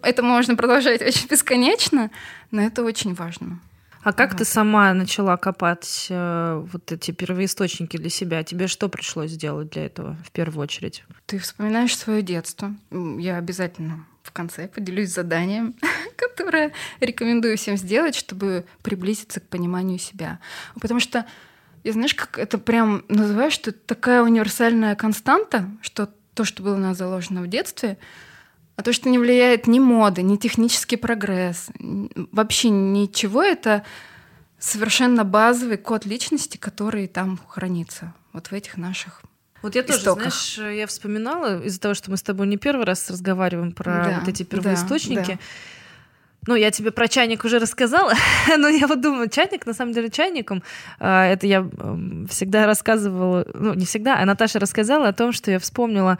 Это 0.01 0.23
можно 0.23 0.55
продолжать 0.55 1.01
очень 1.01 1.27
бесконечно, 1.27 2.09
но 2.51 2.61
это 2.61 2.83
очень 2.83 3.13
важно. 3.13 3.59
А 4.03 4.13
как 4.13 4.31
вот. 4.31 4.39
ты 4.39 4.45
сама 4.45 4.93
начала 4.93 5.37
копать 5.37 6.07
э, 6.09 6.65
вот 6.71 6.91
эти 6.91 7.11
первоисточники 7.11 7.97
для 7.97 8.09
себя? 8.09 8.43
Тебе 8.43 8.67
что 8.67 8.89
пришлось 8.89 9.31
сделать 9.31 9.69
для 9.69 9.85
этого 9.85 10.17
в 10.25 10.31
первую 10.31 10.63
очередь? 10.63 11.03
Ты 11.27 11.37
вспоминаешь 11.37 11.95
свое 11.95 12.21
детство. 12.21 12.73
Я 12.91 13.37
обязательно 13.37 14.05
в 14.23 14.31
конце 14.31 14.67
поделюсь 14.67 15.13
заданием, 15.13 15.75
которое 16.15 16.73
рекомендую 16.99 17.57
всем 17.57 17.77
сделать, 17.77 18.15
чтобы 18.15 18.65
приблизиться 18.81 19.39
к 19.39 19.47
пониманию 19.47 19.99
себя. 19.99 20.39
Потому 20.79 20.99
что 20.99 21.25
я 21.83 21.93
знаешь, 21.93 22.13
как 22.13 22.37
это 22.37 22.57
прям 22.57 23.03
называешь, 23.07 23.53
что 23.53 23.71
это 23.71 23.79
такая 23.85 24.21
универсальная 24.21 24.95
константа, 24.95 25.69
что 25.81 26.09
то, 26.33 26.43
что 26.43 26.63
было 26.63 26.75
у 26.75 26.79
нас 26.79 26.97
заложено 26.97 27.41
в 27.41 27.47
детстве, 27.47 27.97
а 28.81 28.83
то, 28.83 28.93
что 28.93 29.09
не 29.09 29.19
влияет 29.19 29.67
ни 29.67 29.77
мода, 29.77 30.23
ни 30.23 30.37
технический 30.37 30.95
прогресс, 30.95 31.67
вообще 32.31 32.69
ничего, 32.69 33.43
это 33.43 33.83
совершенно 34.57 35.23
базовый 35.23 35.77
код 35.77 36.07
личности, 36.07 36.57
который 36.57 37.07
там 37.07 37.39
хранится, 37.47 38.15
вот 38.33 38.47
в 38.47 38.53
этих 38.53 38.77
наших 38.77 39.21
вот 39.61 39.75
я 39.75 39.83
тоже, 39.83 39.99
истоках. 39.99 40.33
знаешь, 40.33 40.75
я 40.75 40.87
вспоминала 40.87 41.63
из-за 41.63 41.79
того, 41.79 41.93
что 41.93 42.09
мы 42.09 42.17
с 42.17 42.23
тобой 42.23 42.47
не 42.47 42.57
первый 42.57 42.87
раз 42.87 43.07
разговариваем 43.11 43.71
про 43.71 44.03
да, 44.03 44.19
вот 44.19 44.27
эти 44.27 44.41
первоисточники. 44.41 45.33
Да, 45.33 45.33
да. 45.33 45.39
Ну, 46.47 46.55
я 46.55 46.71
тебе 46.71 46.89
про 46.89 47.07
чайник 47.07 47.45
уже 47.45 47.59
рассказала, 47.59 48.13
но 48.57 48.67
я 48.67 48.87
вот 48.87 48.99
думаю, 48.99 49.29
чайник, 49.29 49.67
на 49.67 49.75
самом 49.75 49.93
деле, 49.93 50.09
чайником, 50.09 50.63
а, 50.99 51.27
это 51.27 51.45
я 51.45 51.69
всегда 52.31 52.65
рассказывала, 52.65 53.45
ну, 53.53 53.75
не 53.75 53.85
всегда, 53.85 54.17
а 54.17 54.25
Наташа 54.25 54.57
рассказала 54.57 55.07
о 55.07 55.13
том, 55.13 55.33
что 55.33 55.51
я 55.51 55.59
вспомнила, 55.59 56.17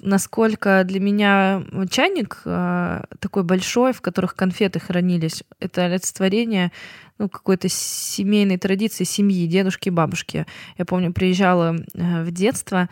насколько 0.00 0.82
для 0.84 1.00
меня 1.00 1.64
чайник 1.90 2.42
а, 2.44 3.04
такой 3.18 3.44
большой, 3.44 3.92
в 3.92 4.00
которых 4.00 4.34
конфеты 4.34 4.80
хранились, 4.80 5.42
это 5.58 5.84
олицетворение 5.84 6.72
ну, 7.18 7.28
какой-то 7.28 7.68
семейной 7.68 8.56
традиции 8.56 9.04
семьи, 9.04 9.46
дедушки 9.46 9.88
и 9.88 9.92
бабушки. 9.92 10.46
Я 10.78 10.84
помню, 10.84 11.12
приезжала 11.12 11.76
э, 11.94 12.22
в 12.22 12.30
детство, 12.30 12.88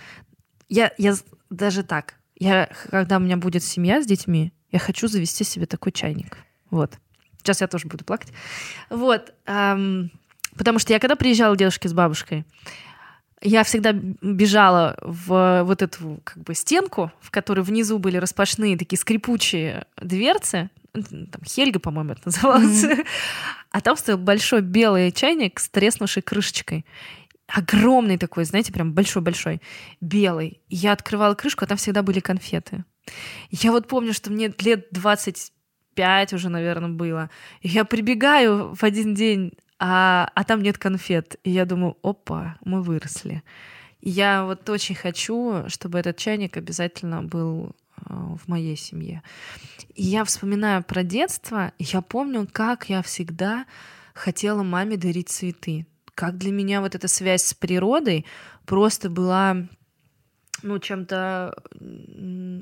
я, 0.68 0.92
я 0.98 1.14
даже 1.48 1.82
так, 1.82 2.14
я, 2.36 2.68
когда 2.90 3.16
у 3.16 3.20
меня 3.20 3.36
будет 3.36 3.62
семья 3.62 4.02
с 4.02 4.06
детьми, 4.06 4.52
я 4.70 4.78
хочу 4.78 5.08
завести 5.08 5.44
себе 5.44 5.66
такой 5.66 5.92
чайник. 5.92 6.38
Вот. 6.70 6.98
Сейчас 7.38 7.62
я 7.62 7.68
тоже 7.68 7.88
буду 7.88 8.04
плакать. 8.04 8.32
Вот. 8.90 9.32
Эм, 9.46 10.10
потому 10.56 10.78
что 10.78 10.92
я 10.92 10.98
когда 10.98 11.16
приезжала 11.16 11.56
к 11.56 11.84
с 11.88 11.92
бабушкой, 11.92 12.44
я 13.40 13.64
всегда 13.64 13.92
бежала 13.92 14.96
в 15.00 15.62
вот 15.64 15.82
эту 15.82 16.20
как 16.24 16.42
бы 16.42 16.54
стенку, 16.54 17.12
в 17.20 17.30
которой 17.30 17.60
внизу 17.60 17.98
были 17.98 18.16
распашные 18.16 18.76
такие 18.76 18.98
скрипучие 18.98 19.86
дверцы, 19.96 20.70
там 20.92 21.42
Хельга, 21.44 21.78
по-моему, 21.78 22.12
это 22.12 22.22
называлось, 22.24 22.84
mm-hmm. 22.84 23.06
а 23.70 23.80
там 23.80 23.96
стоял 23.96 24.18
большой 24.18 24.62
белый 24.62 25.12
чайник 25.12 25.60
с 25.60 25.68
треснувшей 25.68 26.22
крышечкой. 26.22 26.84
Огромный 27.46 28.18
такой, 28.18 28.44
знаете, 28.44 28.72
прям 28.72 28.92
большой-большой, 28.92 29.62
белый. 30.00 30.60
я 30.68 30.92
открывала 30.92 31.34
крышку, 31.34 31.64
а 31.64 31.68
там 31.68 31.78
всегда 31.78 32.02
были 32.02 32.20
конфеты. 32.20 32.84
Я 33.50 33.72
вот 33.72 33.88
помню, 33.88 34.12
что 34.12 34.30
мне 34.30 34.52
лет 34.58 34.88
25 34.90 36.32
уже, 36.34 36.50
наверное, 36.50 36.90
было. 36.90 37.30
Я 37.62 37.84
прибегаю 37.84 38.74
в 38.74 38.84
один 38.84 39.14
день, 39.14 39.52
а, 39.78 40.30
а 40.34 40.44
там 40.44 40.62
нет 40.62 40.78
конфет. 40.78 41.36
И 41.44 41.50
я 41.50 41.64
думаю, 41.64 41.96
опа, 42.02 42.56
мы 42.64 42.82
выросли. 42.82 43.42
Я 44.00 44.44
вот 44.44 44.68
очень 44.68 44.94
хочу, 44.94 45.64
чтобы 45.68 45.98
этот 45.98 46.16
чайник 46.16 46.56
обязательно 46.56 47.22
был 47.22 47.74
а, 47.96 48.36
в 48.36 48.48
моей 48.48 48.76
семье. 48.76 49.22
И 49.94 50.04
я 50.04 50.24
вспоминаю 50.24 50.82
про 50.82 51.02
детство, 51.02 51.72
и 51.78 51.84
я 51.84 52.02
помню, 52.02 52.48
как 52.50 52.88
я 52.88 53.02
всегда 53.02 53.66
хотела 54.14 54.62
маме 54.62 54.96
дарить 54.96 55.28
цветы. 55.28 55.86
Как 56.14 56.36
для 56.36 56.50
меня 56.50 56.80
вот 56.80 56.94
эта 56.94 57.06
связь 57.06 57.44
с 57.44 57.54
природой 57.54 58.26
просто 58.66 59.08
была 59.08 59.68
ну, 60.62 60.78
чем-то 60.78 61.54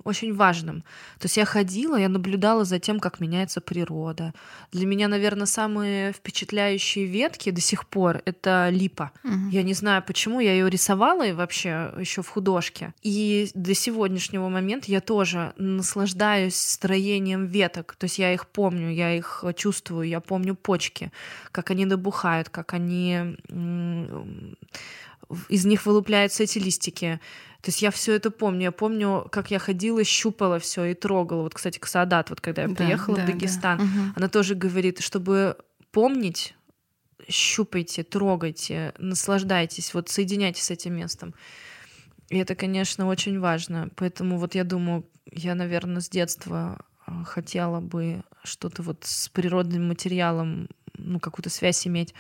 очень 0.05 0.35
важным. 0.35 0.83
То 1.19 1.27
есть 1.27 1.37
я 1.37 1.45
ходила, 1.45 1.97
я 1.97 2.09
наблюдала 2.09 2.65
за 2.65 2.79
тем, 2.79 3.01
как 3.01 3.21
меняется 3.21 3.61
природа. 3.61 4.35
Для 4.73 4.87
меня, 4.87 5.09
наверное, 5.09 5.47
самые 5.47 6.13
впечатляющие 6.13 7.07
ветки 7.07 7.51
до 7.51 7.61
сих 7.61 7.87
пор 7.87 8.23
это 8.25 8.69
липа. 8.71 9.13
Угу. 9.25 9.51
Я 9.51 9.63
не 9.63 9.75
знаю, 9.75 10.03
почему 10.07 10.41
я 10.41 10.53
ее 10.53 10.69
рисовала 10.69 11.27
и 11.27 11.33
вообще 11.33 11.93
еще 11.99 12.23
в 12.23 12.29
художке. 12.29 12.95
И 13.03 13.51
до 13.55 13.75
сегодняшнего 13.75 14.49
момента 14.49 14.91
я 14.91 15.01
тоже 15.01 15.53
наслаждаюсь 15.57 16.57
строением 16.57 17.47
веток. 17.47 17.97
То 17.99 18.05
есть 18.05 18.19
я 18.19 18.33
их 18.33 18.47
помню, 18.47 18.91
я 18.91 19.15
их 19.17 19.45
чувствую, 19.57 20.09
я 20.09 20.21
помню 20.21 20.55
почки, 20.55 21.11
как 21.53 21.71
они 21.71 21.85
набухают, 21.85 22.49
как 22.49 22.75
они 22.75 23.37
из 25.49 25.65
них 25.65 25.87
вылупляются 25.87 26.43
эти 26.43 26.59
листики. 26.59 27.21
То 27.63 27.71
есть 27.71 27.83
я 27.83 27.91
все 27.91 28.15
это 28.15 28.31
помню. 28.31 28.63
Я 28.63 28.73
помню, 28.73 29.27
как 29.31 29.51
я 29.51 29.59
ходила, 29.59 30.05
щупала 30.05 30.59
все 30.59 30.85
и 30.85 30.95
трогала. 30.95 31.43
Вот, 31.43 31.55
кстати, 31.55 31.79
Ксадат, 31.79 32.31
вот 32.31 32.41
когда 32.41 32.63
я 32.63 32.69
приехала 32.69 33.17
да, 33.17 33.23
в 33.25 33.27
Дагестан, 33.27 33.79
да. 33.79 33.85
Угу. 33.85 34.13
она 34.17 34.29
тоже 34.29 34.55
говорит, 34.55 35.01
чтобы 35.01 35.57
помнить, 35.91 36.55
щупайте, 37.29 38.05
трогайте, 38.05 38.95
наслаждайтесь, 38.99 39.95
вот 39.95 40.09
соединяйтесь 40.09 40.65
с 40.65 40.71
этим 40.71 40.95
местом. 40.95 41.35
И 42.29 42.39
это, 42.39 42.55
конечно, 42.55 43.07
очень 43.07 43.41
важно. 43.41 43.89
Поэтому 43.97 44.39
вот 44.39 44.55
я 44.55 44.65
думаю, 44.65 45.05
я, 45.31 45.55
наверное, 45.55 46.01
с 46.01 46.09
детства 46.09 46.85
а, 47.05 47.25
хотела 47.25 47.81
бы 47.81 48.23
что-то 48.45 48.83
вот 48.83 49.05
с 49.05 49.29
природным 49.29 49.89
материалом, 49.89 50.69
ну, 50.95 51.21
какую-то 51.21 51.51
связь 51.51 51.87
иметь. 51.87 52.15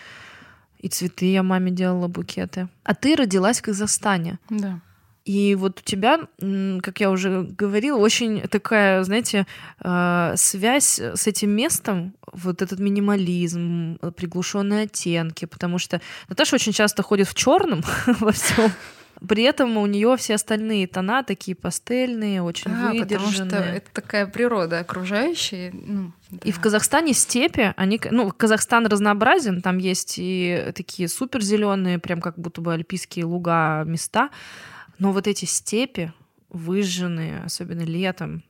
И 0.86 0.88
цветы 0.88 1.32
я 1.32 1.42
маме 1.42 1.72
делала 1.72 2.06
букеты. 2.06 2.68
А 2.84 2.94
ты 2.94 3.16
родилась 3.16 3.58
в 3.58 3.62
Казахстане. 3.62 4.38
Да. 4.48 4.78
И 5.24 5.56
вот 5.56 5.80
у 5.80 5.82
тебя, 5.82 6.20
как 6.80 7.00
я 7.00 7.10
уже 7.10 7.42
говорила, 7.42 7.98
очень 7.98 8.42
такая, 8.42 9.02
знаете, 9.02 9.48
а, 9.80 10.34
связь 10.36 11.00
с 11.00 11.26
этим 11.26 11.50
местом, 11.50 12.14
вот 12.32 12.62
этот 12.62 12.78
минимализм, 12.78 13.98
приглушенные 14.16 14.84
оттенки, 14.84 15.46
потому 15.46 15.80
что 15.80 16.00
Наташа 16.28 16.54
очень 16.54 16.72
часто 16.72 17.02
ходит 17.02 17.26
в 17.26 17.34
черном 17.34 17.82
во 18.20 18.30
всем. 18.30 18.70
При 19.26 19.44
этом 19.44 19.76
у 19.76 19.86
нее 19.86 20.16
все 20.16 20.34
остальные 20.34 20.86
тона 20.88 21.22
такие 21.22 21.54
пастельные, 21.54 22.42
очень 22.42 22.70
а, 22.70 22.90
выдержанные. 22.90 23.08
Потому 23.08 23.32
что 23.32 23.56
это 23.56 23.90
такая 23.92 24.26
природа 24.26 24.80
окружающая. 24.80 25.72
Ну, 25.72 26.12
да. 26.30 26.38
И 26.44 26.52
в 26.52 26.60
Казахстане 26.60 27.14
степи, 27.14 27.72
они, 27.76 28.00
ну, 28.10 28.30
Казахстан 28.30 28.86
разнообразен, 28.86 29.62
там 29.62 29.78
есть 29.78 30.16
и 30.18 30.72
такие 30.74 31.08
супер 31.08 31.42
зеленые, 31.42 31.98
прям 31.98 32.20
как 32.20 32.38
будто 32.38 32.60
бы 32.60 32.74
альпийские 32.74 33.24
луга 33.24 33.84
места, 33.84 34.30
но 34.98 35.12
вот 35.12 35.26
эти 35.26 35.44
степи, 35.44 36.12
выжженные, 36.50 37.42
особенно 37.44 37.82
летом, 37.82 38.42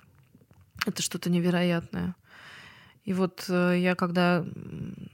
это 0.87 1.03
что-то 1.03 1.31
невероятное. 1.31 2.15
И 3.05 3.13
вот 3.13 3.45
э, 3.49 3.77
я 3.79 3.95
когда 3.95 4.45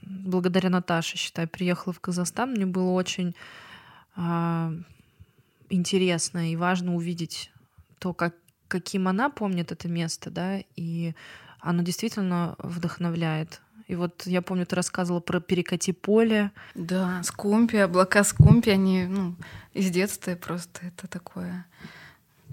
благодаря 0.01 0.69
Наташе, 0.69 1.17
считай, 1.17 1.45
приехала 1.45 1.93
в 1.93 1.99
Казахстан, 1.99 2.51
мне 2.51 2.65
было 2.65 2.89
очень 2.91 3.35
э, 4.15 4.77
интересно 5.73 6.51
и 6.51 6.55
важно 6.55 6.95
увидеть 6.95 7.51
то, 7.99 8.13
как, 8.13 8.35
каким 8.67 9.07
она 9.07 9.29
помнит 9.29 9.71
это 9.71 9.87
место, 9.87 10.29
да, 10.29 10.59
и 10.75 11.13
оно 11.59 11.83
действительно 11.83 12.55
вдохновляет. 12.59 13.61
И 13.87 13.95
вот 13.95 14.23
я 14.25 14.41
помню, 14.41 14.65
ты 14.65 14.75
рассказывала 14.75 15.19
про 15.19 15.39
перекати 15.39 15.91
поле. 15.91 16.51
Да, 16.75 17.21
скумпи, 17.23 17.77
облака 17.77 18.23
скумпи, 18.23 18.69
они 18.69 19.05
ну, 19.05 19.35
из 19.73 19.89
детства 19.89 20.35
просто 20.35 20.87
это 20.87 21.07
такое 21.07 21.65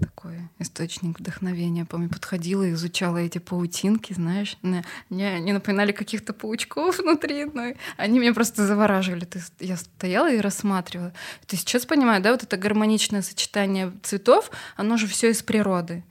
такой 0.01 0.49
источник 0.59 1.19
вдохновения. 1.19 1.85
Помню, 1.85 2.09
подходила 2.09 2.63
и 2.63 2.71
изучала 2.71 3.17
эти 3.17 3.37
паутинки, 3.37 4.13
знаешь. 4.13 4.57
Мне, 4.61 4.83
они 5.09 5.53
напоминали 5.53 5.91
каких-то 5.91 6.33
паучков 6.33 6.97
внутри, 6.99 7.45
но 7.45 7.73
они 7.97 8.19
меня 8.19 8.33
просто 8.33 8.65
завораживали. 8.65 9.25
Ты, 9.25 9.41
я 9.59 9.77
стояла 9.77 10.31
и 10.31 10.39
рассматривала. 10.39 11.13
Ты 11.45 11.55
сейчас 11.55 11.85
понимаю, 11.85 12.21
да, 12.21 12.31
вот 12.31 12.43
это 12.43 12.57
гармоничное 12.57 13.21
сочетание 13.21 13.93
цветов, 14.03 14.51
оно 14.75 14.97
же 14.97 15.07
все 15.07 15.29
из 15.29 15.41
природы. 15.43 16.03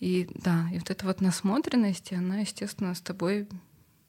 И 0.00 0.28
да, 0.34 0.66
и 0.72 0.78
вот 0.78 0.90
эта 0.90 1.06
вот 1.06 1.20
насмотренность, 1.20 2.12
она, 2.12 2.38
естественно, 2.38 2.94
с 2.94 3.00
тобой 3.00 3.48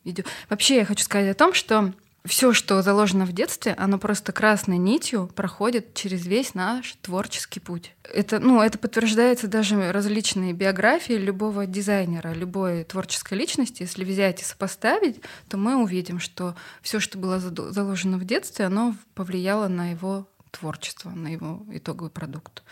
идет. 0.04 0.26
Вообще 0.50 0.78
я 0.78 0.86
хочу 0.86 1.04
сказать 1.04 1.30
о 1.30 1.38
том, 1.38 1.54
что 1.54 1.94
все, 2.28 2.54
что 2.54 2.82
заложено 2.82 3.26
в 3.26 3.32
детстве, 3.32 3.74
оно 3.78 3.98
просто 3.98 4.32
красной 4.32 4.78
нитью 4.78 5.30
проходит 5.36 5.94
через 5.94 6.26
весь 6.26 6.54
наш 6.54 6.94
творческий 7.02 7.60
путь. 7.60 7.94
Это, 8.04 8.40
ну, 8.40 8.62
это 8.62 8.78
подтверждается 8.78 9.48
даже 9.48 9.92
различные 9.92 10.54
биографии 10.54 11.14
любого 11.14 11.66
дизайнера, 11.66 12.34
любой 12.34 12.84
творческой 12.84 13.38
личности. 13.38 13.84
Если 13.84 14.04
взять 14.04 14.42
и 14.42 14.46
сопоставить, 14.46 15.22
то 15.50 15.58
мы 15.58 15.82
увидим, 15.82 16.20
что 16.20 16.56
все, 16.82 17.00
что 17.00 17.18
было 17.18 17.40
заложено 17.40 18.18
в 18.18 18.26
детстве, 18.26 18.66
оно 18.66 18.96
повлияло 19.16 19.68
на 19.68 19.92
его 19.92 20.28
творчество, 20.52 21.10
на 21.10 21.28
его 21.28 21.66
итоговый 21.72 22.12
продукт. 22.12 22.64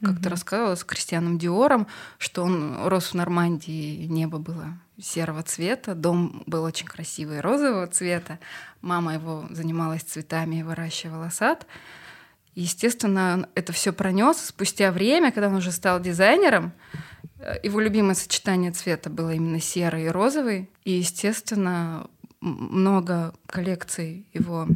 Как-то 0.00 0.28
mm-hmm. 0.28 0.30
рассказывала 0.30 0.74
с 0.74 0.84
Кристианом 0.84 1.38
Диором, 1.38 1.86
что 2.18 2.42
он 2.42 2.86
рос 2.86 3.12
в 3.12 3.14
Нормандии, 3.14 4.06
небо 4.06 4.38
было 4.38 4.78
серого 5.00 5.42
цвета, 5.42 5.94
дом 5.94 6.42
был 6.46 6.64
очень 6.64 6.86
красивый, 6.86 7.40
розового 7.40 7.86
цвета. 7.86 8.38
Мама 8.80 9.14
его 9.14 9.46
занималась 9.50 10.02
цветами 10.02 10.56
и 10.56 10.62
выращивала 10.62 11.30
сад. 11.30 11.66
Естественно, 12.54 13.48
это 13.54 13.72
все 13.72 13.92
пронес 13.92 14.38
спустя 14.38 14.90
время, 14.92 15.30
когда 15.32 15.48
он 15.48 15.56
уже 15.56 15.72
стал 15.72 16.00
дизайнером. 16.00 16.72
Э, 17.38 17.54
его 17.62 17.80
любимое 17.80 18.14
сочетание 18.14 18.72
цвета 18.72 19.08
было 19.08 19.32
именно 19.32 19.60
серый 19.60 20.04
и 20.04 20.08
розовый. 20.08 20.68
И, 20.84 20.92
естественно, 20.92 22.08
много 22.40 23.34
коллекций 23.46 24.26
его 24.32 24.66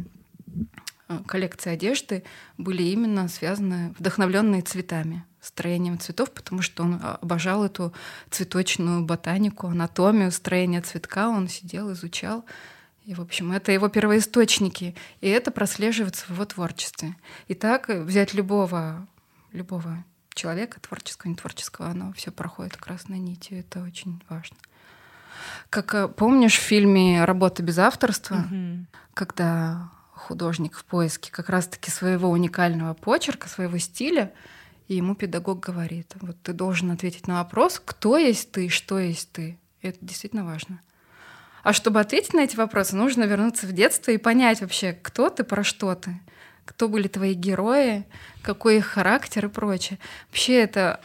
коллекции 1.25 1.71
одежды 1.71 2.23
были 2.57 2.83
именно 2.83 3.27
связаны, 3.27 3.93
вдохновленные 3.97 4.61
цветами, 4.61 5.23
строением 5.41 5.99
цветов, 5.99 6.31
потому 6.31 6.61
что 6.61 6.83
он 6.83 6.99
обожал 7.03 7.63
эту 7.63 7.93
цветочную 8.31 9.03
ботанику, 9.03 9.67
анатомию 9.67 10.31
строения 10.31 10.81
цветка, 10.81 11.29
он 11.29 11.47
сидел, 11.47 11.91
изучал. 11.93 12.45
И, 13.05 13.13
в 13.13 13.21
общем, 13.21 13.51
это 13.51 13.71
его 13.71 13.87
первоисточники, 13.87 14.95
и 15.21 15.27
это 15.27 15.51
прослеживается 15.51 16.25
в 16.25 16.31
его 16.31 16.45
творчестве. 16.45 17.15
И 17.47 17.53
так 17.53 17.87
взять 17.89 18.33
любого, 18.33 19.07
любого 19.51 20.03
человека, 20.33 20.79
творческого, 20.79 21.29
не 21.29 21.35
творческого, 21.35 21.89
оно 21.89 22.13
все 22.13 22.31
проходит 22.31 22.77
красной 22.77 23.19
нитью, 23.19 23.59
это 23.59 23.83
очень 23.83 24.21
важно. 24.27 24.57
Как 25.69 25.93
э, 25.93 26.07
помнишь 26.07 26.57
в 26.57 26.61
фильме 26.61 27.23
«Работа 27.25 27.61
без 27.61 27.77
авторства», 27.77 28.35
угу. 28.35 28.85
когда 29.13 29.89
художник 30.15 30.77
в 30.77 30.85
поиске 30.85 31.31
как 31.31 31.49
раз-таки 31.49 31.91
своего 31.91 32.29
уникального 32.29 32.93
почерка, 32.93 33.49
своего 33.49 33.77
стиля, 33.77 34.33
и 34.87 34.95
ему 34.95 35.15
педагог 35.15 35.59
говорит, 35.59 36.13
вот 36.21 36.41
ты 36.41 36.53
должен 36.53 36.91
ответить 36.91 37.27
на 37.27 37.35
вопрос, 37.43 37.81
кто 37.83 38.17
есть 38.17 38.51
ты, 38.51 38.69
что 38.69 38.99
есть 38.99 39.31
ты. 39.31 39.57
И 39.81 39.87
это 39.87 39.97
действительно 40.01 40.45
важно. 40.45 40.79
А 41.63 41.73
чтобы 41.73 41.99
ответить 41.99 42.33
на 42.33 42.41
эти 42.41 42.55
вопросы, 42.55 42.95
нужно 42.95 43.23
вернуться 43.23 43.65
в 43.65 43.71
детство 43.71 44.11
и 44.11 44.17
понять 44.17 44.61
вообще, 44.61 44.93
кто 44.93 45.29
ты, 45.29 45.43
про 45.43 45.63
что 45.63 45.95
ты, 45.95 46.19
кто 46.63 46.87
были 46.87 47.07
твои 47.07 47.33
герои, 47.33 48.05
какой 48.43 48.77
их 48.77 48.85
характер 48.85 49.45
и 49.45 49.49
прочее. 49.49 49.99
Вообще 50.27 50.61
это, 50.61 51.01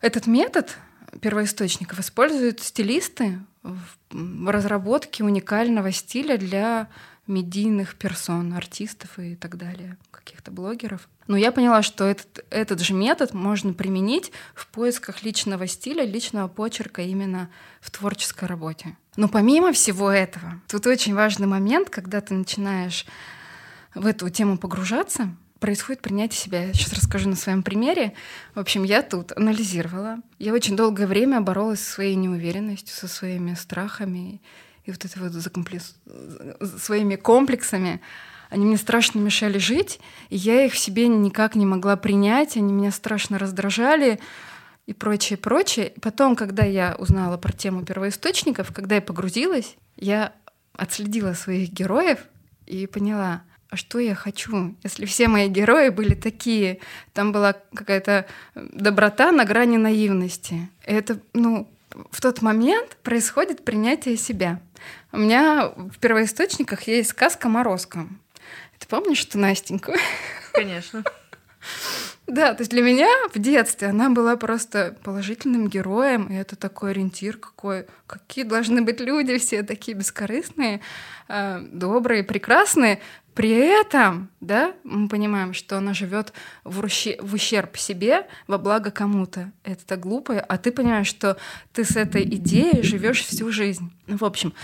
этот 0.00 0.26
метод 0.26 0.76
первоисточников 1.22 1.98
используют 1.98 2.60
стилисты 2.60 3.40
в 3.62 4.50
разработке 4.50 5.24
уникального 5.24 5.92
стиля 5.92 6.36
для 6.36 6.88
медийных 7.30 7.94
персон, 7.94 8.52
артистов 8.52 9.18
и 9.18 9.36
так 9.36 9.56
далее, 9.56 9.96
каких-то 10.10 10.50
блогеров. 10.50 11.08
Но 11.28 11.36
я 11.36 11.52
поняла, 11.52 11.82
что 11.82 12.04
этот, 12.04 12.44
этот 12.50 12.80
же 12.80 12.92
метод 12.92 13.32
можно 13.32 13.72
применить 13.72 14.32
в 14.54 14.66
поисках 14.66 15.22
личного 15.22 15.66
стиля, 15.66 16.04
личного 16.04 16.48
почерка 16.48 17.02
именно 17.02 17.48
в 17.80 17.90
творческой 17.90 18.46
работе. 18.46 18.96
Но 19.16 19.28
помимо 19.28 19.72
всего 19.72 20.10
этого, 20.10 20.60
тут 20.68 20.86
очень 20.86 21.14
важный 21.14 21.46
момент, 21.46 21.88
когда 21.88 22.20
ты 22.20 22.34
начинаешь 22.34 23.06
в 23.94 24.06
эту 24.06 24.28
тему 24.28 24.58
погружаться, 24.58 25.34
происходит 25.60 26.02
принятие 26.02 26.38
себя. 26.38 26.64
Я 26.66 26.72
сейчас 26.72 26.94
расскажу 26.94 27.28
на 27.28 27.36
своем 27.36 27.62
примере. 27.62 28.14
В 28.54 28.58
общем, 28.58 28.82
я 28.82 29.02
тут 29.02 29.32
анализировала. 29.32 30.16
Я 30.38 30.52
очень 30.52 30.76
долгое 30.76 31.06
время 31.06 31.40
боролась 31.40 31.80
со 31.80 31.92
своей 31.92 32.16
неуверенностью, 32.16 32.94
со 32.94 33.06
своими 33.06 33.54
страхами 33.54 34.40
и 34.90 34.92
вот 34.92 35.04
это 35.04 35.20
вот 35.20 35.32
закомплекс... 35.32 35.94
своими 36.78 37.16
комплексами 37.16 38.00
они 38.50 38.66
мне 38.66 38.76
страшно 38.76 39.20
мешали 39.20 39.58
жить, 39.58 40.00
и 40.28 40.36
я 40.36 40.64
их 40.64 40.72
в 40.72 40.78
себе 40.78 41.06
никак 41.06 41.54
не 41.54 41.64
могла 41.64 41.96
принять, 41.96 42.56
они 42.56 42.72
меня 42.72 42.90
страшно 42.90 43.38
раздражали 43.38 44.18
и 44.86 44.92
прочее, 44.92 45.36
прочее. 45.36 45.92
Потом, 46.02 46.34
когда 46.34 46.64
я 46.64 46.96
узнала 46.98 47.36
про 47.36 47.52
тему 47.52 47.84
первоисточников, 47.84 48.72
когда 48.72 48.96
я 48.96 49.00
погрузилась, 49.00 49.76
я 49.96 50.32
отследила 50.74 51.32
своих 51.34 51.70
героев 51.70 52.18
и 52.66 52.88
поняла, 52.88 53.42
а 53.70 53.76
что 53.76 54.00
я 54.00 54.16
хочу, 54.16 54.74
если 54.82 55.04
все 55.06 55.28
мои 55.28 55.48
герои 55.48 55.90
были 55.90 56.14
такие, 56.14 56.80
там 57.12 57.30
была 57.30 57.54
какая-то 57.72 58.26
доброта 58.56 59.30
на 59.30 59.44
грани 59.44 59.76
наивности. 59.76 60.68
И 60.84 60.92
это, 60.92 61.20
ну, 61.34 61.70
в 62.10 62.20
тот 62.20 62.42
момент 62.42 62.96
происходит 63.02 63.64
принятие 63.64 64.16
себя. 64.16 64.60
У 65.12 65.18
меня 65.18 65.72
в 65.76 65.98
первоисточниках 65.98 66.82
есть 66.82 67.10
сказка 67.10 67.48
«Морозко». 67.48 68.06
Ты 68.78 68.86
помнишь 68.86 69.24
эту 69.24 69.38
Настеньку? 69.38 69.92
Конечно. 70.52 71.04
Да, 72.30 72.54
то 72.54 72.60
есть 72.60 72.70
для 72.70 72.80
меня 72.80 73.08
в 73.34 73.38
детстве 73.40 73.88
она 73.88 74.08
была 74.08 74.36
просто 74.36 74.96
положительным 75.02 75.66
героем, 75.66 76.26
и 76.26 76.34
это 76.34 76.54
такой 76.54 76.92
ориентир, 76.92 77.36
какой, 77.36 77.86
какие 78.06 78.44
должны 78.44 78.82
быть 78.82 79.00
люди 79.00 79.36
все 79.38 79.64
такие 79.64 79.96
бескорыстные, 79.96 80.80
э, 81.26 81.60
добрые, 81.72 82.22
прекрасные. 82.22 83.00
При 83.34 83.50
этом, 83.50 84.30
да, 84.40 84.74
мы 84.84 85.08
понимаем, 85.08 85.54
что 85.54 85.76
она 85.76 85.92
живет 85.92 86.32
в, 86.62 86.80
в 86.80 87.34
ущерб 87.34 87.76
себе, 87.76 88.28
во 88.46 88.58
благо 88.58 88.92
кому-то. 88.92 89.50
Это 89.64 89.84
так 89.84 89.98
глупо, 89.98 90.38
а 90.38 90.56
ты 90.56 90.70
понимаешь, 90.70 91.08
что 91.08 91.36
ты 91.72 91.84
с 91.84 91.96
этой 91.96 92.22
идеей 92.22 92.82
живешь 92.84 93.24
всю 93.24 93.50
жизнь. 93.50 93.92
Ну, 94.06 94.18
в 94.18 94.24
общем, 94.24 94.54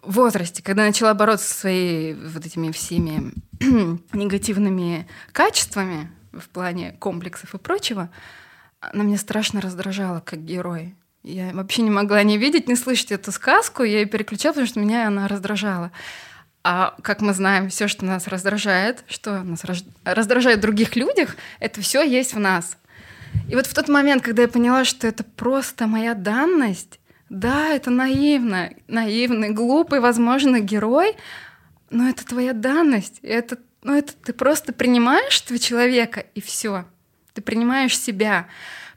возрасте, 0.00 0.62
когда 0.62 0.86
начала 0.86 1.12
бороться 1.12 1.52
со 1.52 1.60
своими 1.60 2.28
вот 2.28 2.46
этими 2.46 2.70
всеми 2.72 3.34
негативными 4.14 5.06
качествами 5.32 6.10
в 6.38 6.48
плане 6.48 6.92
комплексов 6.98 7.54
и 7.54 7.58
прочего, 7.58 8.10
она 8.80 9.04
меня 9.04 9.18
страшно 9.18 9.60
раздражала 9.60 10.20
как 10.20 10.44
герой. 10.44 10.94
Я 11.22 11.52
вообще 11.54 11.82
не 11.82 11.90
могла 11.90 12.22
не 12.22 12.36
видеть, 12.36 12.68
не 12.68 12.76
слышать 12.76 13.12
эту 13.12 13.32
сказку, 13.32 13.82
я 13.82 14.00
ее 14.00 14.06
переключала, 14.06 14.52
потому 14.52 14.66
что 14.66 14.80
меня 14.80 15.06
она 15.06 15.26
раздражала. 15.26 15.90
А 16.62 16.94
как 17.02 17.20
мы 17.20 17.32
знаем, 17.32 17.68
все, 17.70 17.88
что 17.88 18.04
нас 18.04 18.26
раздражает, 18.26 19.04
что 19.08 19.42
нас 19.42 19.62
раздражает 20.04 20.58
в 20.58 20.62
других 20.62 20.96
людях, 20.96 21.36
это 21.60 21.80
все 21.80 22.02
есть 22.02 22.34
в 22.34 22.38
нас. 22.38 22.76
И 23.48 23.54
вот 23.54 23.66
в 23.66 23.74
тот 23.74 23.88
момент, 23.88 24.22
когда 24.22 24.42
я 24.42 24.48
поняла, 24.48 24.84
что 24.84 25.06
это 25.06 25.24
просто 25.24 25.86
моя 25.86 26.14
данность, 26.14 27.00
да, 27.28 27.70
это 27.70 27.90
наивно, 27.90 28.70
наивный, 28.86 29.50
глупый, 29.50 30.00
возможно, 30.00 30.60
герой, 30.60 31.16
но 31.90 32.08
это 32.08 32.24
твоя 32.26 32.52
данность. 32.52 33.18
Это, 33.22 33.58
ну, 33.84 33.94
это 33.94 34.14
ты 34.14 34.32
просто 34.32 34.72
принимаешь 34.72 35.42
этого 35.42 35.58
человека, 35.58 36.24
и 36.34 36.40
все. 36.40 36.86
Ты 37.34 37.42
принимаешь 37.42 37.98
себя. 37.98 38.48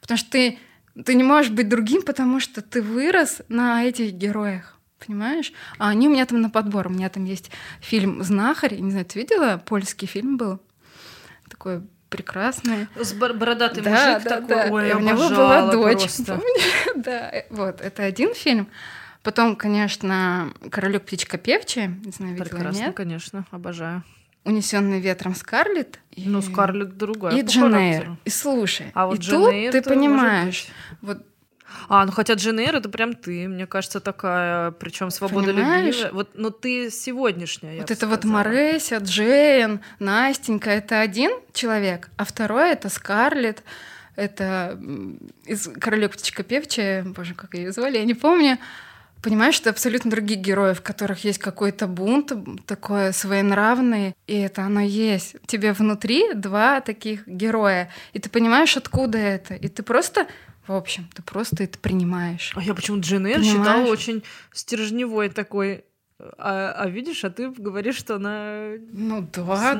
Потому 0.02 0.18
что 0.18 0.32
ты, 0.32 0.60
ты 1.06 1.14
не 1.14 1.24
можешь 1.24 1.52
быть 1.52 1.68
другим, 1.68 2.02
потому 2.02 2.40
что 2.40 2.62
ты 2.62 2.82
вырос 2.82 3.42
на 3.50 3.84
этих 3.84 4.14
героях. 4.14 4.78
Понимаешь? 5.06 5.52
А 5.78 5.90
они 5.90 6.08
у 6.08 6.12
меня 6.12 6.26
там 6.26 6.42
на 6.42 6.50
подбор. 6.50 6.88
У 6.88 6.90
меня 6.90 7.10
там 7.10 7.26
есть 7.26 7.52
фильм 7.82 8.24
«Знахарь». 8.24 8.80
Не 8.80 8.92
знаю, 8.92 9.06
ты 9.06 9.20
видела? 9.20 9.62
Польский 9.64 10.08
фильм 10.08 10.38
был. 10.38 10.60
Такой 11.50 11.84
прекрасная. 12.10 12.88
С 12.96 13.14
бородатый 13.14 13.82
да, 13.82 13.90
мужик 13.92 14.24
да, 14.24 14.42
такой. 14.42 14.48
Да. 14.48 14.68
Ой, 14.72 14.94
у 14.94 15.00
него 15.00 15.30
была 15.30 15.72
дочь. 15.72 16.08
да, 16.96 17.32
вот, 17.50 17.82
это 17.82 18.04
один 18.04 18.34
фильм. 18.34 18.70
Потом, 19.22 19.58
конечно, 19.58 20.54
Королек 20.72 21.04
птичка 21.04 21.38
певчая. 21.38 21.88
Не 21.88 22.12
знаю, 22.12 22.34
видела 22.34 22.48
Прекрасно, 22.48 22.80
нет? 22.80 22.96
конечно, 22.96 23.46
обожаю. 23.52 24.04
Унесенный 24.48 25.00
ветром 25.00 25.36
Скарлетт. 25.36 26.00
Ну, 26.16 26.42
Скарлетт 26.42 26.98
другая. 26.98 27.38
И 27.38 27.42
Дженейр. 27.42 28.18
И 28.26 28.30
слушай, 28.30 28.88
а 28.94 29.08
вот 29.08 29.20
и 29.20 29.22
тут 29.22 29.54
ты 29.72 29.82
понимаешь, 29.82 30.68
вот 31.02 31.20
а, 31.90 32.06
ну 32.06 32.12
хотя 32.12 32.34
Джен 32.34 32.60
это 32.60 32.90
прям 32.90 33.14
ты, 33.14 33.48
мне 33.48 33.68
кажется, 33.68 34.00
такая, 34.00 34.72
причем 34.72 35.10
свободолюбивая. 35.10 36.12
Вот, 36.12 36.32
но 36.34 36.50
ты 36.50 36.90
сегодняшняя. 36.90 37.80
Вот 37.80 37.92
это 37.92 38.08
вот 38.08 38.24
Мореся, 38.24 38.98
Джейн, 38.98 39.82
Настенька, 40.00 40.70
это 40.70 41.00
один 41.00 41.32
человек, 41.54 42.10
а 42.18 42.26
второй 42.26 42.72
это 42.72 42.90
Скарлетт, 42.90 43.64
это 44.16 44.80
из 45.46 45.70
Королёв 45.80 46.12
птичка 46.14 46.44
певчая, 46.44 47.04
боже, 47.04 47.36
как 47.36 47.54
ее 47.54 47.72
звали, 47.72 47.98
я 47.98 48.06
не 48.06 48.16
помню. 48.16 48.58
Понимаешь, 49.22 49.56
что 49.56 49.70
абсолютно 49.70 50.12
других 50.12 50.40
героев, 50.40 50.80
в 50.80 50.84
которых 50.84 51.24
есть 51.24 51.40
какой-то 51.40 51.88
бунт, 51.88 52.32
такое 52.66 53.12
своенравный, 53.12 54.16
и 54.28 54.36
это 54.36 54.64
оно 54.64 54.82
есть. 54.82 55.36
Тебе 55.46 55.74
внутри 55.74 56.34
два 56.34 56.82
таких 56.82 57.28
героя, 57.28 57.90
и 58.14 58.20
ты 58.20 58.30
понимаешь, 58.30 58.78
откуда 58.78 59.18
это, 59.18 59.56
и 59.56 59.68
ты 59.68 59.84
просто 59.84 60.28
в 60.68 60.74
общем, 60.74 61.10
ты 61.16 61.22
просто 61.22 61.64
это 61.64 61.80
принимаешь. 61.80 62.52
А 62.54 62.62
я 62.62 62.74
почему 62.74 63.00
Джен 63.00 63.26
Эйр 63.26 63.42
считала 63.42 63.86
очень 63.88 64.24
стержневой 64.52 65.30
такой. 65.30 65.86
А, 66.20 66.74
а 66.76 66.90
видишь, 66.90 67.24
а 67.24 67.30
ты 67.30 67.50
говоришь, 67.50 67.96
что 67.96 68.16
она 68.16 68.72
ну 68.92 69.28
да, 69.34 69.56
с 69.56 69.78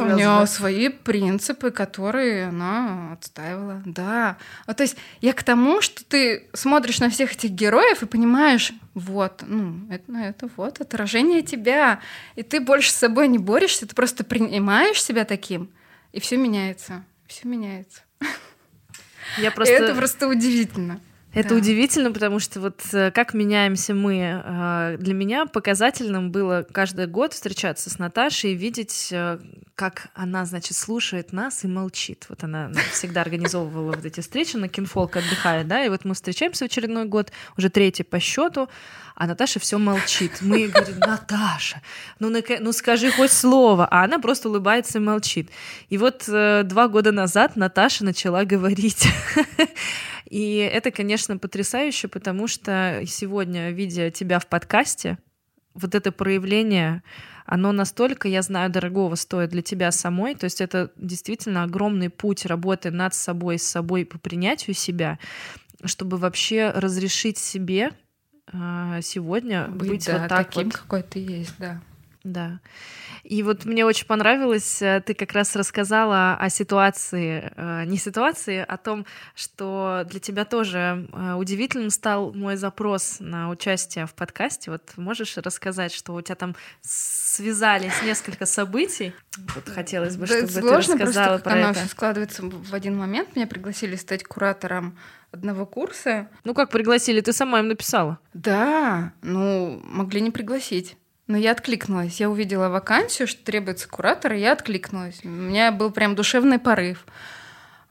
да, 0.00 0.04
у 0.04 0.16
нее 0.16 0.46
свои 0.46 0.88
принципы, 0.88 1.70
которые 1.70 2.48
она 2.48 3.14
отстаивала, 3.14 3.82
да. 3.84 4.36
А, 4.66 4.74
то 4.74 4.84
есть 4.84 4.96
я 5.20 5.32
к 5.32 5.42
тому, 5.42 5.80
что 5.80 6.04
ты 6.04 6.48
смотришь 6.52 7.00
на 7.00 7.10
всех 7.10 7.32
этих 7.32 7.50
героев 7.50 8.02
и 8.02 8.06
понимаешь, 8.06 8.72
вот, 8.94 9.42
ну 9.46 9.86
это, 9.90 10.04
ну, 10.06 10.22
это 10.22 10.48
вот 10.56 10.80
отражение 10.80 11.42
тебя, 11.42 12.00
и 12.36 12.42
ты 12.42 12.60
больше 12.60 12.92
с 12.92 12.96
собой 12.96 13.26
не 13.26 13.38
борешься, 13.38 13.86
ты 13.86 13.94
просто 13.94 14.22
принимаешь 14.22 15.02
себя 15.02 15.24
таким, 15.24 15.68
и 16.12 16.20
все 16.20 16.36
меняется 16.36 17.04
все 17.32 17.48
меняется. 17.48 18.02
Я 19.38 19.50
просто... 19.50 19.74
Это 19.74 19.94
просто 19.94 20.28
удивительно. 20.28 21.00
Это 21.34 21.50
Да. 21.50 21.54
удивительно, 21.56 22.12
потому 22.12 22.38
что 22.40 22.60
вот 22.60 22.80
э, 22.92 23.10
как 23.10 23.32
меняемся 23.32 23.94
мы. 23.94 24.42
э, 24.44 24.96
Для 24.98 25.14
меня 25.14 25.46
показательным 25.46 26.30
было 26.30 26.66
каждый 26.70 27.06
год 27.06 27.32
встречаться 27.32 27.88
с 27.88 27.98
Наташей 27.98 28.52
и 28.52 28.54
видеть, 28.54 29.08
э, 29.12 29.38
как 29.74 30.08
она, 30.14 30.44
значит, 30.44 30.76
слушает 30.76 31.32
нас 31.32 31.64
и 31.64 31.68
молчит. 31.68 32.26
Вот 32.28 32.44
она 32.44 32.70
всегда 32.92 33.22
организовывала 33.22 33.92
вот 33.92 34.04
эти 34.04 34.20
встречи 34.20 34.56
на 34.56 34.68
Кинфолк 34.68 35.16
отдыхает, 35.16 35.66
да, 35.68 35.82
и 35.84 35.88
вот 35.88 36.04
мы 36.04 36.14
встречаемся 36.14 36.64
в 36.64 36.66
очередной 36.66 37.06
год, 37.06 37.32
уже 37.56 37.70
третий 37.70 38.02
по 38.02 38.20
счету, 38.20 38.68
а 39.14 39.26
Наташа 39.26 39.58
все 39.58 39.78
молчит. 39.78 40.32
Мы 40.42 40.58
ей 40.58 40.68
говорим, 40.68 40.98
Наташа, 40.98 41.80
ну, 42.18 42.30
ну 42.60 42.72
скажи 42.72 43.10
хоть 43.10 43.32
слово, 43.32 43.86
а 43.90 44.04
она 44.04 44.18
просто 44.18 44.50
улыбается 44.50 44.98
и 44.98 45.00
молчит. 45.00 45.48
И 45.88 45.96
вот 45.96 46.24
два 46.26 46.88
года 46.88 47.10
назад 47.12 47.56
Наташа 47.56 48.04
начала 48.04 48.44
говорить. 48.44 49.08
И 50.32 50.56
это, 50.56 50.90
конечно, 50.90 51.36
потрясающе, 51.36 52.08
потому 52.08 52.48
что 52.48 53.02
сегодня, 53.06 53.70
видя 53.70 54.10
тебя 54.10 54.38
в 54.38 54.46
подкасте, 54.46 55.18
вот 55.74 55.94
это 55.94 56.10
проявление, 56.10 57.02
оно 57.44 57.70
настолько, 57.72 58.28
я 58.28 58.40
знаю, 58.40 58.70
дорогого 58.70 59.14
стоит 59.16 59.50
для 59.50 59.60
тебя 59.60 59.92
самой. 59.92 60.34
То 60.34 60.44
есть 60.44 60.62
это 60.62 60.90
действительно 60.96 61.64
огромный 61.64 62.08
путь 62.08 62.46
работы 62.46 62.90
над 62.90 63.12
собой, 63.12 63.58
с 63.58 63.64
собой 63.64 64.06
по 64.06 64.18
принятию 64.18 64.74
себя, 64.74 65.18
чтобы 65.84 66.16
вообще 66.16 66.70
разрешить 66.70 67.36
себе 67.36 67.90
а, 68.50 69.02
сегодня 69.02 69.68
быть, 69.68 69.90
Быть, 69.90 70.06
да, 70.06 70.18
вот 70.20 70.28
так 70.28 70.46
таким, 70.46 70.68
вот. 70.68 70.76
какой 70.78 71.02
ты 71.02 71.18
есть, 71.18 71.56
да. 71.58 71.82
Да. 72.24 72.60
И 73.24 73.42
вот 73.42 73.64
мне 73.64 73.84
очень 73.84 74.06
понравилось, 74.06 74.80
э, 74.82 75.02
ты 75.04 75.14
как 75.14 75.32
раз 75.32 75.56
рассказала 75.56 76.36
о 76.36 76.48
ситуации, 76.50 77.52
э, 77.56 77.84
не 77.84 77.96
ситуации, 77.96 78.64
о 78.66 78.76
том, 78.76 79.06
что 79.34 80.04
для 80.08 80.20
тебя 80.20 80.44
тоже 80.44 81.08
э, 81.12 81.34
удивительным 81.34 81.90
стал 81.90 82.32
мой 82.32 82.56
запрос 82.56 83.16
на 83.20 83.48
участие 83.50 84.06
в 84.06 84.14
подкасте. 84.14 84.70
Вот 84.70 84.92
можешь 84.96 85.36
рассказать, 85.36 85.92
что 85.92 86.14
у 86.14 86.20
тебя 86.20 86.36
там 86.36 86.54
связались 86.80 88.02
несколько 88.02 88.46
событий? 88.46 89.12
Вот 89.54 89.68
хотелось 89.68 90.16
бы, 90.16 90.26
Да, 90.26 90.36
чтобы 90.36 90.46
ты 90.52 90.60
сложно 90.60 90.94
рассказала 90.94 91.38
просто, 91.38 91.44
про 91.44 91.52
оно 91.52 91.70
это. 91.70 91.80
всё 91.80 91.88
складывается 91.88 92.42
в 92.44 92.74
один 92.74 92.96
момент. 92.96 93.34
Меня 93.34 93.46
пригласили 93.46 93.96
стать 93.96 94.24
куратором 94.24 94.98
одного 95.32 95.64
курса. 95.66 96.28
Ну 96.44 96.54
как 96.54 96.70
пригласили? 96.70 97.20
Ты 97.20 97.32
сама 97.32 97.60
им 97.60 97.68
написала. 97.68 98.18
Да, 98.34 99.12
ну, 99.22 99.80
могли 99.84 100.20
не 100.20 100.30
пригласить. 100.30 100.96
Но 101.32 101.38
я 101.38 101.52
откликнулась. 101.52 102.20
Я 102.20 102.28
увидела 102.28 102.68
вакансию, 102.68 103.26
что 103.26 103.42
требуется 103.42 103.88
куратор, 103.88 104.34
и 104.34 104.38
я 104.40 104.52
откликнулась. 104.52 105.18
У 105.24 105.28
меня 105.28 105.72
был 105.72 105.90
прям 105.90 106.14
душевный 106.14 106.58
порыв. 106.58 107.06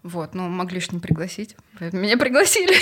Вот, 0.04 0.36
ну, 0.36 0.48
могли 0.48 0.80
ж 0.80 0.92
не 0.92 1.00
пригласить. 1.00 1.56
Меня 1.80 2.18
пригласили. 2.18 2.76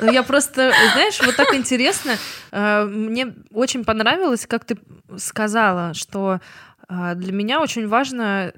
Ну, 0.00 0.12
я 0.12 0.22
просто, 0.22 0.74
знаешь, 0.92 1.18
вот 1.24 1.36
так 1.36 1.54
интересно. 1.54 2.18
э, 2.52 2.84
Мне 2.84 3.34
очень 3.50 3.82
понравилось, 3.82 4.44
как 4.46 4.66
ты 4.66 4.76
сказала, 5.16 5.94
что 5.94 6.40
для 6.88 7.32
меня 7.32 7.60
очень 7.60 7.88
важно 7.88 8.52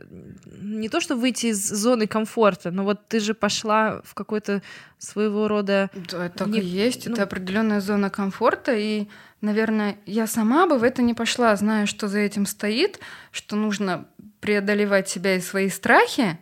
не 0.61 0.89
то, 0.89 1.01
что 1.01 1.17
выйти 1.17 1.47
из 1.47 1.69
зоны 1.69 2.07
комфорта, 2.07 2.71
но 2.71 2.85
вот 2.85 3.07
ты 3.09 3.21
же 3.21 3.35
пошла 3.35 4.01
в 4.05 4.15
какой-то 4.15 4.63
своего 4.99 5.49
рода... 5.49 5.91
Да, 6.11 6.29
так 6.29 6.49
Не- 6.49 6.61
и 6.61 6.65
есть. 6.65 7.07
ну- 7.07 7.13
Это 7.15 7.23
определенная 7.25 7.81
зона 7.81 8.11
комфорта. 8.11 8.75
И, 8.75 9.07
наверное, 9.41 9.97
я 10.07 10.27
сама 10.27 10.67
бы 10.67 10.79
в 10.79 10.83
это 10.83 11.03
не 11.03 11.15
пошла, 11.15 11.55
зная, 11.57 11.87
что 11.87 12.09
за 12.09 12.19
этим 12.19 12.47
стоит, 12.47 12.99
что 13.31 13.57
нужно 13.57 14.07
преодолевать 14.41 15.09
себя 15.09 15.37
и 15.37 15.41
свои 15.41 15.69
страхи. 15.69 16.39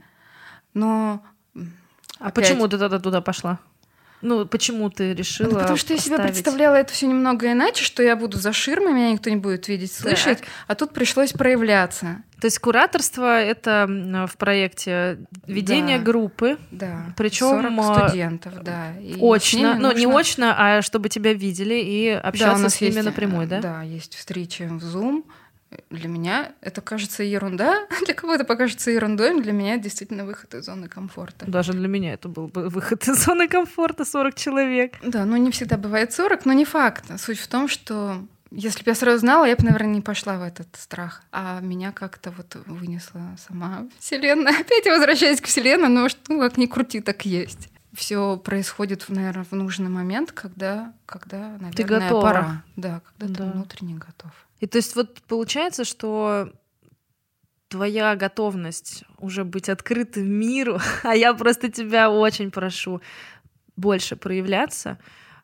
Но 0.73 1.23
А 2.19 2.29
Опять. 2.29 2.49
почему 2.49 2.69
ты 2.69 2.79
тогда 2.79 2.99
туда 2.99 3.21
пошла? 3.21 3.59
Ну, 4.27 4.47
почему 4.47 4.89
ты 4.89 5.13
решила 5.13 5.49
Ну, 5.51 5.55
потому 5.59 5.77
что 5.77 5.93
я 5.93 5.99
себе 5.99 6.19
представляла 6.19 6.77
это 6.77 6.93
все 6.95 7.07
немного 7.07 7.53
иначе, 7.53 7.85
что 7.85 8.03
я 8.03 8.17
буду 8.17 8.39
за 8.39 8.55
ширмой, 8.55 8.95
меня 8.95 9.13
никто 9.13 9.29
не 9.29 9.37
будет 9.37 9.69
видеть, 9.69 9.93
слышать, 9.93 10.39
а 10.67 10.75
тут 10.75 10.95
пришлось 10.95 11.33
проявляться. 11.33 12.23
То 12.41 12.47
есть 12.47 12.59
кураторство— 12.59 13.41
это 13.43 13.87
в 14.31 14.37
проекте 14.39 15.19
ведение 15.47 15.99
Да. 15.99 16.05
группы, 16.05 16.57
Да. 16.71 17.07
Причём, 17.19 17.63
40 17.63 17.79
а, 17.79 18.09
студентов, 18.09 18.53
да. 18.63 18.93
и 18.99 19.15
очно, 19.21 19.75
ну 19.79 19.93
не 19.93 20.07
нужно- 20.07 20.19
очно, 20.21 20.55
а 20.57 20.83
чтобы 20.83 21.09
тебя 21.11 21.35
видели 21.35 21.75
и 21.75 22.15
Да, 22.15 22.21
у 22.25 22.29
общаться 22.29 22.63
нас 22.63 22.75
с 22.77 22.81
ними 22.81 22.93
есть, 22.95 23.05
напрямую, 23.05 23.45
э, 23.47 23.49
да? 23.51 23.61
Да, 23.61 23.83
есть 23.83 24.15
встречи 24.17 24.63
в 24.63 24.83
Zoom. 24.83 25.25
Для 25.91 26.09
меня 26.09 26.53
это 26.61 26.81
кажется 26.81 27.23
ерунда, 27.23 27.87
для 28.05 28.15
кого-то 28.15 28.45
покажется 28.45 28.91
ерундой, 28.91 29.33
но 29.33 29.43
для 29.43 29.53
меня 29.53 29.75
это 29.75 29.85
действительно 29.85 30.25
выход 30.25 30.55
из 30.55 30.65
зоны 30.65 30.89
комфорта. 30.89 31.47
Даже 31.51 31.73
для 31.73 31.89
меня 31.89 32.15
это 32.15 32.29
был 32.29 32.49
бы 32.49 32.69
выход 32.69 33.07
из 33.09 33.25
зоны 33.25 33.49
комфорта 33.49 34.05
40 34.05 34.35
человек. 34.35 34.95
Да, 35.03 35.25
ну 35.25 35.37
не 35.37 35.51
всегда 35.51 35.77
бывает 35.77 36.13
40, 36.13 36.45
но 36.47 36.53
не 36.53 36.65
факт. 36.65 37.05
Суть 37.21 37.39
в 37.39 37.47
том, 37.49 37.69
что 37.69 38.25
если 38.51 38.85
бы 38.85 38.91
я 38.91 38.95
сразу 38.95 39.19
знала, 39.19 39.45
я 39.47 39.57
бы, 39.57 39.65
наверное, 39.65 39.95
не 39.95 40.01
пошла 40.01 40.39
в 40.39 40.43
этот 40.43 40.69
страх. 40.77 41.23
А 41.33 41.61
меня 41.61 41.91
как-то 41.91 42.31
вот 42.31 42.55
вынесла 42.67 43.21
сама 43.49 43.87
Вселенная. 43.99 44.53
Опять 44.61 44.87
я 44.87 44.93
возвращаюсь 44.93 45.41
к 45.41 45.47
Вселенной, 45.47 45.89
но 45.89 46.09
что, 46.09 46.21
ну, 46.33 46.41
как 46.41 46.57
ни 46.57 46.67
крути, 46.67 47.01
так 47.01 47.25
есть. 47.27 47.69
Все 47.93 48.37
происходит, 48.37 49.05
наверное, 49.09 49.45
в 49.45 49.53
нужный 49.53 49.89
момент, 49.89 50.33
когда, 50.33 50.93
когда 51.07 51.57
наверное, 51.61 52.01
готова. 52.01 52.23
пора. 52.23 52.63
Да, 52.77 53.01
когда 53.19 53.35
Да. 53.35 53.45
ты 53.45 53.51
внутренне 53.53 53.95
готов. 53.95 54.31
И 54.65 54.67
то 54.67 54.79
есть 54.79 54.97
вот 54.97 55.21
получается, 55.29 55.85
что 55.85 56.51
твоя 57.69 58.17
готовность 58.17 59.05
уже 59.19 59.45
быть 59.45 59.69
открытым 59.69 60.27
миру, 60.27 60.79
а 61.03 61.15
я 61.15 61.35
просто 61.35 61.71
тебя 61.71 62.11
очень 62.11 62.51
прошу 62.51 63.03
больше 63.77 64.17
проявляться, 64.17 64.97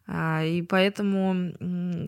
а, 0.07 0.43
и 0.43 0.63
поэтому 0.63 1.53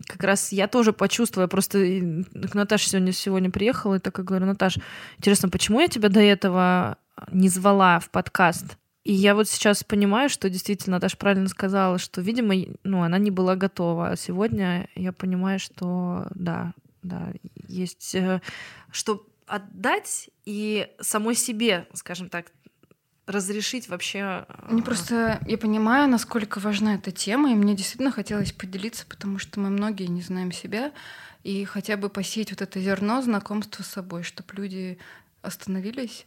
как 0.07 0.23
раз 0.23 0.51
я 0.51 0.67
тоже 0.67 0.91
почувствовала, 0.91 1.43
я 1.43 1.49
просто 1.49 1.77
к 1.77 2.55
Наташе 2.55 2.89
сегодня, 2.89 3.11
сегодня 3.11 3.51
приехала, 3.51 3.97
и 3.97 3.99
так 3.99 4.17
и 4.17 4.23
говорю, 4.23 4.47
Наташ, 4.47 4.79
интересно, 5.19 5.49
почему 5.49 5.81
я 5.81 5.89
тебя 5.89 6.09
до 6.09 6.19
этого 6.19 6.97
не 7.31 7.47
звала 7.47 7.99
в 7.99 8.09
подкаст? 8.09 8.75
И 9.03 9.13
я 9.13 9.35
вот 9.35 9.47
сейчас 9.47 9.83
понимаю, 9.83 10.29
что 10.29 10.49
действительно 10.49 10.95
Наташа 10.95 11.17
правильно 11.17 11.47
сказала, 11.47 11.99
что, 11.99 12.21
видимо, 12.21 12.55
ну, 12.83 13.03
она 13.03 13.19
не 13.19 13.29
была 13.29 13.55
готова. 13.55 14.09
А 14.09 14.15
сегодня 14.15 14.87
я 14.95 15.11
понимаю, 15.11 15.59
что 15.59 16.27
да, 16.33 16.73
да, 17.03 17.33
есть 17.67 18.15
э, 18.15 18.41
что 18.91 19.27
отдать 19.45 20.29
и 20.45 20.89
самой 20.99 21.35
себе, 21.35 21.87
скажем 21.93 22.29
так, 22.29 22.51
разрешить 23.25 23.87
вообще. 23.87 24.45
Мне 24.69 24.81
э, 24.81 24.85
просто, 24.85 25.39
я 25.47 25.57
понимаю, 25.57 26.09
насколько 26.09 26.59
важна 26.59 26.95
эта 26.95 27.11
тема, 27.11 27.51
и 27.51 27.55
мне 27.55 27.75
действительно 27.75 28.11
хотелось 28.11 28.51
поделиться, 28.51 29.05
потому 29.07 29.39
что 29.39 29.59
мы 29.59 29.69
многие 29.69 30.07
не 30.07 30.21
знаем 30.21 30.51
себя, 30.51 30.91
и 31.43 31.65
хотя 31.65 31.97
бы 31.97 32.09
посеять 32.09 32.51
вот 32.51 32.61
это 32.61 32.79
зерно 32.79 33.21
знакомства 33.21 33.83
с 33.83 33.87
собой, 33.87 34.23
чтобы 34.23 34.53
люди 34.55 34.97
остановились, 35.41 36.25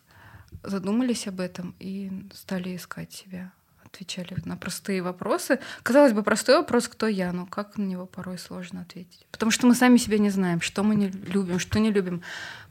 задумались 0.63 1.27
об 1.27 1.41
этом 1.41 1.75
и 1.79 2.11
стали 2.35 2.77
искать 2.77 3.13
себя, 3.13 3.53
отвечали 3.97 4.37
на 4.45 4.57
простые 4.57 5.03
вопросы. 5.03 5.59
Казалось 5.83 6.13
бы, 6.13 6.23
простой 6.23 6.57
вопрос, 6.57 6.89
кто 6.89 7.07
я, 7.07 7.33
но 7.33 7.47
как 7.47 7.79
на 7.79 7.85
него 7.85 8.07
порой 8.07 8.39
сложно 8.39 8.83
ответить. 8.83 9.27
Потому 9.31 9.51
что 9.51 9.67
мы 9.67 9.75
сами 9.75 9.97
себя 9.97 10.19
не 10.19 10.31
знаем, 10.31 10.61
что 10.61 10.83
мы 10.83 10.95
не 10.95 11.09
любим, 11.09 11.59
что 11.59 11.79
не 11.81 11.91
любим. 11.91 12.23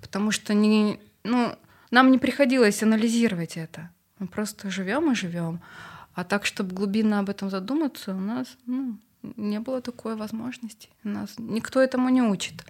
Потому 0.02 0.32
что 0.32 0.54
не, 0.54 1.00
ну, 1.24 1.56
нам 1.92 2.12
не 2.12 2.20
приходилось 2.20 2.84
анализировать 2.84 3.58
это. 3.58 3.90
Мы 4.20 4.28
просто 4.28 4.70
живем 4.70 5.12
и 5.12 5.16
живем. 5.16 5.62
А 6.14 6.24
так, 6.24 6.46
чтобы 6.46 6.76
глубинно 6.76 7.20
об 7.20 7.30
этом 7.30 7.50
задуматься, 7.50 8.14
у 8.14 8.20
нас 8.20 8.48
ну, 8.66 8.98
не 9.36 9.60
было 9.60 9.82
такой 9.82 10.16
возможности. 10.16 10.90
Нас 11.04 11.36
никто 11.38 11.82
этому 11.82 12.10
не 12.10 12.22
учит. 12.22 12.64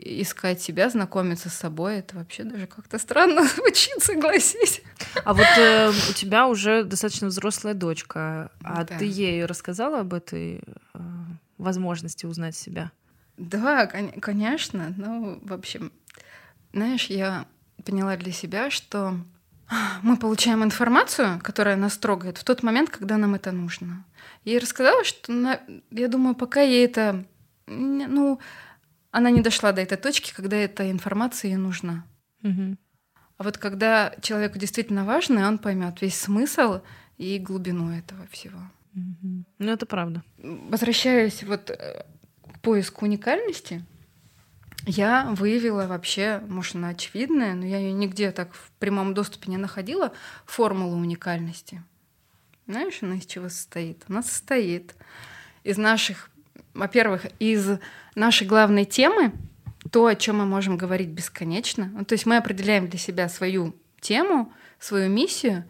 Искать 0.00 0.62
себя, 0.62 0.88
знакомиться 0.90 1.50
с 1.50 1.54
собой, 1.54 1.96
это 1.98 2.14
вообще 2.16 2.44
даже 2.44 2.66
как-то 2.68 2.98
странно 3.00 3.42
звучит, 3.56 4.00
согласись. 4.00 4.80
А 5.24 5.34
вот 5.34 5.46
э, 5.58 5.90
у 5.90 6.12
тебя 6.12 6.46
уже 6.46 6.84
достаточно 6.84 7.26
взрослая 7.28 7.74
дочка, 7.74 8.52
а 8.62 8.84
Да. 8.84 8.98
ты 8.98 9.04
ей 9.06 9.44
рассказала 9.44 10.00
об 10.00 10.14
этой 10.14 10.60
э, 10.94 10.98
возможности 11.58 12.26
узнать 12.26 12.54
себя? 12.56 12.92
Да, 13.36 13.86
кон- 13.86 14.12
конечно. 14.20 14.94
Ну, 14.96 15.40
в 15.42 15.52
общем, 15.52 15.90
знаешь, 16.72 17.06
я 17.06 17.46
поняла 17.84 18.16
для 18.16 18.30
себя, 18.32 18.70
что 18.70 19.14
мы 20.02 20.16
получаем 20.16 20.62
информацию, 20.62 21.40
которая 21.42 21.74
нас 21.76 21.98
трогает 21.98 22.38
в 22.38 22.44
тот 22.44 22.62
момент, 22.62 22.90
когда 22.90 23.16
нам 23.16 23.34
это 23.34 23.50
нужно. 23.50 24.04
Я 24.44 24.52
ей 24.52 24.58
рассказала, 24.60 25.02
что, 25.02 25.32
на- 25.32 25.60
я 25.90 26.06
думаю, 26.06 26.36
пока 26.36 26.60
ей 26.60 26.84
это, 26.84 27.24
ну, 27.66 28.38
она 29.10 29.30
не 29.30 29.40
дошла 29.40 29.72
до 29.72 29.80
этой 29.80 29.98
точки, 29.98 30.32
когда 30.34 30.56
эта 30.56 30.90
информация 30.90 31.50
ей 31.50 31.56
нужна. 31.56 32.04
Мгм. 32.42 32.78
А 33.36 33.44
вот 33.44 33.58
когда 33.58 34.14
человеку 34.20 34.58
действительно 34.58 35.04
важно, 35.04 35.46
он 35.46 35.58
поймет 35.58 36.02
весь 36.02 36.18
смысл 36.18 36.80
и 37.16 37.38
глубину 37.38 37.90
этого 37.90 38.26
всего. 38.30 38.58
Мгм. 38.92 39.46
Ну, 39.58 39.72
это 39.72 39.86
правда. 39.86 40.22
Возвращаясь 40.38 41.42
вот 41.44 41.70
э, 41.70 42.04
к 42.52 42.60
поиску 42.60 43.04
уникальности, 43.04 43.84
я 44.86 45.30
выявила 45.32 45.86
вообще, 45.86 46.40
может, 46.48 46.76
она 46.76 46.88
очевидная, 46.88 47.54
но 47.54 47.64
я 47.64 47.78
ее 47.78 47.92
нигде 47.92 48.32
так 48.32 48.52
в 48.54 48.70
прямом 48.78 49.14
доступе 49.14 49.50
не 49.50 49.56
находила, 49.56 50.12
формулу 50.46 50.96
уникальности. 50.96 51.82
Знаешь, 52.66 52.98
она 53.02 53.16
из 53.16 53.26
чего 53.26 53.48
состоит? 53.48 54.04
Она 54.08 54.22
состоит 54.22 54.94
из 55.62 55.78
наших, 55.78 56.30
во-первых, 56.74 57.26
из 57.38 57.78
нашей 58.18 58.46
главной 58.46 58.84
темы, 58.84 59.32
то, 59.90 60.06
о 60.06 60.14
чем 60.14 60.38
мы 60.38 60.46
можем 60.46 60.76
говорить 60.76 61.08
бесконечно. 61.08 61.90
Ну, 61.92 62.04
то 62.04 62.12
есть 62.12 62.26
мы 62.26 62.36
определяем 62.36 62.88
для 62.88 62.98
себя 62.98 63.28
свою 63.28 63.74
тему, 64.00 64.52
свою 64.78 65.08
миссию. 65.08 65.64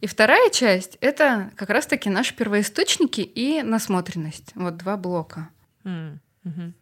И 0.00 0.06
вторая 0.06 0.50
часть— 0.50 0.98
это 1.00 1.50
как 1.56 1.70
раз-таки 1.70 2.10
наши 2.10 2.34
первоисточники 2.34 3.20
и 3.20 3.62
насмотренность. 3.62 4.52
Вот 4.54 4.76
два 4.76 4.96
блока. 4.96 5.48
Mm-hmm. 5.84 6.72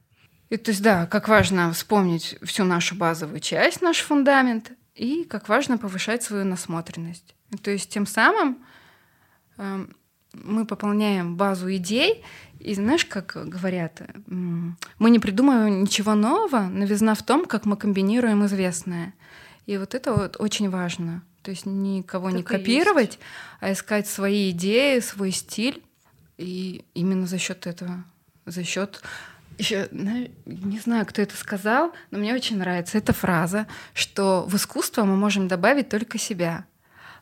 И 0.51 0.57
то 0.57 0.71
есть, 0.71 0.83
да, 0.83 1.07
как 1.07 1.29
важно 1.29 1.73
вспомнить 1.73 2.37
всю 2.43 2.65
нашу 2.65 2.97
базовую 2.97 3.41
часть, 3.41 3.83
наш 3.83 3.99
фундамент, 4.01 4.73
и 4.95 5.25
как 5.25 5.49
важно 5.49 5.79
повышать 5.79 6.23
свою 6.23 6.45
насмотренность. 6.45 7.35
И 7.51 7.57
то 7.57 7.71
есть 7.71 7.91
тем 7.91 8.07
самым 8.07 8.65
э, 9.57 9.87
мы 10.43 10.67
пополняем 10.67 11.37
базу 11.37 11.73
идей, 11.75 12.25
и 12.59 12.75
знаешь, 12.75 13.05
как 13.05 13.37
говорят, 13.45 14.03
мы 14.27 15.11
не 15.11 15.19
придумываем 15.19 15.83
ничего 15.83 16.15
нового, 16.15 16.61
новизна 16.61 17.15
в 17.15 17.23
том, 17.23 17.45
как 17.45 17.67
мы 17.67 17.77
комбинируем 17.77 18.45
известное. 18.47 19.15
И 19.67 19.77
вот 19.77 19.95
это 19.95 20.15
вот 20.15 20.37
очень 20.39 20.71
важно. 20.71 21.23
То 21.43 21.51
есть 21.51 21.67
никого 21.67 22.29
так 22.29 22.37
не 22.37 22.43
копировать, 22.43 23.13
есть. 23.15 23.21
а 23.61 23.73
искать 23.73 24.07
свои 24.07 24.51
идеи, 24.51 25.01
свой 25.01 25.31
стиль. 25.31 25.83
И 26.39 26.85
именно 26.95 27.27
за 27.27 27.39
счет 27.39 27.67
этого, 27.67 28.03
за 28.47 28.65
счет 28.65 29.03
еще, 29.59 29.89
не 29.93 30.81
знаю, 30.81 31.07
кто 31.07 31.23
это 31.23 31.37
сказал, 31.37 31.93
но 32.11 32.19
мне 32.19 32.35
очень 32.35 32.59
нравится 32.59 32.99
эта 32.99 33.13
фраза, 33.13 33.67
что 33.93 34.45
в 34.49 34.57
искусство 34.57 35.05
мы 35.05 35.17
можем 35.17 35.49
добавить 35.49 35.89
только 35.89 36.19
себя. 36.19 36.65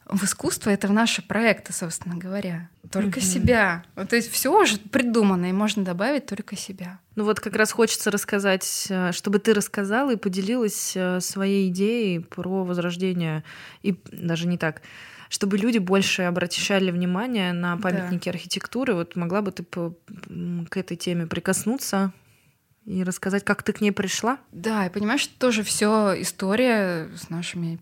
В 0.06 0.24
искусство 0.24 0.70
это 0.70 0.88
в 0.88 0.92
наши 0.92 1.22
проекты, 1.22 1.72
собственно 1.72 2.16
говоря. 2.16 2.68
Только 2.90 3.20
mm-hmm. 3.20 3.22
себя. 3.22 3.84
То 4.08 4.16
есть 4.16 4.30
все 4.30 4.52
уже 4.52 4.78
придумано, 4.78 5.48
и 5.48 5.52
можно 5.52 5.84
добавить 5.84 6.26
только 6.26 6.56
себя. 6.56 6.98
Ну 7.14 7.24
вот 7.24 7.40
как 7.40 7.56
раз 7.56 7.72
хочется 7.72 8.10
рассказать, 8.10 8.86
э, 8.90 9.12
чтобы 9.12 9.38
ты 9.38 9.54
рассказала 9.54 10.12
и 10.12 10.16
поделилась 10.16 10.92
э, 10.96 11.20
своей 11.20 11.68
идеей 11.68 12.20
про 12.20 12.64
возрождение, 12.64 13.44
и 13.82 13.98
даже 14.10 14.46
не 14.48 14.58
так, 14.58 14.82
чтобы 15.28 15.56
люди 15.56 15.78
больше 15.78 16.22
обращали 16.22 16.90
внимание 16.90 17.52
на 17.52 17.78
памятники 17.78 18.26
да. 18.26 18.32
архитектуры. 18.32 18.94
Вот 18.94 19.16
могла 19.16 19.40
бы 19.40 19.52
ты 19.52 19.64
к 19.64 20.76
этой 20.76 20.96
теме 20.96 21.26
прикоснуться? 21.26 22.12
И 22.84 23.04
рассказать, 23.04 23.44
как 23.44 23.62
ты 23.62 23.72
к 23.72 23.80
ней 23.80 23.92
пришла? 23.92 24.38
Да, 24.50 24.86
и 24.86 24.90
понимаешь, 24.90 25.26
тоже 25.26 25.62
все 25.62 26.20
история 26.20 27.08
с 27.16 27.30
нашими 27.30 27.78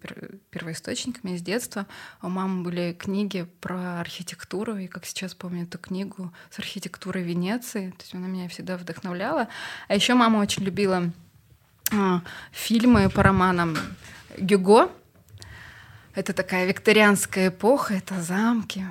первоисточниками 0.51 1.33
из 1.33 1.43
детства. 1.43 1.87
У 2.21 2.29
мамы 2.29 2.63
были 2.63 2.93
книги 2.99 3.47
про 3.61 4.01
архитектуру, 4.01 4.77
и 4.77 4.87
как 4.87 5.07
сейчас 5.07 5.35
помню 5.35 5.65
эту 5.65 5.79
книгу 5.79 6.33
с 6.51 6.59
архитектурой 6.59 7.23
Венеции, 7.23 7.91
то 7.91 8.03
есть 8.03 8.15
она 8.15 8.27
меня 8.27 8.49
всегда 8.49 8.77
вдохновляла. 8.77 9.49
А 9.89 9.95
еще 9.95 10.15
мама 10.15 10.39
очень 10.39 10.65
любила 10.65 11.11
а, 11.93 12.23
фильмы 12.53 13.09
по 13.09 13.23
романам 13.23 13.77
Гюго. 14.37 14.91
Это 16.15 16.35
такая 16.35 16.67
викторианская 16.67 17.49
эпоха, 17.49 17.95
это 17.95 18.21
замки. 18.21 18.85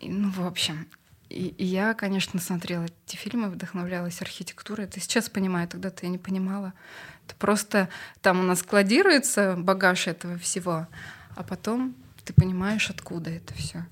Ну, 0.00 0.30
в 0.30 0.46
общем, 0.46 0.86
и, 1.32 1.64
я, 1.64 1.94
конечно, 1.94 2.40
смотрела 2.40 2.84
эти 3.06 3.16
фильмы, 3.16 3.48
вдохновлялась 3.48 4.20
архитектурой. 4.20 4.86
Это 4.86 5.00
сейчас 5.00 5.28
понимаю, 5.28 5.68
тогда-то 5.68 6.04
я 6.04 6.10
не 6.10 6.18
понимала. 6.18 6.72
Это 7.26 7.34
просто 7.36 7.88
там 8.20 8.40
у 8.40 8.42
нас 8.42 8.60
складируется 8.60 9.54
багаж 9.56 10.06
этого 10.06 10.38
всего, 10.38 10.86
а 11.34 11.42
потом 11.42 11.94
ты 12.24 12.32
понимаешь, 12.32 12.90
откуда 12.90 13.30
это 13.30 13.54
все. 13.54 13.86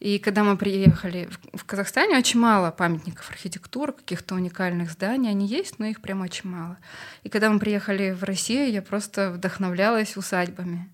И 0.00 0.18
когда 0.18 0.44
мы 0.44 0.56
приехали 0.56 1.28
в 1.52 1.64
Казахстане, 1.64 2.16
очень 2.16 2.40
мало 2.40 2.70
памятников 2.70 3.28
архитектуры, 3.30 3.92
каких-то 3.92 4.34
уникальных 4.34 4.90
зданий. 4.90 5.30
Они 5.30 5.46
есть, 5.46 5.78
но 5.78 5.86
их 5.86 6.00
прям 6.00 6.22
очень 6.22 6.48
мало. 6.48 6.78
И 7.22 7.28
когда 7.28 7.50
мы 7.50 7.58
приехали 7.58 8.12
в 8.12 8.24
Россию, 8.24 8.72
я 8.72 8.80
просто 8.80 9.30
вдохновлялась 9.30 10.16
усадьбами. 10.16 10.90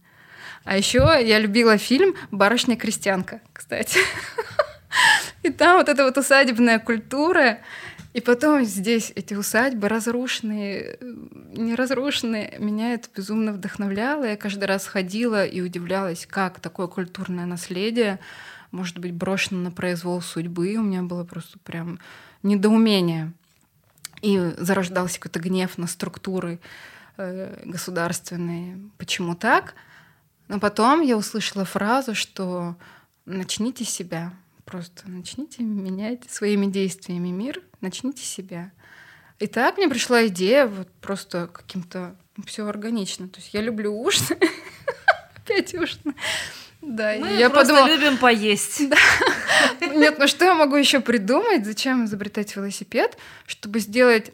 А 0.65 0.77
еще 0.77 0.99
я 1.23 1.39
любила 1.39 1.79
фильм 1.79 2.17
«Барышня-крестьянка», 2.33 3.41
кстати. 3.53 4.01
И 5.43 5.51
там 5.51 5.79
вот 5.79 5.89
эта 5.89 6.05
вот 6.05 6.17
усадебная 6.17 6.79
культура, 6.79 7.59
и 8.17 8.21
потом 8.21 8.65
здесь 8.65 9.13
эти 9.15 9.35
усадьбы 9.35 9.89
разрушенные, 9.89 10.99
не 11.01 11.75
разрушенные, 11.75 12.57
меня 12.59 12.95
это 12.95 13.09
безумно 13.15 13.53
вдохновляло. 13.53 14.25
Я 14.25 14.37
каждый 14.37 14.65
раз 14.65 14.87
ходила 14.87 15.45
и 15.45 15.61
удивлялась, 15.61 16.27
как 16.27 16.61
такое 16.61 16.87
культурное 16.87 17.45
наследие 17.45 18.19
может 18.71 18.99
быть 18.99 19.13
брошено 19.13 19.61
на 19.61 19.71
произвол 19.71 20.21
судьбы. 20.23 20.77
У 20.77 20.83
меня 20.83 21.03
было 21.03 21.25
просто 21.25 21.59
прям 21.59 21.99
недоумение. 22.43 23.33
И 24.23 24.39
зарождался 24.57 25.21
какой-то 25.21 25.41
гнев 25.41 25.77
на 25.77 25.87
структуры 25.87 26.59
э, 27.19 27.63
государственные. 27.67 28.79
Почему 28.97 29.35
так? 29.35 29.75
Но 30.49 30.59
потом 30.59 31.03
я 31.03 31.17
услышала 31.17 31.65
фразу, 31.65 32.15
что 32.15 32.77
начните 33.27 33.85
себя, 33.85 34.33
Просто 34.67 35.09
начните 35.09 35.63
менять 35.63 36.29
своими 36.29 36.67
действиями 36.67 37.29
мир, 37.29 37.63
начните 37.81 38.23
себя. 38.23 38.73
И 39.39 39.47
так 39.47 39.79
мне 39.79 39.89
пришла 39.89 40.27
идея 40.27 40.67
вот 40.67 40.89
просто 41.01 41.47
каким-то 41.47 42.17
ну, 42.37 42.45
все 42.45 42.67
органично. 42.67 43.29
То 43.29 43.41
есть 43.41 43.55
я 43.55 43.63
люблю 43.63 43.99
ужин. 43.99 44.37
Опять 45.37 45.75
ужин. 45.75 46.15
Да, 46.83 47.17
Мы 47.17 47.29
я 47.37 47.49
просто 47.49 47.75
подумала, 47.75 47.97
любим 47.97 48.19
поесть. 48.19 48.83
Да. 49.81 49.87
Нет, 49.87 50.19
ну 50.19 50.27
что 50.27 50.45
я 50.45 50.55
могу 50.55 50.77
еще 50.77 51.01
придумать? 51.01 51.65
Зачем 51.65 52.05
изобретать 52.05 52.55
велосипед, 52.57 53.17
чтобы 53.47 53.81
сделать 53.81 54.33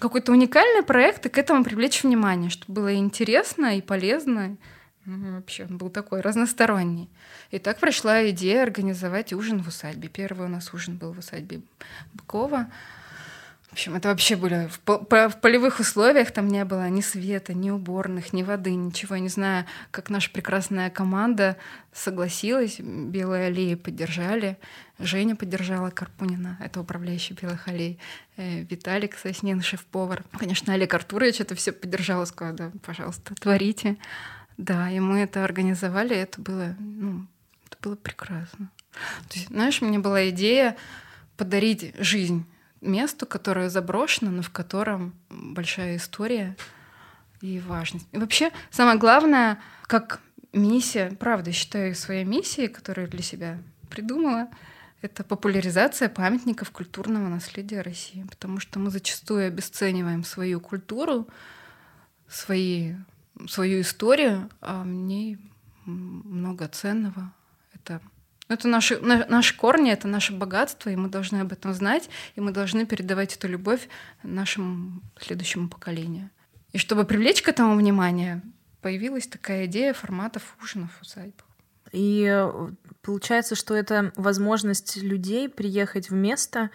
какой-то 0.00 0.32
уникальный 0.32 0.82
проект 0.82 1.26
и 1.26 1.28
к 1.28 1.38
этому 1.38 1.64
привлечь 1.64 2.02
внимание, 2.02 2.50
чтобы 2.50 2.80
было 2.80 2.94
интересно 2.94 3.76
и 3.76 3.82
полезно. 3.82 4.56
Вообще, 5.06 5.66
он 5.66 5.78
был 5.78 5.88
такой 5.88 6.20
разносторонний. 6.20 7.08
И 7.52 7.58
так 7.58 7.78
пришла 7.78 8.28
идея 8.30 8.64
организовать 8.64 9.32
ужин 9.32 9.62
в 9.62 9.68
усадьбе. 9.68 10.08
Первый 10.08 10.46
у 10.46 10.50
нас 10.50 10.74
ужин 10.74 10.96
был 10.96 11.12
в 11.12 11.18
усадьбе 11.18 11.60
Быкова. 12.14 12.66
В 13.68 13.72
общем, 13.72 13.94
это 13.94 14.08
вообще 14.08 14.36
были 14.36 14.68
в, 14.68 14.80
в 14.86 15.40
полевых 15.42 15.80
условиях, 15.80 16.30
там 16.30 16.48
не 16.48 16.64
было 16.64 16.88
ни 16.88 17.02
света, 17.02 17.52
ни 17.52 17.68
уборных, 17.68 18.32
ни 18.32 18.42
воды, 18.42 18.74
ничего. 18.74 19.16
Я 19.16 19.20
не 19.20 19.28
знаю, 19.28 19.66
как 19.90 20.08
наша 20.08 20.30
прекрасная 20.30 20.88
команда 20.88 21.56
согласилась, 21.92 22.80
Белые 22.80 23.48
аллеи 23.48 23.74
поддержали, 23.74 24.56
Женя 24.98 25.36
поддержала 25.36 25.90
Карпунина, 25.90 26.56
это 26.64 26.80
управляющий 26.80 27.34
Белых 27.34 27.68
аллей, 27.68 27.98
э, 28.36 28.60
Виталик 28.62 29.18
Соснин, 29.18 29.60
шеф-повар. 29.60 30.24
Конечно, 30.38 30.72
Олег 30.72 30.94
Артурович 30.94 31.40
это 31.40 31.54
все 31.54 31.72
поддержал, 31.72 32.24
сказал, 32.26 32.54
да, 32.54 32.72
пожалуйста, 32.82 33.34
творите. 33.34 33.98
Да, 34.56 34.90
и 34.90 35.00
мы 35.00 35.18
это 35.18 35.44
организовали, 35.44 36.16
это 36.16 36.40
было, 36.40 36.74
ну, 36.78 37.26
это 37.66 37.76
было 37.82 37.96
прекрасно. 37.96 38.70
То 39.28 39.34
есть, 39.34 39.48
знаешь, 39.48 39.82
у 39.82 39.86
меня 39.86 40.00
была 40.00 40.30
идея 40.30 40.76
подарить 41.36 41.94
жизнь 41.98 42.46
месту, 42.80 43.26
которое 43.26 43.68
заброшено, 43.68 44.30
но 44.30 44.42
в 44.42 44.50
котором 44.50 45.14
большая 45.28 45.96
история 45.96 46.56
и 47.40 47.60
важность. 47.60 48.06
И 48.12 48.18
вообще, 48.18 48.50
самое 48.70 48.98
главное, 48.98 49.58
как 49.82 50.20
миссия, 50.52 51.10
правда, 51.18 51.52
считаю 51.52 51.94
своей 51.94 52.24
миссией, 52.24 52.68
которую 52.68 53.08
для 53.08 53.22
себя 53.22 53.58
придумала, 53.90 54.48
это 55.02 55.22
популяризация 55.22 56.08
памятников 56.08 56.70
культурного 56.70 57.28
наследия 57.28 57.82
России, 57.82 58.24
потому 58.30 58.60
что 58.60 58.78
мы 58.78 58.90
зачастую 58.90 59.46
обесцениваем 59.46 60.24
свою 60.24 60.60
культуру, 60.60 61.28
свои 62.28 62.94
свою 63.48 63.80
историю, 63.80 64.48
а 64.60 64.82
в 64.82 64.86
ней 64.86 65.38
много 65.84 66.68
ценного. 66.68 67.32
Это, 67.74 68.00
это 68.48 68.68
наши, 68.68 68.98
наши 69.00 69.56
корни, 69.56 69.90
это 69.90 70.08
наше 70.08 70.32
богатство, 70.32 70.90
и 70.90 70.96
мы 70.96 71.08
должны 71.08 71.38
об 71.38 71.52
этом 71.52 71.72
знать, 71.72 72.08
и 72.34 72.40
мы 72.40 72.52
должны 72.52 72.86
передавать 72.86 73.36
эту 73.36 73.48
любовь 73.48 73.88
нашему 74.22 75.00
следующему 75.20 75.68
поколению. 75.68 76.30
И 76.72 76.78
чтобы 76.78 77.04
привлечь 77.04 77.42
к 77.42 77.48
этому 77.48 77.76
внимание, 77.76 78.42
появилась 78.80 79.26
такая 79.26 79.66
идея 79.66 79.92
форматов 79.92 80.56
ужинов 80.62 80.90
в 80.98 81.02
усадьбах. 81.02 81.46
И 81.92 82.26
э, 82.28 82.68
получается, 83.02 83.54
что 83.54 83.74
это 83.74 84.12
возможность 84.16 84.96
людей 84.96 85.48
приехать 85.48 86.10
в 86.10 86.14
место, 86.14 86.70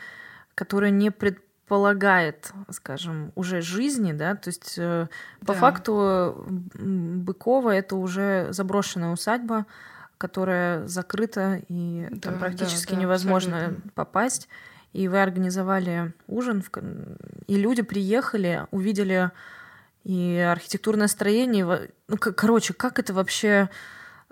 которое 0.55 0.91
не 0.91 1.11
пред 1.11 1.39
полагает, 1.71 2.51
скажем, 2.69 3.31
уже 3.35 3.61
жизни, 3.61 4.11
да, 4.11 4.35
то 4.35 4.49
есть 4.49 4.73
э, 4.77 5.07
по 5.39 5.53
да. 5.53 5.59
факту 5.59 6.45
Быкова 6.73 7.69
это 7.69 7.95
уже 7.95 8.47
заброшенная 8.49 9.13
усадьба, 9.13 9.65
которая 10.17 10.85
закрыта 10.87 11.61
и 11.69 12.09
да, 12.11 12.19
там 12.19 12.39
практически 12.39 12.89
да, 12.89 12.95
да, 12.95 13.01
невозможно 13.03 13.57
абсолютно. 13.57 13.91
попасть. 13.95 14.49
и 14.91 15.07
вы 15.07 15.21
организовали 15.21 16.11
ужин, 16.27 16.61
и 17.47 17.55
люди 17.55 17.83
приехали, 17.83 18.67
увидели 18.71 19.31
и 20.03 20.39
архитектурное 20.39 21.07
строение. 21.07 21.89
Ну, 22.09 22.17
короче, 22.17 22.73
как 22.73 22.99
это 22.99 23.13
вообще... 23.13 23.69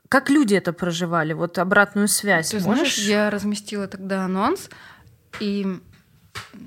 Как 0.09 0.29
люди 0.29 0.55
это 0.55 0.73
проживали? 0.73 1.31
Вот 1.31 1.57
обратную 1.57 2.09
связь. 2.09 2.49
Ты 2.49 2.59
можешь? 2.59 2.95
знаешь, 2.95 2.97
я 2.97 3.29
разместила 3.29 3.87
тогда 3.87 4.25
анонс, 4.25 4.69
и 5.39 5.79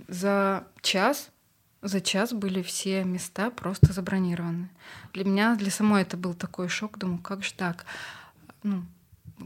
за 0.09 0.65
час 0.81 1.33
за 1.83 2.01
час 2.01 2.33
были 2.33 2.63
все 2.63 3.03
места 3.05 3.51
просто 3.51 3.93
забронированы. 3.93 4.71
Для 5.13 5.25
меня, 5.25 5.57
для 5.57 5.71
самой 5.71 6.03
это 6.03 6.17
был 6.17 6.33
такой 6.33 6.69
шок. 6.69 6.97
Думаю, 6.97 7.19
как 7.19 7.43
же 7.43 7.53
так? 7.55 7.85
Ну, 8.63 8.85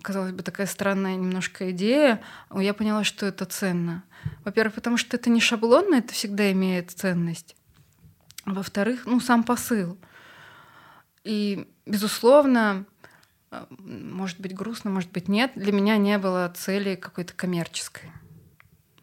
казалось 0.03 0.33
бы, 0.33 0.43
такая 0.43 0.67
странная 0.67 1.17
немножко 1.17 1.71
идея. 1.71 2.21
Я 2.55 2.75
поняла, 2.75 3.05
что 3.05 3.25
это 3.25 3.47
ценно. 3.47 4.05
Во-первых, 4.45 4.75
потому 4.75 4.99
что 4.99 5.17
это 5.17 5.31
не 5.31 5.41
шаблонно, 5.41 5.97
это 5.97 6.13
всегда 6.13 6.53
имеет 6.53 6.91
ценность. 6.91 7.57
Во-вторых, 8.45 9.07
ну, 9.07 9.19
сам 9.19 9.43
посыл. 9.43 9.99
И, 11.25 11.67
безусловно, 11.87 12.85
может 13.79 14.39
быть 14.41 14.55
грустно, 14.55 14.91
может 14.91 15.11
быть 15.11 15.29
нет, 15.29 15.53
для 15.57 15.73
меня 15.73 15.97
не 15.97 16.19
было 16.19 16.53
цели 16.55 16.97
какой-то 16.97 17.33
коммерческой. 17.33 18.11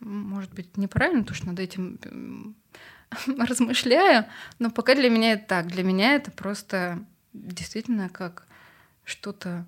Может 0.03 0.53
быть, 0.53 0.77
неправильно, 0.77 1.21
потому 1.21 1.35
что 1.35 1.47
над 1.47 1.59
этим 1.59 2.55
размышляю, 3.37 4.25
но 4.59 4.69
пока 4.69 4.95
для 4.95 5.09
меня 5.09 5.33
это 5.33 5.45
так. 5.47 5.67
Для 5.67 5.83
меня 5.83 6.15
это 6.15 6.31
просто 6.31 7.03
действительно 7.33 8.09
как 8.09 8.45
что-то 9.03 9.65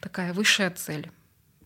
такая 0.00 0.32
высшая 0.32 0.70
цель 0.70 1.10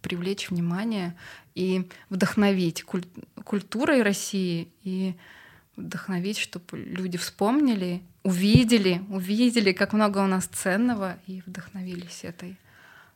привлечь 0.01 0.51
внимание 0.51 1.17
и 1.55 1.89
вдохновить 2.11 2.83
куль- 2.83 3.07
культурой 3.45 4.03
России 4.03 4.73
и 4.83 5.15
вдохновить, 5.77 6.39
чтобы 6.39 6.79
люди 6.79 7.19
вспомнили, 7.19 8.03
увидели, 8.25 9.03
увидели, 9.09 9.73
как 9.73 9.93
много 9.93 10.19
у 10.19 10.27
нас 10.27 10.47
ценного 10.47 11.19
и 11.27 11.43
вдохновились 11.47 12.25
этой 12.25 12.57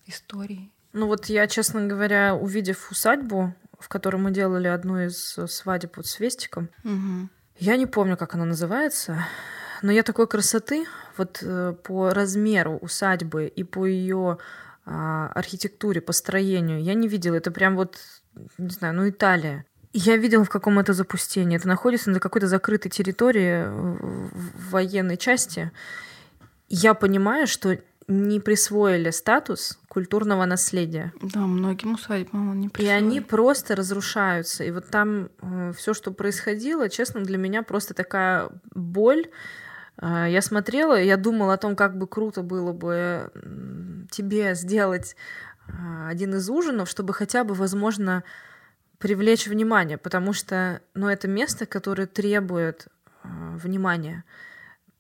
историей. 0.07 0.71
Ну 0.93 1.09
вот 1.09 1.27
я, 1.27 1.47
честно 1.47 1.87
говоря, 1.87 2.35
увидев 2.35 2.91
усадьбу, 2.91 3.55
в 3.79 3.89
которой 3.89 4.17
мы 4.17 4.31
делали 4.31 4.69
одну 4.69 4.99
из 4.99 5.39
свадеб 5.47 5.97
вот 5.97 6.07
с 6.07 6.21
Вестиком, 6.21 6.71
угу. 6.85 7.29
Я 7.59 7.77
не 7.77 7.87
помню, 7.87 8.17
как 8.17 8.35
она 8.35 8.45
называется, 8.45 9.27
но 9.81 9.91
я 9.91 10.03
такой 10.03 10.27
красоты 10.27 10.85
вот 11.17 11.39
э, 11.43 11.75
по 11.83 12.11
размеру 12.11 12.77
усадьбы 12.77 13.47
и 13.47 13.65
по 13.65 13.87
ее 13.87 14.39
а, 14.85 15.29
архитектуре, 15.35 16.01
построению 16.01 16.83
я 16.83 16.95
не 16.95 17.09
видела. 17.09 17.35
Это 17.35 17.51
прям 17.51 17.77
вот, 17.77 17.97
не 18.59 18.71
знаю, 18.71 18.95
ну 18.95 19.09
Италия. 19.09 19.65
Я 19.93 20.19
видела, 20.19 20.45
в 20.45 20.51
каком 20.51 20.79
это 20.79 20.93
запустении. 20.93 21.57
Это 21.57 21.67
находится 21.67 22.11
на 22.11 22.21
какой-то 22.21 22.47
закрытой 22.47 22.91
территории 22.91 23.65
в 23.65 24.71
военной 24.71 25.17
части. 25.17 25.73
Я 26.69 26.93
понимаю, 26.93 27.47
что 27.47 27.79
не 28.09 28.41
присвоили 28.41 29.11
статус 29.11 29.79
культурного 29.89 30.45
наследия. 30.45 31.13
Да, 31.21 31.41
многим 31.41 31.95
усадьбам 31.95 32.61
не 32.61 32.69
присвоили. 32.69 32.95
И 32.95 33.05
они 33.05 33.21
просто 33.21 33.75
разрушаются. 33.75 34.65
И 34.65 34.71
вот 34.71 34.89
там 34.89 35.29
э, 35.41 35.73
все, 35.77 35.95
что 35.95 36.13
происходило, 36.13 36.89
честно, 36.89 37.23
для 37.23 37.39
меня 37.39 37.63
просто 37.63 37.95
такая 37.95 38.51
боль. 38.75 39.27
Э, 40.01 40.27
я 40.29 40.41
смотрела, 40.41 41.01
я 41.01 41.17
думала 41.17 41.55
о 41.55 41.59
том, 41.59 41.75
как 41.75 41.99
бы 41.99 42.07
круто 42.07 42.43
было 42.43 42.73
бы 42.73 43.33
тебе 44.11 44.55
сделать 44.55 45.17
э, 45.67 45.73
один 46.09 46.35
из 46.35 46.49
ужинов, 46.49 46.89
чтобы 46.89 47.13
хотя 47.13 47.43
бы, 47.43 47.55
возможно, 47.55 48.23
привлечь 48.99 49.47
внимание, 49.47 49.99
потому 49.99 50.33
что, 50.33 50.81
ну, 50.95 51.09
это 51.09 51.29
место, 51.29 51.67
которое 51.67 52.07
требует 52.07 52.87
э, 53.25 53.29
внимания 53.57 54.25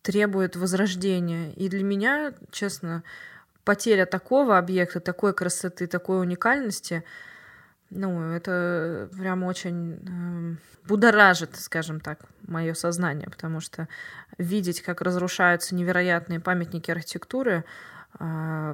требует 0.06 0.54
возрождения. 0.54 1.50
И 1.54 1.68
для 1.68 1.82
меня, 1.82 2.32
честно, 2.52 3.02
потеря 3.64 4.06
такого 4.06 4.56
объекта, 4.56 5.00
такой 5.00 5.34
красоты, 5.34 5.88
такой 5.88 6.20
уникальности, 6.20 7.02
ну, 7.90 8.30
это 8.30 9.08
прям 9.18 9.42
очень 9.42 9.94
э, 9.94 10.86
будоражит, 10.86 11.56
скажем 11.56 11.98
так, 11.98 12.20
мое 12.46 12.74
сознание, 12.74 13.28
потому 13.28 13.58
что 13.58 13.88
видеть, 14.38 14.80
как 14.80 15.00
разрушаются 15.00 15.74
невероятные 15.74 16.38
памятники 16.38 16.88
архитектуры, 16.92 17.64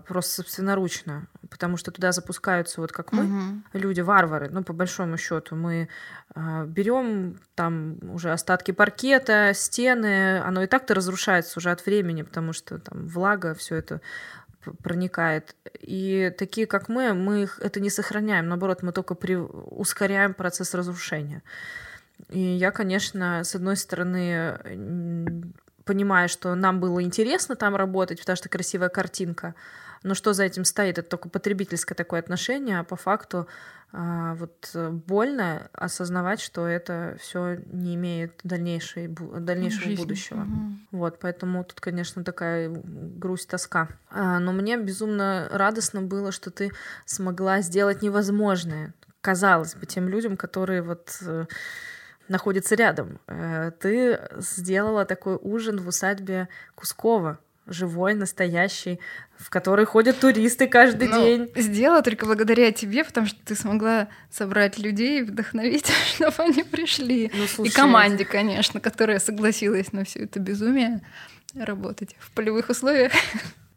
просто 0.06 0.36
собственноручно, 0.36 1.26
потому 1.50 1.76
что 1.76 1.90
туда 1.90 2.12
запускаются 2.12 2.80
вот 2.80 2.92
как 2.92 3.12
мы, 3.12 3.24
угу. 3.24 3.62
люди 3.72 4.00
варвары. 4.00 4.48
Ну 4.50 4.62
по 4.62 4.72
большому 4.72 5.16
счету 5.16 5.56
мы 5.56 5.88
а, 6.34 6.64
берем 6.64 7.40
там 7.54 7.98
уже 8.12 8.30
остатки 8.30 8.70
паркета, 8.70 9.52
стены, 9.54 10.38
оно 10.38 10.62
и 10.62 10.66
так-то 10.66 10.94
разрушается 10.94 11.58
уже 11.58 11.70
от 11.70 11.84
времени, 11.84 12.22
потому 12.22 12.52
что 12.52 12.78
там 12.78 13.08
влага, 13.08 13.54
все 13.54 13.76
это 13.76 14.00
проникает. 14.82 15.56
И 15.80 16.32
такие, 16.38 16.66
как 16.66 16.88
мы, 16.88 17.12
мы 17.14 17.42
их 17.42 17.58
это 17.60 17.80
не 17.80 17.90
сохраняем, 17.90 18.48
наоборот, 18.48 18.82
мы 18.82 18.92
только 18.92 19.14
при... 19.14 19.34
ускоряем 19.34 20.34
процесс 20.34 20.74
разрушения. 20.74 21.42
И 22.28 22.38
я, 22.38 22.70
конечно, 22.70 23.42
с 23.42 23.56
одной 23.56 23.76
стороны 23.76 25.52
понимая, 25.84 26.28
что 26.28 26.54
нам 26.54 26.80
было 26.80 27.02
интересно 27.02 27.56
там 27.56 27.76
работать, 27.76 28.20
потому 28.20 28.36
что 28.36 28.48
красивая 28.48 28.88
картинка, 28.88 29.54
но 30.02 30.14
что 30.14 30.32
за 30.32 30.44
этим 30.44 30.64
стоит, 30.64 30.98
это 30.98 31.08
только 31.08 31.28
потребительское 31.28 31.94
такое 31.94 32.20
отношение, 32.20 32.80
а 32.80 32.84
по 32.84 32.96
факту 32.96 33.46
а, 33.92 34.34
вот 34.34 34.70
больно 34.74 35.68
осознавать, 35.72 36.40
что 36.40 36.66
это 36.66 37.16
все 37.20 37.58
не 37.66 37.94
имеет 37.94 38.40
дальнейшей, 38.42 39.08
дальнейшего 39.08 39.84
Жизнь. 39.84 40.00
будущего. 40.00 40.40
Угу. 40.40 40.98
Вот, 40.98 41.18
поэтому 41.20 41.62
тут, 41.62 41.80
конечно, 41.80 42.24
такая 42.24 42.70
грусть, 42.70 43.50
тоска. 43.50 43.88
А, 44.10 44.38
но 44.38 44.52
мне 44.52 44.78
безумно 44.78 45.48
радостно 45.52 46.00
было, 46.00 46.32
что 46.32 46.50
ты 46.50 46.72
смогла 47.04 47.60
сделать 47.60 48.02
невозможное. 48.02 48.94
Казалось 49.20 49.74
бы, 49.74 49.86
тем 49.86 50.08
людям, 50.08 50.36
которые 50.36 50.82
вот 50.82 51.18
э, 51.20 51.44
находится 52.32 52.74
рядом. 52.74 53.20
Э, 53.28 53.70
ты 53.78 54.20
сделала 54.38 55.04
такой 55.04 55.38
ужин 55.40 55.78
в 55.78 55.86
усадьбе 55.86 56.48
Кускова, 56.74 57.38
живой, 57.66 58.14
настоящий, 58.14 58.98
в 59.38 59.50
который 59.50 59.84
ходят 59.84 60.18
туристы 60.18 60.66
каждый 60.66 61.08
ну, 61.08 61.22
день. 61.22 61.52
Сделала 61.54 62.02
только 62.02 62.26
благодаря 62.26 62.72
тебе, 62.72 63.04
потому 63.04 63.26
что 63.26 63.38
ты 63.44 63.54
смогла 63.54 64.08
собрать 64.30 64.78
людей 64.78 65.20
и 65.20 65.22
вдохновить, 65.22 65.86
чтобы 66.14 66.34
они 66.38 66.64
пришли. 66.64 67.30
Ну, 67.34 67.46
слушай, 67.46 67.70
и 67.70 67.74
команде, 67.74 68.24
конечно, 68.24 68.80
которая 68.80 69.18
согласилась 69.20 69.92
на 69.92 70.04
все 70.04 70.24
это 70.24 70.40
безумие 70.40 71.00
работать 71.54 72.16
в 72.18 72.30
полевых 72.32 72.70
условиях. 72.70 73.12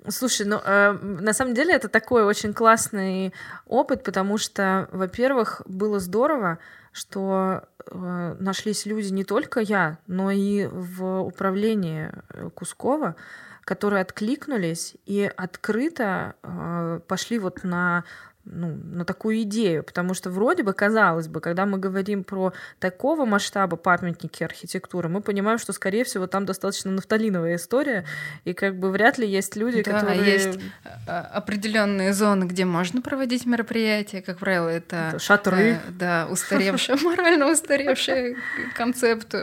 Слушай, 0.08 0.46
ну 0.46 0.62
э, 0.64 0.92
на 1.02 1.34
самом 1.34 1.54
деле 1.56 1.74
это 1.74 1.90
такой 1.90 2.24
очень 2.24 2.54
классный 2.54 3.34
опыт, 3.66 4.04
потому 4.04 4.38
что, 4.38 4.88
во-первых, 4.92 5.62
было 5.66 6.00
здорово, 6.00 6.60
что 6.96 7.64
э, 7.92 8.36
нашлись 8.40 8.86
люди 8.86 9.12
не 9.12 9.26
только 9.26 9.60
я, 9.60 9.98
но 10.08 10.32
и 10.32 10.66
в 10.66 11.24
управлении 11.24 12.10
э, 12.30 12.50
Кускова, 12.56 13.18
которые 13.66 14.02
откликнулись 14.02 14.96
и 15.06 15.30
открыто 15.36 16.36
э, 16.42 17.02
пошли 17.06 17.38
вот 17.38 17.66
на 17.66 18.06
ну, 18.46 18.78
на 18.92 19.06
такую 19.06 19.42
идею, 19.42 19.84
потому 19.84 20.14
что 20.14 20.30
вроде 20.30 20.64
бы, 20.64 20.74
казалось 20.74 21.28
бы, 21.28 21.42
когда 21.42 21.66
мы 21.66 21.80
говорим 21.80 22.24
про 22.24 22.54
такого 22.80 23.26
масштаба 23.26 23.76
памятники 23.76 24.44
архитектуры, 24.44 25.10
мы 25.10 25.22
понимаем, 25.22 25.58
что, 25.58 25.74
скорее 25.74 26.04
всего, 26.04 26.28
там 26.28 26.46
достаточно 26.46 26.92
нафталиновая 26.92 27.56
история, 27.56 28.06
и 28.44 28.54
как 28.54 28.78
бы 28.78 28.92
вряд 28.92 29.18
ли 29.18 29.28
есть 29.28 29.56
люди, 29.56 29.82
да, 29.84 30.00
которые... 30.00 30.24
есть 30.24 30.60
а, 31.08 31.22
определенные 31.34 32.14
зоны, 32.14 32.46
где 32.46 32.66
можно 32.66 33.02
проводить 33.02 33.46
мероприятия, 33.46 34.22
как 34.22 34.38
правило, 34.38 34.70
это... 34.70 35.10
это 35.10 35.20
шатры. 35.20 35.72
Э, 35.72 35.80
да, 35.90 36.28
устаревший, 36.30 36.96
морально 37.04 37.52
устаревший 37.52 38.38
концепт 38.76 39.34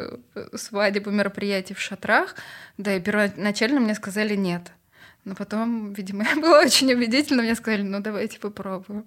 свадеб 0.55 1.09
и 1.09 1.11
мероприятий 1.11 1.75
в 1.75 1.81
шатрах, 1.81 2.37
да, 2.79 2.95
и 2.95 3.01
первоначально 3.01 3.81
мне 3.81 3.95
сказали 3.95 4.37
нет— 4.37 4.71
но 5.25 5.35
потом, 5.35 5.93
видимо, 5.93 6.25
я 6.35 6.41
была 6.41 6.61
очень 6.61 6.93
убедительна, 6.93 7.43
мне 7.43 7.55
сказали, 7.55 7.83
ну 7.83 8.01
давайте 8.01 8.39
попробуем. 8.39 9.07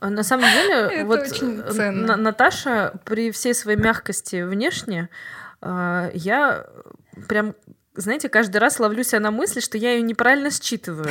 А 0.00 0.10
на 0.10 0.24
самом 0.24 0.50
деле, 0.50 1.04
вот 1.04 1.20
э, 1.40 1.90
Наташа 1.90 2.94
при 3.04 3.30
всей 3.30 3.54
своей 3.54 3.78
мягкости 3.78 4.42
внешне, 4.42 5.08
а, 5.60 6.10
я 6.12 6.66
прям 7.28 7.54
знаете, 7.94 8.30
каждый 8.30 8.56
раз 8.56 8.80
ловлю 8.80 9.04
себя 9.04 9.20
на 9.20 9.30
мысли, 9.30 9.60
что 9.60 9.76
я 9.76 9.92
ее 9.92 10.02
неправильно 10.02 10.50
считываю. 10.50 11.10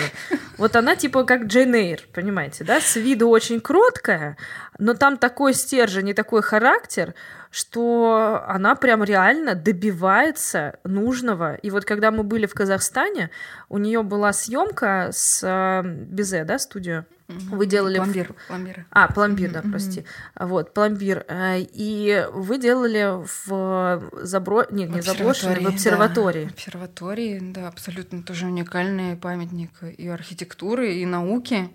Вот 0.58 0.76
она 0.76 0.96
типа 0.96 1.26
как 1.26 1.44
Джейн 1.44 1.76
Эйр, 1.76 2.02
понимаете, 2.12 2.64
да? 2.64 2.82
С 2.82 2.96
виду 2.96 3.30
очень 3.30 3.62
кроткая, 3.62 4.36
но 4.80 4.96
там 4.96 5.18
такой 5.18 5.54
стержень 5.54 6.10
и 6.10 6.14
такой 6.14 6.42
характер, 6.42 7.14
что 7.52 8.44
она 8.48 8.76
прям 8.76 9.04
реально 9.04 9.56
добивается 9.56 10.80
нужного. 10.86 11.56
И 11.56 11.70
вот 11.70 11.84
когда 11.84 12.10
мы 12.10 12.24
были 12.24 12.46
в 12.46 12.54
Казахстане, 12.54 13.30
у 13.68 13.78
нее 13.78 14.04
была 14.04 14.32
съемка 14.32 15.10
с 15.12 15.42
э, 15.44 15.86
Безе, 15.86 16.46
да, 16.46 16.58
студию. 16.58 17.06
Вы 17.28 17.66
делали... 17.66 17.98
Пломбир. 17.98 18.34
Пломбир. 18.48 18.86
А, 18.90 19.12
пломбир, 19.12 19.52
да, 19.52 19.62
прости. 19.62 20.06
Вот, 20.38 20.74
пломбир. 20.74 21.26
Э, 21.28 21.58
и 21.60 22.26
вы 22.32 22.58
делали 22.58 23.22
в 23.46 24.02
забро... 24.24 24.66
Нет, 24.72 24.90
не 24.90 25.02
заброшенной, 25.02 25.66
в 25.66 25.68
обсерватории. 25.68 26.46
Да, 26.46 26.52
обсерватории, 26.52 27.40
да, 27.42 27.68
абсолютно 27.68 28.24
тоже 28.24 28.46
уникальный 28.46 29.18
памятник 29.18 29.72
и 29.98 30.08
архитектуры, 30.08 30.96
и 30.96 31.06
науки. 31.06 31.70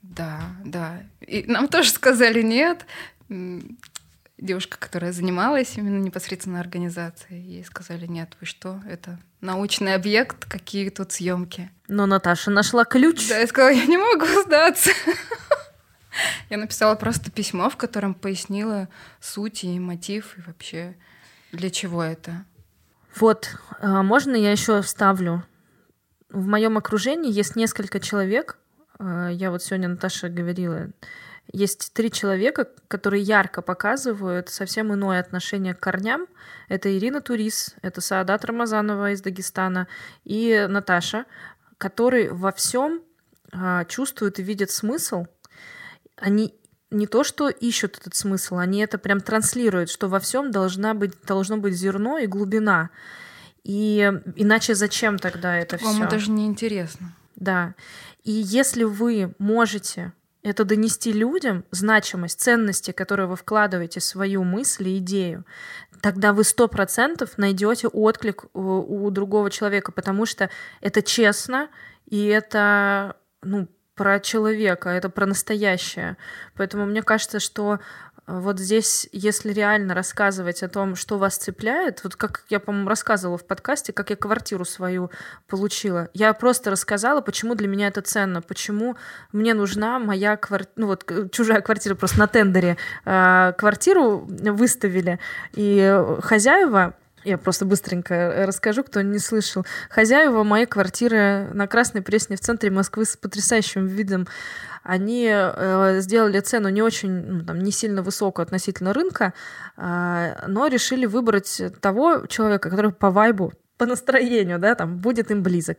Да, 0.00 0.40
да. 0.64 1.02
И 1.20 1.44
нам 1.46 1.68
тоже 1.68 1.90
сказали 1.90 2.40
нет. 2.40 2.86
Девушка, 4.38 4.78
которая 4.78 5.12
занималась 5.12 5.76
именно 5.76 5.98
непосредственно 5.98 6.60
организацией, 6.60 7.40
ей 7.40 7.64
сказали, 7.64 8.06
нет, 8.06 8.36
вы 8.40 8.46
что, 8.46 8.80
это 8.88 9.18
научный 9.40 9.94
объект, 9.94 10.44
какие 10.44 10.88
тут 10.90 11.10
съемки. 11.10 11.70
Но 11.88 12.06
Наташа 12.06 12.52
нашла 12.52 12.84
ключ. 12.84 13.28
Да, 13.28 13.38
я 13.38 13.46
сказала, 13.48 13.72
я 13.72 13.86
не 13.86 13.96
могу 13.96 14.26
сдаться. 14.44 14.90
Я 16.50 16.56
написала 16.56 16.94
просто 16.94 17.30
письмо, 17.30 17.70
в 17.70 17.76
котором 17.76 18.14
пояснила 18.14 18.88
суть 19.20 19.64
и 19.64 19.78
мотив, 19.78 20.36
и 20.36 20.40
вообще 20.42 20.96
для 21.52 21.70
чего 21.70 22.02
это. 22.02 22.44
Вот, 23.14 23.56
а, 23.80 24.02
можно 24.02 24.34
я 24.34 24.52
еще 24.52 24.82
вставлю? 24.82 25.44
В 26.28 26.46
моем 26.46 26.76
окружении 26.76 27.32
есть 27.32 27.56
несколько 27.56 28.00
человек, 28.00 28.58
а, 28.98 29.28
я 29.28 29.50
вот 29.50 29.62
сегодня 29.62 29.88
Наташа 29.88 30.28
говорила, 30.28 30.88
есть 31.52 31.92
три 31.94 32.10
человека, 32.10 32.68
которые 32.88 33.22
ярко 33.22 33.62
показывают 33.62 34.48
совсем 34.48 34.92
иное 34.92 35.20
отношение 35.20 35.74
к 35.74 35.80
корням. 35.80 36.26
Это 36.68 36.94
Ирина 36.96 37.20
Турис, 37.20 37.74
это 37.80 38.00
Саадат 38.00 38.44
Рамазанова 38.44 39.12
из 39.12 39.22
Дагестана 39.22 39.88
и 40.24 40.66
Наташа, 40.68 41.24
которые 41.78 42.30
во 42.32 42.52
всем 42.52 43.02
а, 43.52 43.84
чувствуют 43.86 44.38
и 44.38 44.42
видят 44.42 44.70
смысл. 44.70 45.26
Они 46.16 46.54
не 46.90 47.06
то, 47.06 47.24
что 47.24 47.48
ищут 47.48 47.98
этот 47.98 48.14
смысл, 48.14 48.56
они 48.56 48.80
это 48.80 48.98
прям 48.98 49.20
транслируют, 49.20 49.90
что 49.90 50.08
во 50.08 50.20
всем 50.20 50.50
должна 50.50 50.94
быть, 50.94 51.12
должно 51.26 51.56
быть 51.56 51.74
зерно 51.74 52.18
и 52.18 52.26
глубина. 52.26 52.90
И 53.64 54.10
иначе 54.36 54.74
зачем 54.74 55.18
тогда 55.18 55.56
это 55.56 55.76
все? 55.78 55.86
Вам 55.86 56.08
даже 56.08 56.30
не 56.30 56.46
интересно. 56.46 57.14
Да. 57.36 57.74
И 58.24 58.32
если 58.32 58.84
вы 58.84 59.34
можете 59.38 60.12
это 60.48 60.64
донести 60.64 61.12
людям 61.12 61.64
значимость, 61.70 62.40
ценности, 62.40 62.90
которые 62.90 63.26
вы 63.26 63.36
вкладываете 63.36 64.00
в 64.00 64.04
свою 64.04 64.44
мысль 64.44 64.88
и 64.88 64.98
идею, 64.98 65.44
тогда 66.00 66.32
вы 66.32 66.44
сто 66.44 66.68
процентов 66.68 67.38
найдете 67.38 67.88
отклик 67.88 68.44
у, 68.54 69.06
у 69.06 69.10
другого 69.10 69.50
человека, 69.50 69.92
потому 69.92 70.26
что 70.26 70.50
это 70.80 71.02
честно 71.02 71.68
и 72.06 72.24
это 72.26 73.16
ну, 73.42 73.68
про 73.94 74.20
человека, 74.20 74.90
это 74.90 75.10
про 75.10 75.26
настоящее. 75.26 76.16
Поэтому 76.56 76.86
мне 76.86 77.02
кажется, 77.02 77.40
что 77.40 77.80
вот 78.28 78.58
здесь, 78.58 79.08
если 79.10 79.52
реально 79.52 79.94
рассказывать 79.94 80.62
о 80.62 80.68
том, 80.68 80.96
что 80.96 81.16
вас 81.16 81.38
цепляет, 81.38 82.04
вот 82.04 82.14
как 82.14 82.44
я, 82.50 82.60
по-моему, 82.60 82.86
рассказывала 82.86 83.38
в 83.38 83.46
подкасте, 83.46 83.94
как 83.94 84.10
я 84.10 84.16
квартиру 84.16 84.66
свою 84.66 85.10
получила. 85.46 86.10
Я 86.12 86.34
просто 86.34 86.70
рассказала, 86.70 87.22
почему 87.22 87.54
для 87.54 87.68
меня 87.68 87.88
это 87.88 88.02
ценно, 88.02 88.42
почему 88.42 88.96
мне 89.32 89.54
нужна 89.54 89.98
моя 89.98 90.36
квартира, 90.36 90.72
ну 90.76 90.86
вот 90.88 91.10
чужая 91.32 91.62
квартира 91.62 91.94
просто 91.94 92.18
на 92.18 92.26
тендере 92.26 92.76
э, 93.06 93.54
квартиру 93.56 94.26
выставили, 94.28 95.18
и 95.54 95.98
хозяева 96.20 96.94
я 97.28 97.38
просто 97.38 97.64
быстренько 97.64 98.44
расскажу, 98.46 98.82
кто 98.82 99.02
не 99.02 99.18
слышал. 99.18 99.64
Хозяева 99.90 100.42
моей 100.44 100.66
квартиры 100.66 101.48
на 101.52 101.66
Красной 101.66 102.02
Пресне 102.02 102.36
в 102.36 102.40
центре 102.40 102.70
Москвы 102.70 103.04
с 103.04 103.16
потрясающим 103.16 103.86
видом 103.86 104.26
они 104.82 105.28
э, 105.30 106.00
сделали 106.00 106.40
цену 106.40 106.70
не 106.70 106.80
очень, 106.80 107.10
ну, 107.10 107.44
там, 107.44 107.58
не 107.58 107.70
сильно 107.72 108.02
высокую 108.02 108.44
относительно 108.44 108.94
рынка, 108.94 109.34
э, 109.76 110.46
но 110.46 110.66
решили 110.66 111.04
выбрать 111.04 111.60
того 111.82 112.26
человека, 112.26 112.70
который 112.70 112.92
по 112.92 113.10
вайбу, 113.10 113.52
по 113.76 113.84
настроению, 113.84 114.58
да, 114.58 114.74
там, 114.74 114.96
будет 114.96 115.30
им 115.30 115.42
близок. 115.42 115.78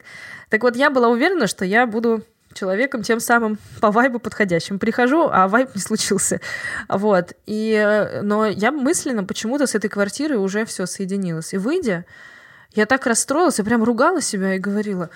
Так 0.50 0.62
вот, 0.62 0.76
я 0.76 0.92
была 0.92 1.08
уверена, 1.08 1.48
что 1.48 1.66
я 1.66 1.88
буду 1.88 2.24
человеком 2.54 3.04
тем 3.04 3.20
самым 3.20 3.58
по 3.80 3.92
вайбу 3.92 4.20
подходящим. 4.20 4.80
Прихожу, 4.80 5.30
а 5.32 5.48
вайб 5.48 5.74
не 5.76 5.82
случился. 5.82 6.42
Вот. 6.88 7.34
И, 7.46 7.74
э, 7.74 8.22
но 8.22 8.46
я 8.46 8.72
мысленно 8.72 9.24
почему-то 9.24 9.68
с 9.68 9.76
этой 9.76 9.90
квартирой 9.90 10.38
уже 10.38 10.66
все 10.66 10.86
соединилась. 10.86 11.54
И 11.54 11.58
выйдя, 11.58 12.06
я 12.74 12.86
так 12.86 13.06
расстроилась, 13.06 13.60
я 13.60 13.66
прям 13.66 13.84
ругала 13.84 14.22
себя 14.22 14.56
и 14.56 14.60
говорила, 14.60 15.10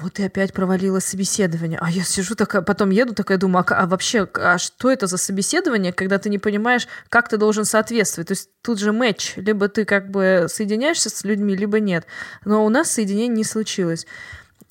вот 0.00 0.18
и 0.18 0.24
опять 0.24 0.52
провалила 0.52 0.98
собеседование. 0.98 1.78
А 1.80 1.88
я 1.90 2.02
сижу 2.02 2.34
такая, 2.34 2.62
потом 2.62 2.90
еду 2.90 3.14
такая, 3.14 3.38
думаю, 3.38 3.64
а, 3.68 3.74
а 3.74 3.86
вообще, 3.86 4.28
а 4.34 4.58
что 4.58 4.90
это 4.90 5.06
за 5.06 5.16
собеседование, 5.16 5.92
когда 5.92 6.18
ты 6.18 6.30
не 6.30 6.38
понимаешь, 6.38 6.88
как 7.08 7.28
ты 7.28 7.36
должен 7.36 7.64
соответствовать? 7.64 8.28
То 8.28 8.32
есть 8.32 8.50
тут 8.62 8.80
же 8.80 8.92
матч, 8.92 9.34
либо 9.36 9.68
ты 9.68 9.84
как 9.84 10.10
бы 10.10 10.46
соединяешься 10.48 11.10
с 11.10 11.22
людьми, 11.24 11.54
либо 11.54 11.78
нет. 11.78 12.06
Но 12.44 12.64
у 12.64 12.68
нас 12.68 12.90
соединение 12.90 13.36
не 13.36 13.44
случилось. 13.44 14.06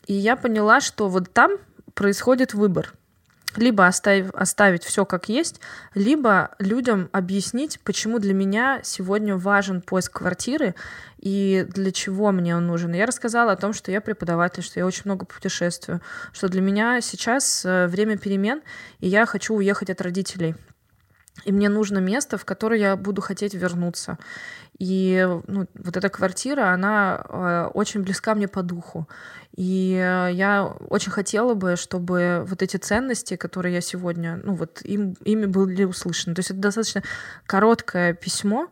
И 0.08 0.14
я 0.14 0.36
поняла, 0.36 0.82
что 0.82 1.08
вот 1.08 1.32
там 1.32 1.58
происходит 1.94 2.54
выбор 2.54 2.94
либо 3.56 3.86
оставив, 3.86 4.32
оставить 4.34 4.84
все 4.84 5.06
как 5.06 5.30
есть, 5.30 5.60
либо 5.94 6.52
людям 6.60 7.10
объяснить, 7.12 7.80
почему 7.84 8.20
для 8.20 8.34
меня 8.34 8.82
сегодня 8.84 9.36
важен 9.36 9.82
поиск 9.82 10.20
квартиры 10.20 10.76
и 11.20 11.66
для 11.70 11.92
чего 11.92 12.32
мне 12.32 12.56
он 12.56 12.68
нужен. 12.68 12.94
Я 12.94 13.06
рассказала 13.06 13.52
о 13.52 13.56
том, 13.56 13.74
что 13.74 13.92
я 13.92 14.02
преподаватель, 14.02 14.64
что 14.64 14.80
я 14.80 14.86
очень 14.86 15.04
много 15.06 15.26
путешествую, 15.26 16.02
что 16.32 16.50
для 16.50 16.62
меня 16.62 17.00
сейчас 17.02 17.64
э, 17.66 17.88
время 17.88 18.18
перемен, 18.18 18.62
и 19.00 19.08
я 19.08 19.26
хочу 19.26 19.56
уехать 19.56 19.90
от 19.90 20.02
родителей. 20.02 20.56
И 21.46 21.52
мне 21.52 21.68
нужно 21.68 21.98
место, 21.98 22.38
в 22.38 22.46
которое 22.46 22.80
я 22.80 22.96
буду 22.96 23.22
хотеть 23.22 23.54
вернуться. 23.54 24.18
И 24.84 25.26
ну, 25.48 25.66
вот 25.76 25.98
эта 25.98 26.10
квартира, 26.10 26.74
она 26.74 27.24
э, 27.30 27.70
очень 27.74 28.02
близка 28.02 28.36
мне 28.36 28.50
по 28.50 28.64
духу. 28.64 29.08
И 29.56 29.94
э, 29.94 30.34
я 30.34 30.66
очень 30.90 31.12
хотела 31.12 31.54
бы, 31.54 31.78
чтобы 31.78 32.44
вот 32.46 32.62
эти 32.62 32.76
ценности, 32.76 33.38
которые 33.38 33.76
я 33.76 33.82
сегодня, 33.82 34.42
ну 34.44 34.56
вот 34.56 34.82
им, 34.84 35.16
ими 35.24 35.46
были 35.46 35.86
услышаны. 35.86 36.36
То 36.36 36.40
есть 36.40 36.52
это 36.52 36.60
достаточно 36.60 37.02
короткое 37.46 38.14
письмо, 38.14 38.68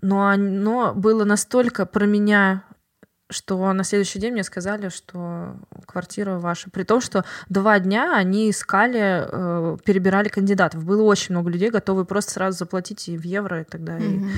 но 0.00 0.26
оно 0.26 0.94
было 0.94 1.24
настолько 1.24 1.86
про 1.86 2.06
меня 2.06 2.64
что 3.30 3.72
на 3.72 3.82
следующий 3.82 4.18
день 4.18 4.32
мне 4.32 4.44
сказали, 4.44 4.90
что 4.90 5.56
квартира 5.86 6.38
ваша. 6.38 6.68
При 6.68 6.82
том, 6.82 7.00
что 7.00 7.24
два 7.48 7.78
дня 7.78 8.14
они 8.14 8.50
искали, 8.50 9.24
э, 9.26 9.78
перебирали 9.86 10.28
кандидатов. 10.28 10.84
Было 10.84 11.02
очень 11.04 11.34
много 11.34 11.48
людей, 11.48 11.70
готовы 11.70 12.04
просто 12.04 12.32
сразу 12.32 12.58
заплатить 12.58 13.08
и 13.08 13.16
в 13.16 13.24
евро 13.24 13.62
и 13.62 13.64
далее. 13.84 14.18
Mm-hmm. 14.18 14.30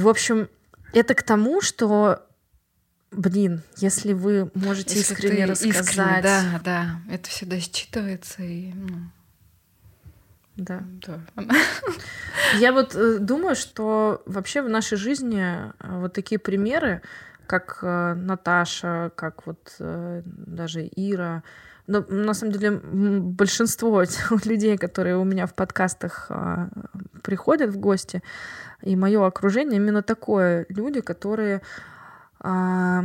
В 0.00 0.08
общем, 0.08 0.48
это 0.92 1.14
к 1.14 1.22
тому, 1.22 1.60
что 1.60 2.24
Блин, 3.16 3.62
если 3.76 4.12
вы 4.12 4.50
можете 4.54 4.98
если 4.98 5.14
искренне 5.14 5.44
рассказать. 5.44 5.86
Искренне, 5.86 6.22
да, 6.22 6.60
да. 6.64 7.00
Это 7.10 7.28
всегда 7.28 7.56
считывается 7.56 8.42
и. 8.42 8.72
Ну... 8.72 8.88
Да. 10.56 10.82
да. 11.06 11.20
Я 12.58 12.72
вот 12.72 12.94
э, 12.94 13.18
думаю, 13.18 13.56
что 13.56 14.22
вообще 14.26 14.62
в 14.62 14.68
нашей 14.68 14.96
жизни 14.96 15.42
э, 15.42 15.70
вот 15.80 16.12
такие 16.12 16.38
примеры, 16.38 17.02
как 17.46 17.78
э, 17.82 18.14
Наташа, 18.14 19.10
как 19.14 19.46
вот 19.46 19.76
даже 19.78 20.88
Ира, 20.96 21.42
но 21.86 22.04
на 22.08 22.34
самом 22.34 22.52
деле 22.52 22.70
большинство 22.70 24.04
людей, 24.44 24.78
которые 24.78 25.16
у 25.16 25.24
меня 25.24 25.46
в 25.46 25.54
подкастах 25.54 26.30
приходят 27.22 27.70
в 27.70 27.78
гости, 27.78 28.22
и 28.84 28.96
мое 28.96 29.26
окружение 29.26 29.76
именно 29.76 30.02
такое 30.02 30.66
люди, 30.68 31.00
которые 31.00 31.62
а, 32.40 33.04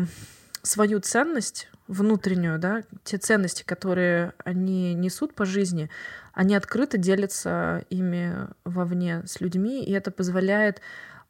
свою 0.62 1.00
ценность 1.00 1.70
внутреннюю, 1.88 2.60
да, 2.60 2.84
те 3.04 3.18
ценности, 3.18 3.64
которые 3.64 4.34
они 4.44 4.94
несут 4.94 5.34
по 5.34 5.46
жизни, 5.46 5.90
они 6.34 6.56
открыто 6.56 6.98
делятся 6.98 7.86
ими 7.90 8.48
вовне 8.66 9.24
с 9.26 9.42
людьми, 9.42 9.84
и 9.84 9.92
это 9.94 10.12
позволяет 10.12 10.82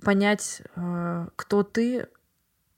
понять, 0.03 0.61
а, 0.76 1.27
кто 1.35 1.63
ты, 1.63 2.07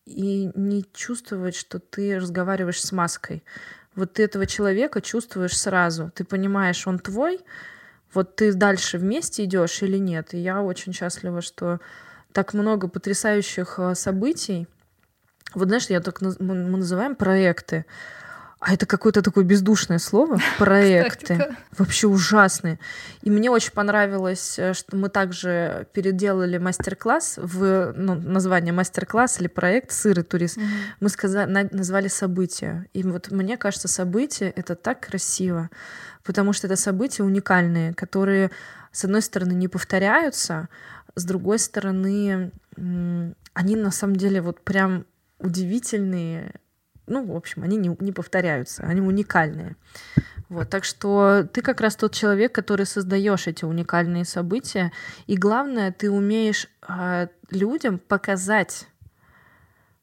и 0.05 0.51
не 0.55 0.83
чувствовать, 0.93 1.55
что 1.55 1.79
ты 1.79 2.17
разговариваешь 2.17 2.81
с 2.81 2.91
маской. 2.91 3.43
Вот 3.95 4.13
ты 4.13 4.23
этого 4.23 4.45
человека 4.45 4.99
чувствуешь 5.01 5.57
сразу. 5.57 6.11
Ты 6.15 6.23
понимаешь, 6.23 6.85
он 6.87 6.99
твой, 6.99 7.39
вот 8.13 8.35
ты 8.35 8.53
дальше 8.53 8.97
вместе 8.97 9.45
идешь 9.45 9.81
или 9.83 9.97
нет. 9.97 10.33
И 10.33 10.37
я 10.37 10.61
очень 10.61 10.93
счастлива, 10.93 11.41
что 11.41 11.79
так 12.31 12.53
много 12.53 12.87
потрясающих 12.87 13.79
а, 13.79 13.95
событий 13.95 14.67
вот 15.53 15.67
знаешь, 15.67 15.87
я 15.89 15.99
так 15.99 16.21
мы 16.21 16.77
называем 16.77 17.15
проекты. 17.15 17.85
А 18.61 18.73
это 18.73 18.85
какое-то 18.85 19.23
такое 19.23 19.43
бездушное 19.43 19.97
слово. 19.97 20.37
Проекты. 20.59 21.55
Вообще 21.75 22.05
ужасные. 22.05 22.77
И 23.23 23.31
мне 23.31 23.49
очень 23.49 23.71
понравилось, 23.71 24.59
э, 24.59 24.73
что 24.75 24.95
мы 24.95 25.09
также 25.09 25.87
переделали 25.93 26.59
мастер-класс 26.59 27.39
в 27.41 27.91
ну, 27.97 28.13
название 28.13 28.71
мастер-класс 28.71 29.41
или 29.41 29.47
проект 29.47 29.91
«Сырый 29.91 30.23
турист». 30.23 30.57
Мгм. 30.57 30.67
Мы 30.99 31.09
сказали, 31.09 31.69
назвали 31.71 32.07
события. 32.07 32.85
И 32.93 33.01
вот 33.01 33.31
мне 33.31 33.57
кажется, 33.57 33.87
события— 33.87 34.53
это 34.55 34.75
так 34.75 34.99
красиво, 35.07 35.71
потому 36.23 36.53
что 36.53 36.67
это 36.67 36.75
события 36.75 37.23
уникальные, 37.23 37.95
которые, 37.95 38.51
с 38.91 39.03
одной 39.03 39.23
стороны, 39.23 39.53
не 39.53 39.69
повторяются, 39.69 40.69
с 41.15 41.25
другой 41.25 41.57
стороны, 41.57 42.51
они 42.75 43.75
на 43.75 43.89
самом 43.91 44.17
деле 44.17 44.39
вот 44.39 44.61
прям 44.61 45.05
удивительные. 45.39 46.53
Ну, 47.07 47.25
в 47.25 47.35
общем, 47.35 47.63
они 47.63 47.77
не, 47.77 47.95
не 47.99 48.11
повторяются, 48.11 48.83
они 48.83 49.01
уникальные. 49.01 49.75
Вот, 50.49 50.69
так 50.69 50.83
что 50.83 51.47
ты 51.51 51.61
как 51.61 51.79
раз 51.79 51.95
тот 51.95 52.13
человек, 52.13 52.53
который 52.53 52.85
создаешь 52.85 53.47
эти 53.47 53.63
уникальные 53.63 54.25
события. 54.25 54.91
И 55.25 55.37
главное, 55.37 55.93
ты 55.93 56.11
умеешь 56.11 56.67
э, 56.87 57.27
людям 57.49 57.99
показать, 57.99 58.87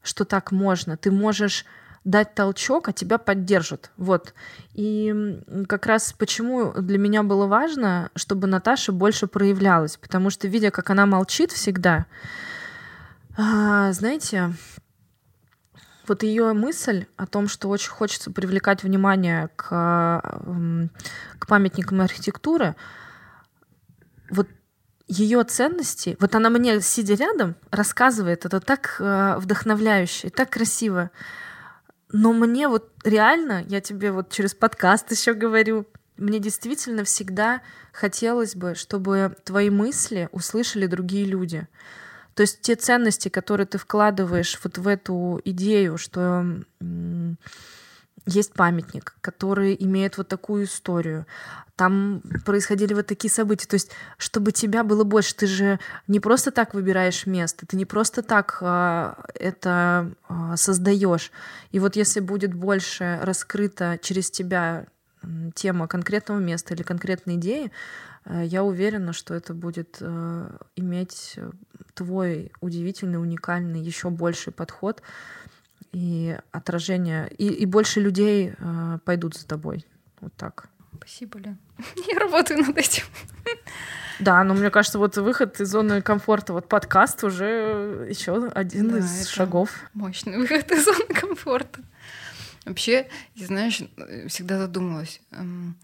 что 0.02 0.24
так 0.24 0.50
можно. 0.50 0.96
Ты 0.96 1.10
можешь 1.10 1.66
дать 2.04 2.34
толчок, 2.34 2.88
а 2.88 2.94
тебя 2.94 3.18
поддержат. 3.18 3.90
Вот. 3.98 4.32
И 4.72 5.42
как 5.68 5.84
раз 5.84 6.14
почему 6.14 6.72
для 6.72 6.96
меня 6.96 7.22
было 7.22 7.46
важно, 7.46 8.10
чтобы 8.14 8.46
Наташа 8.46 8.92
больше 8.92 9.26
проявлялась. 9.26 9.98
Потому 9.98 10.30
что, 10.30 10.48
видя, 10.48 10.70
как 10.70 10.88
она 10.88 11.04
молчит 11.04 11.52
всегда, 11.52 12.06
а, 13.36 13.92
знаете, 13.92 14.54
вот 16.08 16.22
ее 16.22 16.52
мысль 16.52 17.06
о 17.16 17.26
том, 17.26 17.48
что 17.48 17.68
очень 17.68 17.90
хочется 17.90 18.30
привлекать 18.30 18.82
внимание 18.82 19.48
к, 19.56 20.42
м, 20.46 20.90
к 21.38 21.46
памятникам 21.46 22.00
архитектуры, 22.00 22.76
вот 24.30 24.48
ее 25.06 25.42
ценности, 25.44 26.16
вот 26.20 26.34
она 26.34 26.50
мне, 26.50 26.80
сидя 26.80 27.14
рядом, 27.14 27.56
рассказывает 27.70 28.44
это 28.44 28.60
так 28.60 28.96
э, 29.00 29.36
вдохновляюще, 29.38 30.28
так 30.28 30.50
красиво. 30.50 31.10
Но 32.12 32.32
мне 32.32 32.68
вот 32.68 32.90
реально, 33.04 33.64
я 33.68 33.80
тебе 33.80 34.12
вот 34.12 34.30
через 34.30 34.54
подкаст 34.54 35.10
еще 35.10 35.32
говорю, 35.32 35.86
мне 36.18 36.40
действительно 36.40 37.04
всегда 37.04 37.62
хотелось 37.92 38.54
бы, 38.54 38.74
чтобы 38.74 39.36
твои 39.44 39.70
мысли 39.70 40.28
услышали 40.32 40.86
другие 40.86 41.24
люди. 41.24 41.66
То 42.38 42.42
есть 42.42 42.60
те 42.60 42.76
ценности, 42.76 43.28
которые 43.28 43.66
ты 43.66 43.78
вкладываешь 43.78 44.60
вот 44.62 44.78
в 44.78 44.86
эту 44.86 45.40
идею, 45.44 45.98
что 45.98 46.46
есть 48.26 48.52
памятник, 48.52 49.16
который 49.20 49.76
имеет 49.80 50.18
вот 50.18 50.28
такую 50.28 50.66
историю, 50.66 51.26
там 51.74 52.22
происходили 52.46 52.94
вот 52.94 53.08
такие 53.08 53.28
события. 53.28 53.66
То 53.66 53.74
есть, 53.74 53.90
чтобы 54.18 54.52
тебя 54.52 54.84
было 54.84 55.02
больше, 55.02 55.34
ты 55.34 55.48
же 55.48 55.80
не 56.06 56.20
просто 56.20 56.52
так 56.52 56.74
выбираешь 56.74 57.26
место, 57.26 57.66
ты 57.66 57.76
не 57.76 57.86
просто 57.86 58.22
так 58.22 58.58
а, 58.60 59.24
это 59.34 60.12
а, 60.28 60.56
создаешь. 60.56 61.32
И 61.72 61.80
вот 61.80 61.96
если 61.96 62.20
будет 62.20 62.54
больше 62.54 63.18
раскрыта 63.20 63.98
через 64.00 64.30
тебя 64.30 64.86
тема 65.56 65.88
конкретного 65.88 66.38
места 66.38 66.74
или 66.74 66.84
конкретной 66.84 67.34
идеи, 67.34 67.72
я 68.44 68.62
уверена, 68.62 69.12
что 69.12 69.34
это 69.34 69.54
будет 69.54 69.98
э, 70.00 70.50
иметь 70.76 71.34
э, 71.36 71.50
твой 71.94 72.52
удивительный, 72.60 73.20
уникальный, 73.20 73.80
еще 73.80 74.10
больший 74.10 74.52
подход 74.52 75.02
и 75.92 76.38
отражение, 76.52 77.30
и, 77.38 77.48
и 77.48 77.66
больше 77.66 78.00
людей 78.00 78.52
э, 78.56 78.98
пойдут 79.04 79.36
за 79.36 79.46
тобой. 79.46 79.86
Вот 80.20 80.34
так. 80.34 80.68
Спасибо, 80.96 81.38
Лен. 81.38 81.58
Я 82.12 82.18
работаю 82.18 82.60
над 82.60 82.76
этим. 82.76 83.04
Да, 84.20 84.42
но 84.42 84.54
мне 84.54 84.70
кажется, 84.70 84.98
вот 84.98 85.16
выход 85.16 85.60
из 85.60 85.68
зоны 85.70 86.02
комфорта, 86.02 86.52
вот 86.52 86.68
подкаст 86.68 87.22
уже 87.24 88.06
еще 88.10 88.48
один 88.48 88.90
Да, 88.90 88.98
из 88.98 89.28
шагов. 89.28 89.70
Мощный 89.94 90.36
выход 90.38 90.70
из 90.72 90.84
зоны 90.84 91.06
комфорта. 91.14 91.80
Вообще, 92.64 93.08
знаешь, 93.36 93.80
всегда 94.26 94.58
задумалась, 94.58 95.20
эм, 95.30 95.76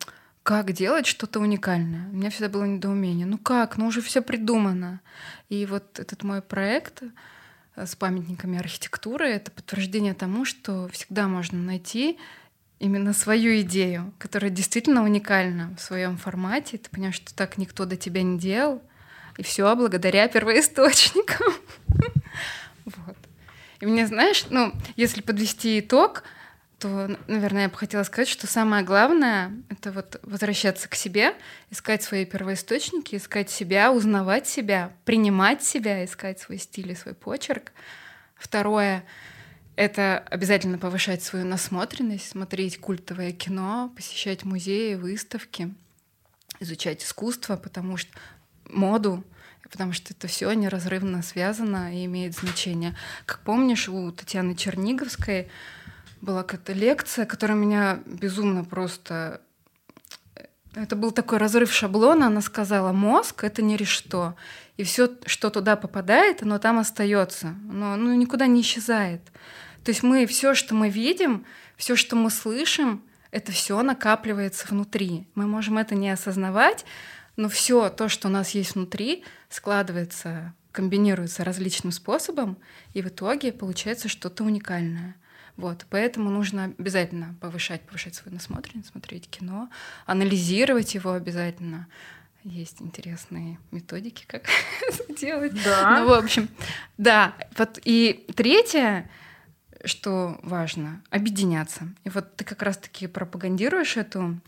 как 0.44 0.72
делать 0.72 1.06
что-то 1.06 1.40
уникальное. 1.40 2.06
У 2.10 2.16
меня 2.16 2.28
всегда 2.28 2.50
было 2.50 2.64
недоумение. 2.64 3.26
Ну 3.26 3.38
как? 3.38 3.78
Ну 3.78 3.86
уже 3.86 4.02
все 4.02 4.20
придумано. 4.20 5.00
И 5.48 5.64
вот 5.64 5.98
этот 5.98 6.22
мой 6.22 6.42
проект 6.42 7.02
э, 7.76 7.86
с 7.86 7.96
памятниками 7.96 8.58
архитектуры— 8.58 9.26
это 9.30 9.50
подтверждение 9.50 10.12
тому, 10.12 10.44
что 10.44 10.86
всегда 10.88 11.28
можно 11.28 11.58
найти 11.58 12.18
именно 12.78 13.14
свою 13.14 13.58
идею, 13.62 14.12
которая 14.18 14.50
действительно 14.50 15.02
уникальна 15.02 15.74
в 15.78 15.80
своем 15.80 16.18
формате. 16.18 16.76
Ты 16.76 16.90
понимаешь, 16.90 17.14
что 17.14 17.34
так 17.34 17.56
никто 17.56 17.86
до 17.86 17.96
тебя 17.96 18.22
не 18.22 18.38
делал, 18.38 18.82
и 19.38 19.42
все 19.42 19.74
благодаря 19.74 20.28
первоисточникам. 20.28 21.54
Вот. 22.84 23.16
И 23.80 23.86
мне, 23.86 24.06
знаешь, 24.06 24.44
ну, 24.50 24.74
если 24.94 25.22
подвести 25.22 25.80
итог, 25.80 26.22
то, 26.84 27.16
наверное, 27.28 27.62
я 27.62 27.68
бы 27.70 27.76
хотела 27.76 28.02
сказать, 28.02 28.28
что 28.28 28.46
самое 28.46 28.84
главное— 28.84 29.52
это 29.70 29.90
вот 29.90 30.20
возвращаться 30.22 30.86
к 30.86 30.94
себе, 30.94 31.34
искать 31.70 32.02
свои 32.02 32.26
первоисточники, 32.26 33.16
искать 33.16 33.48
себя, 33.48 33.90
узнавать 33.90 34.46
себя, 34.46 34.92
принимать 35.06 35.64
себя, 35.64 36.04
искать 36.04 36.40
свой 36.40 36.58
стиль 36.58 36.92
и 36.92 36.94
свой 36.94 37.14
почерк. 37.14 37.72
Второе— 38.36 39.02
это 39.76 40.18
обязательно 40.30 40.76
повышать 40.76 41.22
свою 41.22 41.46
насмотренность, 41.46 42.28
смотреть 42.28 42.78
культовое 42.78 43.32
кино, 43.32 43.90
посещать 43.96 44.44
музеи, 44.44 44.94
выставки, 44.94 45.72
изучать 46.60 47.02
искусство, 47.02 47.56
потому 47.56 47.96
что 47.96 48.12
моду, 48.68 49.24
потому 49.70 49.94
что 49.94 50.12
это 50.12 50.28
все 50.28 50.52
неразрывно 50.52 51.22
связано 51.22 51.96
и 51.98 52.04
имеет 52.04 52.34
значение. 52.34 52.94
Как 53.24 53.40
помнишь, 53.40 53.88
у 53.88 54.12
Татьяны 54.12 54.54
Черниговской 54.54 55.48
была 56.24 56.42
какая-то 56.42 56.72
лекция, 56.72 57.26
которая 57.26 57.56
меня 57.56 58.00
безумно 58.06 58.64
просто... 58.64 59.40
Это 60.74 60.96
был 60.96 61.12
такой 61.12 61.38
разрыв 61.38 61.72
шаблона. 61.72 62.26
Она 62.26 62.40
сказала, 62.40 62.90
мозг— 62.92 63.44
это 63.44 63.62
не 63.62 63.82
что. 63.84 64.34
И 64.76 64.82
все, 64.82 65.08
что 65.26 65.50
туда 65.50 65.76
попадает, 65.76 66.42
оно 66.42 66.58
там 66.58 66.78
остается. 66.78 67.54
Оно 67.70 67.94
ну, 67.94 68.14
никуда 68.14 68.48
не 68.48 68.62
исчезает. 68.62 69.20
То 69.84 69.90
есть 69.90 70.02
мы 70.02 70.26
все, 70.26 70.54
что 70.54 70.74
мы 70.74 70.88
видим, 70.88 71.44
все, 71.76 71.94
что 71.94 72.16
мы 72.16 72.30
слышим, 72.30 73.04
это 73.30 73.52
все 73.52 73.80
накапливается 73.82 74.66
внутри. 74.68 75.28
Мы 75.34 75.46
можем 75.46 75.78
это 75.78 75.94
не 75.94 76.10
осознавать, 76.10 76.84
но 77.36 77.48
все 77.48 77.88
то, 77.90 78.08
что 78.08 78.28
у 78.28 78.30
нас 78.30 78.50
есть 78.50 78.74
внутри, 78.74 79.24
складывается, 79.48 80.54
комбинируется 80.72 81.44
различным 81.44 81.92
способом, 81.92 82.56
и 82.94 83.02
в 83.02 83.08
итоге 83.08 83.52
получается 83.52 84.08
что-то 84.08 84.44
уникальное. 84.44 85.16
Вот, 85.56 85.86
поэтому 85.88 86.30
нужно 86.30 86.74
обязательно 86.78 87.36
повышать, 87.40 87.82
повышать 87.82 88.14
свою 88.14 88.34
насмотренность, 88.34 88.90
смотреть 88.90 89.28
кино, 89.28 89.70
анализировать 90.04 90.94
его 90.94 91.12
обязательно. 91.12 91.86
Есть 92.42 92.82
интересные 92.82 93.58
методики, 93.70 94.24
как 94.26 94.44
это 94.88 95.14
делать. 95.14 95.54
Да. 95.64 96.00
Ну, 96.00 96.08
в 96.08 96.12
общем, 96.12 96.48
да. 96.98 97.34
Вот 97.56 97.78
и 97.84 98.26
третье, 98.34 99.08
что 99.84 100.38
важно, 100.42 101.02
объединяться. 101.10 101.88
И 102.02 102.10
вот 102.10 102.36
ты 102.36 102.44
как 102.44 102.62
раз-таки 102.62 103.06
пропагандируешь 103.06 103.96
эту 103.96 104.40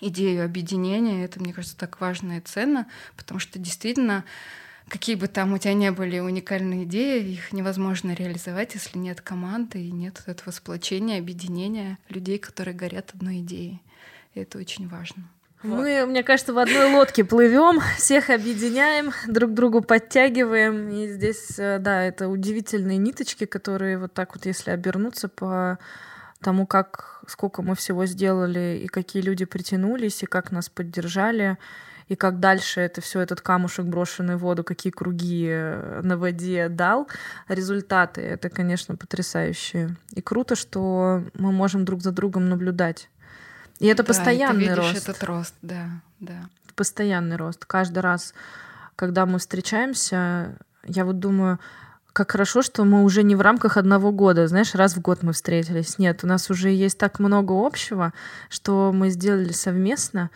идею 0.00 0.44
объединения. 0.44 1.24
Это, 1.24 1.40
мне 1.40 1.52
кажется, 1.52 1.76
так 1.76 2.00
важно 2.00 2.38
и 2.38 2.40
ценно, 2.40 2.86
потому 3.16 3.40
что 3.40 3.58
действительно 3.58 4.24
какие 4.88 5.16
бы 5.16 5.26
там 5.28 5.52
у 5.52 5.58
тебя 5.58 5.74
не 5.74 5.90
были 5.90 6.18
уникальные 6.18 6.84
идеи, 6.84 7.32
их 7.32 7.52
невозможно 7.52 8.12
реализовать, 8.12 8.74
если 8.74 8.98
нет 8.98 9.20
команды 9.20 9.80
и 9.80 9.90
нет 9.90 10.22
вот 10.26 10.36
этого 10.36 10.50
сплочения, 10.50 11.18
объединения 11.18 11.98
людей, 12.08 12.38
которые 12.38 12.74
горят 12.74 13.10
одной 13.14 13.40
идеей. 13.40 13.82
И 14.34 14.40
это 14.40 14.58
очень 14.58 14.88
важно. 14.88 15.24
Мы, 15.62 16.06
мне 16.06 16.22
кажется, 16.22 16.52
в 16.52 16.58
одной 16.58 16.92
лодке 16.92 17.24
плывем, 17.24 17.80
всех 17.96 18.30
объединяем, 18.30 19.12
друг 19.26 19.52
другу 19.52 19.80
подтягиваем. 19.80 20.90
И 20.90 21.08
здесь, 21.08 21.58
э, 21.58 21.78
да, 21.78 22.04
это 22.04 22.28
удивительные 22.28 22.98
ниточки, 22.98 23.46
которые 23.46 23.98
вот 23.98 24.12
так 24.12 24.34
вот, 24.36 24.46
если 24.46 24.70
обернуться 24.70 25.28
по 25.28 25.78
тому, 26.40 26.66
как 26.66 27.22
сколько 27.26 27.62
мы 27.62 27.74
всего 27.74 28.06
сделали, 28.06 28.80
и 28.84 28.86
какие 28.86 29.22
люди 29.22 29.44
притянулись, 29.44 30.22
и 30.22 30.26
как 30.26 30.52
нас 30.52 30.68
поддержали, 30.68 31.56
и 32.08 32.14
как 32.14 32.38
дальше 32.38 32.80
это 32.80 33.00
все 33.00 33.20
этот 33.20 33.40
камушек, 33.40 33.86
брошенный 33.86 34.36
в 34.36 34.40
воду, 34.40 34.62
какие 34.62 34.92
круги 34.92 35.48
э, 35.50 36.00
на 36.02 36.16
воде 36.16 36.68
дал, 36.68 37.08
результаты, 37.48 38.20
это, 38.20 38.48
конечно, 38.48 38.96
потрясающие. 38.96 39.96
И 40.12 40.20
круто, 40.22 40.54
что 40.54 41.24
мы 41.34 41.50
можем 41.52 41.84
друг 41.84 42.02
за 42.02 42.12
другом 42.12 42.48
наблюдать. 42.48 43.08
И 43.80 43.86
это 43.86 44.02
Да, 44.02 44.08
постоянный 44.08 44.64
и 44.64 44.68
ты 44.68 44.74
видишь 44.74 44.92
рост. 44.94 45.08
этот 45.08 45.24
рост, 45.24 45.54
да, 45.62 45.88
да. 46.20 46.48
Постоянный 46.76 47.36
рост. 47.36 47.64
Каждый 47.64 47.98
раз, 47.98 48.34
когда 48.94 49.26
мы 49.26 49.38
встречаемся, 49.38 50.56
я 50.84 51.04
вот 51.04 51.18
думаю, 51.18 51.58
как 52.12 52.30
хорошо, 52.30 52.62
что 52.62 52.84
мы 52.84 53.02
уже 53.02 53.22
не 53.22 53.34
в 53.34 53.42
рамках 53.42 53.76
одного 53.76 54.12
года, 54.12 54.46
знаешь, 54.46 54.74
раз 54.74 54.96
в 54.96 55.00
год 55.02 55.22
мы 55.22 55.32
встретились. 55.32 55.98
Нет, 55.98 56.24
у 56.24 56.26
нас 56.26 56.50
уже 56.50 56.70
есть 56.70 56.96
так 56.98 57.18
много 57.18 57.52
общего, 57.52 58.14
что 58.48 58.90
мы 58.94 59.10
сделали 59.10 59.52
совместно, 59.52 60.30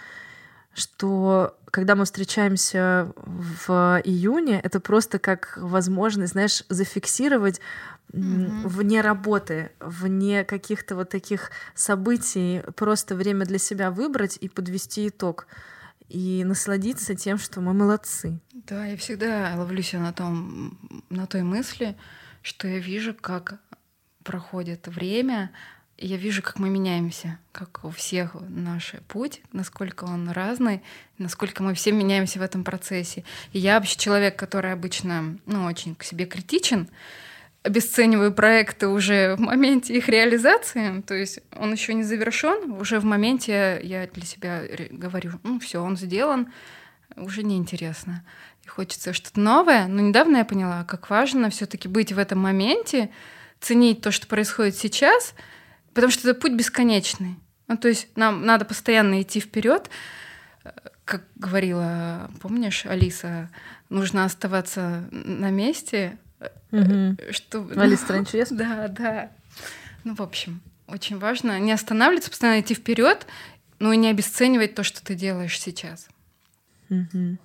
что 0.80 1.56
когда 1.70 1.94
мы 1.94 2.04
встречаемся 2.04 3.12
в 3.16 4.00
июне, 4.04 4.60
это 4.60 4.80
просто 4.80 5.18
как 5.18 5.56
возможность, 5.60 6.32
знаешь, 6.32 6.64
зафиксировать 6.68 7.60
mm-hmm. 8.12 8.66
вне 8.66 9.00
работы, 9.00 9.70
вне 9.78 10.44
каких-то 10.44 10.96
вот 10.96 11.10
таких 11.10 11.50
событий, 11.74 12.62
просто 12.74 13.14
время 13.14 13.44
для 13.46 13.58
себя 13.58 13.90
выбрать 13.90 14.36
и 14.40 14.48
подвести 14.48 15.08
итог 15.08 15.46
и 16.08 16.42
насладиться 16.44 17.14
тем, 17.14 17.38
что 17.38 17.60
мы 17.60 17.72
молодцы. 17.72 18.40
Да, 18.52 18.84
я 18.86 18.96
всегда 18.96 19.54
ловлюсь 19.56 19.92
на 19.92 20.12
том, 20.12 20.78
на 21.08 21.26
той 21.26 21.42
мысли, 21.42 21.96
что 22.42 22.66
я 22.66 22.80
вижу, 22.80 23.14
как 23.14 23.60
проходит 24.24 24.88
время, 24.88 25.52
я 26.00 26.16
вижу, 26.16 26.42
как 26.42 26.58
мы 26.58 26.70
меняемся, 26.70 27.38
как 27.52 27.84
у 27.84 27.90
всех 27.90 28.34
наш 28.48 28.94
путь, 29.06 29.42
насколько 29.52 30.04
он 30.04 30.30
разный, 30.30 30.82
насколько 31.18 31.62
мы 31.62 31.74
все 31.74 31.92
меняемся 31.92 32.38
в 32.38 32.42
этом 32.42 32.64
процессе. 32.64 33.24
И 33.52 33.58
я 33.58 33.78
вообще 33.78 33.98
человек, 33.98 34.36
который 34.36 34.72
обычно, 34.72 35.38
ну, 35.46 35.64
очень 35.64 35.94
к 35.94 36.02
себе 36.02 36.24
критичен, 36.24 36.88
обесцениваю 37.62 38.32
проекты 38.32 38.88
уже 38.88 39.36
в 39.36 39.40
моменте 39.40 39.94
их 39.94 40.08
реализации, 40.08 41.02
то 41.02 41.14
есть 41.14 41.40
он 41.54 41.72
еще 41.72 41.92
не 41.92 42.04
завершен, 42.04 42.72
уже 42.72 42.98
в 42.98 43.04
моменте 43.04 43.78
я 43.82 44.06
для 44.06 44.24
себя 44.24 44.62
говорю, 44.90 45.32
ну 45.42 45.60
все, 45.60 45.82
он 45.82 45.98
сделан, 45.98 46.50
уже 47.16 47.42
неинтересно. 47.42 48.24
И 48.64 48.68
хочется 48.68 49.12
что-то 49.12 49.40
новое. 49.40 49.86
Но 49.88 50.00
недавно 50.00 50.38
я 50.38 50.44
поняла, 50.44 50.84
как 50.84 51.10
важно 51.10 51.50
все-таки 51.50 51.88
быть 51.88 52.12
в 52.12 52.18
этом 52.18 52.38
моменте, 52.38 53.10
ценить 53.60 54.00
то, 54.00 54.10
что 54.10 54.26
происходит 54.26 54.76
сейчас, 54.76 55.34
потому 56.00 56.12
что 56.12 56.30
это 56.30 56.40
путь 56.40 56.52
бесконечный. 56.52 57.36
Ну, 57.68 57.76
то 57.76 57.88
есть 57.88 58.08
нам 58.16 58.46
надо 58.46 58.64
постоянно 58.64 59.20
идти 59.20 59.38
вперед. 59.38 59.90
Как 61.04 61.24
говорила, 61.36 62.30
помнишь, 62.40 62.86
Алиса, 62.86 63.50
нужно 63.90 64.24
оставаться 64.24 65.04
на 65.10 65.50
месте, 65.50 66.16
Угу. 66.72 67.16
Что... 67.32 67.68
Алиса 67.76 68.04
стране 68.04 68.24
чудес? 68.24 68.48
Да, 68.50 68.88
да. 68.88 69.30
Ну, 70.04 70.14
в 70.14 70.22
общем, 70.22 70.60
очень 70.86 71.18
важно 71.18 71.58
не 71.58 71.72
останавливаться, 71.72 72.30
постоянно 72.30 72.60
идти 72.60 72.74
вперед, 72.74 73.26
но 73.78 73.92
и 73.92 73.96
не 73.96 74.08
обесценивать 74.08 74.74
то, 74.74 74.84
что 74.84 75.04
ты 75.04 75.14
делаешь 75.14 75.60
сейчас. 75.60 76.08
Угу. 76.88 77.36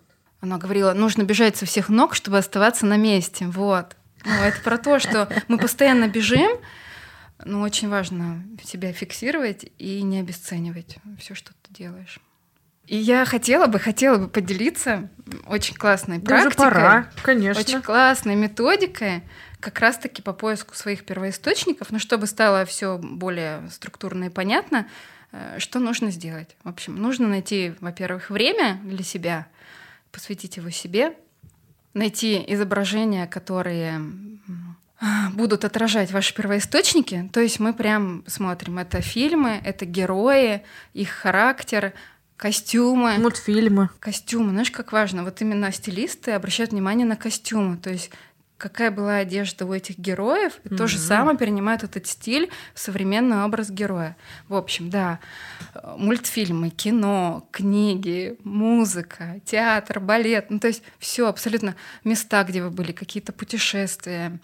Она 0.42 0.58
говорила, 0.58 0.94
нужно 0.94 1.24
бежать 1.24 1.58
со 1.58 1.66
всех 1.66 1.90
ног, 1.90 2.16
чтобы 2.16 2.38
оставаться 2.38 2.86
на 2.86 2.98
месте. 2.98 3.48
Вот. 3.48 3.96
Ну, 4.24 4.32
это 4.32 4.62
про 4.62 4.78
то, 4.78 5.00
что 5.00 5.28
мы 5.48 5.58
постоянно 5.58 6.08
бежим, 6.08 6.52
но 7.44 7.62
очень 7.62 7.90
важно 7.90 8.44
себя 8.64 8.94
фиксировать 8.94 9.66
и 9.78 10.02
не 10.02 10.20
обесценивать 10.20 10.98
все, 11.20 11.36
что 11.36 11.52
ты 11.64 11.74
делаешь. 11.74 12.20
И 12.88 12.98
я 12.98 13.26
хотела 13.26 13.66
бы, 13.66 13.80
хотела 13.80 14.18
бы 14.18 14.28
поделиться 14.28 15.10
очень 15.48 15.76
классной 15.76 16.20
да 16.20 16.26
практикой. 16.26 16.48
Уже 16.48 16.56
пора, 16.56 17.12
конечно. 17.24 17.62
Очень 17.62 17.82
классной 17.82 18.36
методикой, 18.36 19.24
как 19.60 19.80
раз-таки 19.80 20.22
по 20.22 20.34
поиску 20.34 20.76
своих 20.76 21.04
первоисточников, 21.04 21.90
но 21.90 21.98
чтобы 21.98 22.28
стало 22.28 22.66
все 22.66 23.00
более 23.00 23.68
структурно 23.72 24.26
и 24.26 24.30
понятно, 24.30 24.88
э, 25.32 25.56
что 25.58 25.80
нужно 25.80 26.12
сделать. 26.12 26.56
В 26.64 26.70
общем, 26.70 26.96
нужно 26.96 27.28
найти, 27.28 27.74
во-первых, 27.80 28.30
время 28.30 28.80
для 28.84 29.04
себя, 29.04 29.48
посвятить 30.12 30.58
его 30.58 30.70
себе, 30.70 31.16
найти 31.96 32.44
изображения, 32.54 33.26
которые 33.26 34.00
будут 35.34 35.66
отражать 35.66 36.12
ваши 36.12 36.34
первоисточники. 36.34 37.30
То 37.34 37.40
есть 37.42 37.60
мы 37.60 37.74
прям 37.74 38.24
смотрим, 38.28 38.78
это 38.78 39.02
фильмы, 39.02 39.62
это 39.64 39.86
герои, 39.86 40.64
их 40.94 41.10
характер, 41.10 41.94
Костюмы. 42.38 43.18
Мультфильмы. 43.18 43.90
Костюмы. 44.02 44.50
Знаешь, 44.50 44.70
как 44.70 44.92
важно? 44.92 45.24
Вот 45.24 45.42
именно 45.42 45.72
стилисты 45.72 46.32
обращают 46.32 46.72
внимание 46.72 47.08
на 47.08 47.16
костюмы. 47.16 47.78
То 47.78 47.90
есть 47.92 48.12
какая 48.58 48.92
была 48.92 49.18
одежда 49.18 49.66
у 49.66 49.74
этих 49.74 49.98
героев, 49.98 50.60
и 50.64 50.70
mm-hmm. 50.70 50.78
то 50.78 50.88
же 50.88 50.98
самое 50.98 51.38
перенимают 51.38 51.84
этот 51.84 52.08
стиль 52.08 52.50
в 52.74 52.80
современный 52.80 53.44
образ 53.44 53.70
героя. 53.70 54.16
В 54.48 54.56
общем, 54.56 54.90
да, 54.90 55.20
мультфильмы, 55.98 56.70
кино, 56.70 57.48
книги, 57.52 58.38
музыка, 58.44 59.42
театр, 59.46 60.00
балет, 60.00 60.50
ну 60.50 60.60
то 60.60 60.68
есть 60.68 60.84
все 61.00 61.28
абсолютно 61.28 61.76
места, 62.04 62.44
где 62.44 62.64
вы 62.64 62.70
были, 62.70 62.92
какие-то 62.92 63.34
путешествия, 63.34 64.40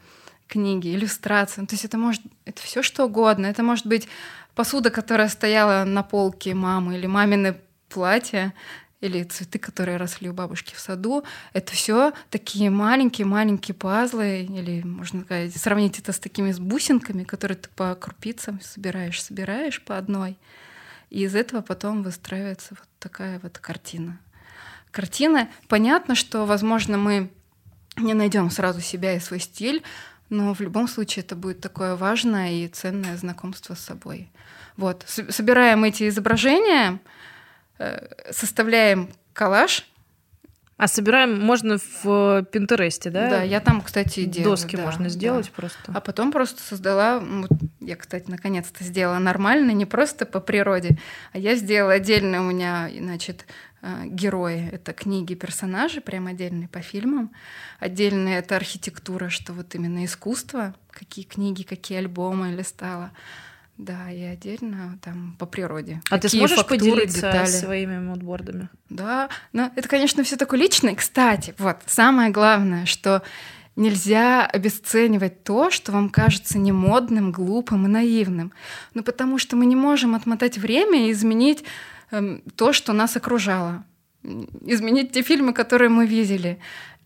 книги, 0.52 0.94
иллюстрации. 0.94 1.62
Ну, 1.62 1.68
то 1.68 1.76
есть 1.76 1.86
это 1.86 1.98
может, 1.98 2.22
это 2.44 2.62
все 2.62 2.84
что 2.84 3.06
угодно. 3.06 3.46
Это 3.46 3.64
может 3.64 3.88
быть 3.88 4.10
посуда, 4.54 4.90
которая 4.90 5.30
стояла 5.30 5.86
на 5.86 6.04
полке 6.04 6.54
мамы 6.54 6.98
или 6.98 7.08
мамины 7.08 7.56
платья 7.88 8.54
или 9.00 9.24
цветы, 9.24 9.60
которые 9.60 9.96
росли 9.96 10.30
у 10.30 10.34
бабушки 10.34 10.76
в 10.76 10.80
саду. 10.80 11.24
Это 11.54 11.72
все 11.72 12.12
такие 12.30 12.70
маленькие-маленькие 12.70 13.74
пазлы, 13.74 14.42
или, 14.42 14.84
можно 14.84 15.22
сказать, 15.22 15.56
сравнить 15.56 16.00
это 16.00 16.12
с 16.12 16.20
такими 16.20 16.52
с 16.52 16.60
бусинками, 16.60 17.24
которые 17.24 17.58
ты 17.58 17.70
по 17.70 17.96
крупицам 17.96 18.60
собираешь, 18.62 19.24
собираешь 19.24 19.82
по 19.82 19.98
одной. 19.98 20.38
И 21.10 21.24
из 21.24 21.34
этого 21.34 21.62
потом 21.62 22.04
выстраивается 22.04 22.76
вот 22.78 22.88
такая 23.00 23.40
вот 23.40 23.58
картина. 23.58 24.20
Картина, 24.92 25.50
понятно, 25.70 26.14
что, 26.14 26.46
возможно, 26.46 26.98
мы 26.98 27.32
не 27.98 28.14
найдем 28.14 28.50
сразу 28.50 28.82
себя 28.82 29.16
и 29.16 29.20
свой 29.20 29.40
стиль, 29.40 29.84
но 30.32 30.56
в 30.56 30.62
любом 30.62 30.88
случае 30.88 31.24
это 31.24 31.36
будет 31.36 31.62
такое 31.62 31.96
важное 31.96 32.52
и 32.52 32.68
ценное 32.68 33.16
знакомство 33.18 33.76
с 33.76 33.80
собой. 33.80 34.32
Вот. 34.78 35.06
Собираем 35.08 35.84
эти 35.84 36.08
изображения, 36.10 37.00
Э, 37.82 38.08
составляем 38.30 39.10
коллаж. 39.34 39.88
А 40.78 40.88
собираем 40.88 41.40
можно 41.40 41.78
в 42.04 42.44
Пинтересте, 42.52 43.10
да? 43.10 43.30
Да, 43.30 43.42
я 43.44 43.60
там, 43.60 43.82
кстати, 43.82 44.26
делаю. 44.26 44.52
Доски 44.52 44.76
да, 44.76 44.84
можно 44.84 45.10
сделать 45.10 45.48
да. 45.48 45.52
просто. 45.56 45.80
А 45.88 46.00
потом 46.00 46.32
просто 46.32 46.62
создала, 46.62 47.20
вот 47.20 47.52
я, 47.80 47.96
кстати, 47.96 48.30
наконец-то 48.30 48.84
сделала 48.84 49.20
нормально, 49.20 49.72
не 49.72 49.86
просто 49.86 50.26
по 50.26 50.40
природе, 50.40 50.98
а 51.34 51.38
я 51.38 51.56
сделала 51.56 51.94
отдельно 51.94 52.42
у 52.42 52.50
меня, 52.50 52.90
значит, 52.96 53.46
э, 53.48 53.71
герои. 54.06 54.70
Это 54.72 54.94
книги 54.94 55.34
персонажи, 55.34 56.02
прям 56.02 56.28
отдельные 56.28 56.68
по 56.68 56.82
фильмам. 56.82 57.32
Отдельно 57.80 58.30
это 58.30 58.56
архитектура, 58.56 59.30
что 59.30 59.54
вот 59.54 59.74
именно 59.76 60.06
искусство, 60.06 60.76
какие 60.92 61.26
книги, 61.26 61.64
какие 61.64 61.98
альбомы 61.98 62.52
листала. 62.52 63.12
Да, 63.78 64.12
и 64.12 64.22
отдельно 64.22 65.00
там 65.02 65.36
по 65.40 65.48
природе. 65.48 66.02
А 66.12 66.20
Какие 66.20 66.30
ты 66.30 66.38
сможешь 66.38 66.58
фактуры, 66.58 66.80
поделиться 66.80 67.22
детали. 67.22 67.46
своими 67.48 67.98
мудбордами? 67.98 68.70
Да, 68.90 69.30
но 69.54 69.72
это, 69.76 69.88
конечно, 69.88 70.24
все 70.24 70.36
такое 70.36 70.60
личное. 70.60 70.94
Кстати, 70.94 71.56
вот 71.58 71.78
самое 71.88 72.30
главное, 72.30 72.86
что 72.86 73.24
нельзя 73.76 74.46
обесценивать 74.46 75.44
то, 75.44 75.72
что 75.72 75.92
вам 75.92 76.10
кажется 76.10 76.60
немодным, 76.60 77.32
глупым 77.32 77.86
и 77.88 77.90
наивным. 77.90 78.52
Ну, 78.94 79.02
потому 79.02 79.40
что 79.40 79.56
мы 79.56 79.66
не 79.66 79.76
можем 79.76 80.14
отмотать 80.14 80.58
время 80.60 81.08
и 81.08 81.12
изменить 81.12 81.64
то, 82.56 82.74
что 82.74 82.94
нас 82.94 83.16
окружало. 83.16 83.84
Изменить 84.24 85.12
те 85.12 85.22
фильмы, 85.22 85.54
которые 85.54 85.90
мы 85.90 86.06
видели. 86.06 86.60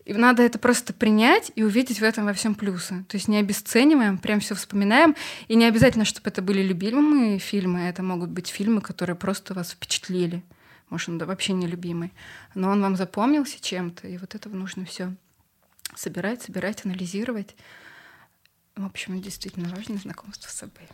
И 0.04 0.12
надо 0.12 0.42
это 0.42 0.58
просто 0.58 0.92
принять 0.92 1.50
и 1.56 1.64
увидеть 1.64 1.98
в 1.98 2.04
этом 2.04 2.26
во 2.26 2.32
всем 2.32 2.54
плюсы. 2.54 3.04
То 3.08 3.16
есть 3.16 3.26
не 3.26 3.38
обесцениваем, 3.38 4.18
прям 4.18 4.38
все 4.40 4.54
вспоминаем. 4.54 5.16
И 5.48 5.56
не 5.56 5.64
обязательно, 5.64 6.04
чтобы 6.04 6.30
это 6.30 6.42
были 6.42 6.62
любимые 6.62 7.38
фильмы. 7.38 7.80
Это 7.80 8.02
могут 8.02 8.30
быть 8.30 8.48
фильмы, 8.48 8.80
которые 8.80 9.16
просто 9.16 9.54
вас 9.54 9.72
впечатлили. 9.72 10.44
Может, 10.90 11.08
он 11.08 11.18
вообще 11.18 11.54
не 11.54 11.66
любимый. 11.66 12.12
Но 12.54 12.70
он 12.70 12.80
вам 12.82 12.96
запомнился 12.96 13.60
чем-то. 13.60 14.06
И 14.06 14.18
вот 14.18 14.34
этого 14.36 14.54
нужно 14.54 14.84
все 14.84 15.12
собирать, 15.94 16.42
собирать, 16.42 16.84
анализировать. 16.84 17.56
В 18.76 18.84
общем, 18.84 19.20
действительно 19.20 19.74
важно 19.74 19.96
знакомство 19.96 20.48
с 20.48 20.54
собой 20.54 20.86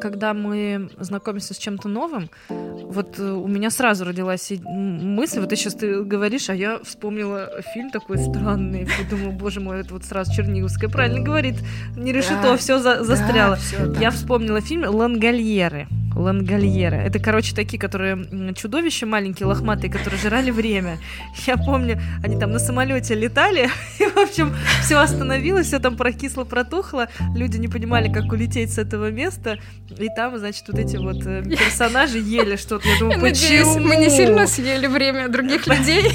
когда 0.00 0.34
мы 0.34 0.90
знакомимся 0.98 1.54
с 1.54 1.56
чем-то 1.56 1.88
новым, 1.88 2.28
вот 2.48 3.18
э, 3.18 3.22
у 3.22 3.46
меня 3.46 3.70
сразу 3.70 4.04
родилась 4.04 4.52
мысль, 4.62 5.40
вот 5.40 5.48
ты 5.48 5.56
сейчас 5.56 5.74
ты 5.74 6.02
говоришь, 6.02 6.50
а 6.50 6.54
я 6.54 6.78
вспомнила 6.82 7.50
фильм 7.72 7.90
такой 7.90 8.18
странный, 8.18 8.82
и 8.82 9.04
думаю, 9.08 9.32
боже 9.32 9.60
мой, 9.60 9.80
это 9.80 9.94
вот 9.94 10.04
сразу 10.04 10.32
Черниговская 10.32 10.90
правильно 10.90 11.20
говорит, 11.20 11.56
не 11.96 12.12
решето, 12.12 12.42
да, 12.42 12.56
все 12.56 12.78
за, 12.78 13.02
застряло. 13.02 13.56
Да, 13.56 13.60
всё, 13.60 13.86
да. 13.86 14.00
Я 14.00 14.10
вспомнила 14.10 14.60
фильм 14.60 14.84
«Лангольеры». 14.84 15.88
Лангольера. 16.14 16.96
Это, 16.96 17.18
короче, 17.18 17.54
такие, 17.54 17.78
которые 17.78 18.54
чудовища 18.54 19.06
маленькие, 19.06 19.46
лохматые, 19.46 19.90
которые 19.90 20.20
жрали 20.20 20.50
время. 20.50 20.98
Я 21.46 21.56
помню, 21.56 22.00
они 22.22 22.38
там 22.38 22.52
на 22.52 22.58
самолете 22.58 23.14
летали, 23.14 23.68
и, 23.98 24.04
в 24.04 24.16
общем, 24.16 24.54
все 24.82 24.98
остановилось, 24.98 25.66
все 25.66 25.78
там 25.78 25.96
прокисло, 25.96 26.44
протухло. 26.44 27.08
Люди 27.34 27.58
не 27.58 27.68
понимали, 27.68 28.12
как 28.12 28.32
улететь 28.32 28.72
с 28.72 28.78
этого 28.78 29.10
места. 29.10 29.58
И 29.98 30.08
там, 30.14 30.38
значит, 30.38 30.64
вот 30.68 30.78
эти 30.78 30.96
вот 30.96 31.24
э, 31.26 31.42
персонажи 31.58 32.18
ели 32.18 32.56
что-то. 32.56 32.88
Я 32.88 32.98
думаю, 32.98 33.20
почему? 33.20 33.78
мы 33.80 33.96
не 33.96 34.10
сильно 34.10 34.46
съели 34.46 34.86
время 34.86 35.28
других 35.28 35.66
людей. 35.66 36.12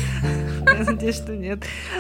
надеюсь, 0.86 1.15
что 1.15 1.36
нет. 1.36 1.60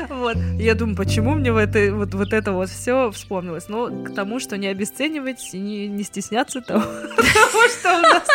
Вот. 0.09 0.37
Я 0.57 0.75
думаю, 0.75 0.95
почему 0.95 1.35
мне 1.35 1.51
в 1.51 1.57
это, 1.57 1.93
вот, 1.93 2.13
вот 2.13 2.33
это 2.33 2.51
вот 2.51 2.69
все 2.69 3.11
вспомнилось? 3.11 3.67
Ну, 3.67 4.03
к 4.03 4.13
тому, 4.13 4.39
что 4.39 4.57
не 4.57 4.67
обесценивать 4.67 5.53
и 5.53 5.59
не, 5.59 5.87
не 5.87 6.03
стесняться 6.03 6.61
того, 6.61 6.81
что 7.79 7.97
у 7.97 8.01
нас, 8.01 8.27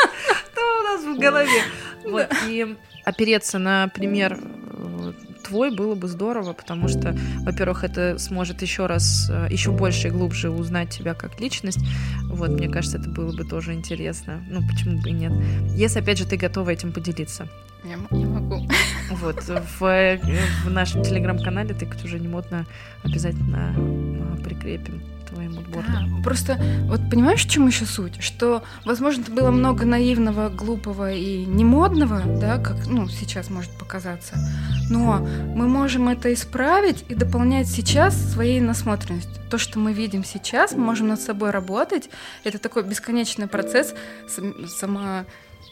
у 0.57 0.83
нас 0.85 1.17
в 1.17 1.19
голове. 1.19 1.63
Вот. 2.05 2.29
И 2.49 2.77
опереться 3.05 3.59
на 3.59 3.89
пример 3.89 4.39
э, 4.41 5.13
твой 5.45 5.75
было 5.75 5.95
бы 5.95 6.09
здорово, 6.09 6.53
потому 6.53 6.89
что, 6.89 7.17
во-первых, 7.41 7.85
это 7.85 8.19
сможет 8.19 8.63
еще 8.63 8.87
раз, 8.87 9.31
э, 9.31 9.49
еще 9.51 9.71
больше 9.71 10.09
и 10.09 10.11
глубже 10.11 10.51
узнать 10.51 10.91
тебя 10.91 11.15
как 11.15 11.41
личность. 11.41 11.81
Вот, 12.25 12.51
мне 12.51 12.69
кажется, 12.69 12.99
это 12.99 13.09
было 13.09 13.35
бы 13.35 13.45
тоже 13.45 13.75
интересно. 13.75 14.43
Ну, 14.49 14.61
почему 14.67 15.01
бы 15.01 15.11
и 15.11 15.13
нет? 15.13 15.33
Если, 15.75 16.01
опять 16.01 16.19
же, 16.19 16.27
ты 16.27 16.37
готова 16.37 16.71
этим 16.71 16.93
поделиться. 16.93 17.49
Я, 17.85 17.99
я 18.11 18.27
могу. 18.27 18.67
Вот, 19.11 19.43
в, 19.43 19.81
в 19.81 20.71
нашем 20.71 21.03
телеграм-канале 21.03 21.75
ты 21.75 21.87
уже 22.05 22.19
не 22.19 22.27
модно 22.27 22.67
обязательно 23.05 23.75
а, 23.77 24.37
прикрепим 24.43 25.03
твоему 25.29 25.61
борду. 25.61 25.91
Да, 25.91 26.23
просто 26.23 26.59
вот 26.89 27.01
понимаешь, 27.11 27.45
в 27.45 27.51
чем 27.51 27.67
еще 27.67 27.85
суть? 27.85 28.23
Что, 28.23 28.63
возможно, 28.85 29.23
это 29.23 29.33
было 29.33 29.51
много 29.51 29.85
наивного, 29.85 30.49
глупого 30.49 31.13
и 31.13 31.45
немодного, 31.45 32.23
да, 32.41 32.59
как 32.59 32.87
ну, 32.87 33.09
сейчас 33.09 33.51
может 33.51 33.71
показаться. 33.73 34.37
Но 34.91 35.27
мы 35.55 35.69
можем 35.69 36.09
это 36.09 36.33
исправить 36.33 37.05
и 37.09 37.15
дополнять 37.15 37.69
сейчас 37.69 38.17
своей 38.33 38.61
насмотренностью. 38.61 39.43
То, 39.51 39.59
что 39.59 39.79
мы 39.79 39.93
видим 39.93 40.25
сейчас, 40.25 40.73
мы 40.73 40.85
можем 40.85 41.09
над 41.09 41.21
собой 41.21 41.51
работать. 41.51 42.09
Это 42.43 42.59
такой 42.59 42.85
бесконечный 42.85 43.47
процесс 43.47 43.95
само 44.67 45.25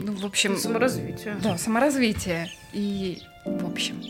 ну, 0.02 0.12
в 0.12 0.24
общем... 0.24 0.56
Саморазвитие. 0.56 1.36
Да, 1.42 1.56
саморазвитие. 1.56 2.50
И, 2.72 3.22
в 3.44 3.66
общем, 3.66 4.02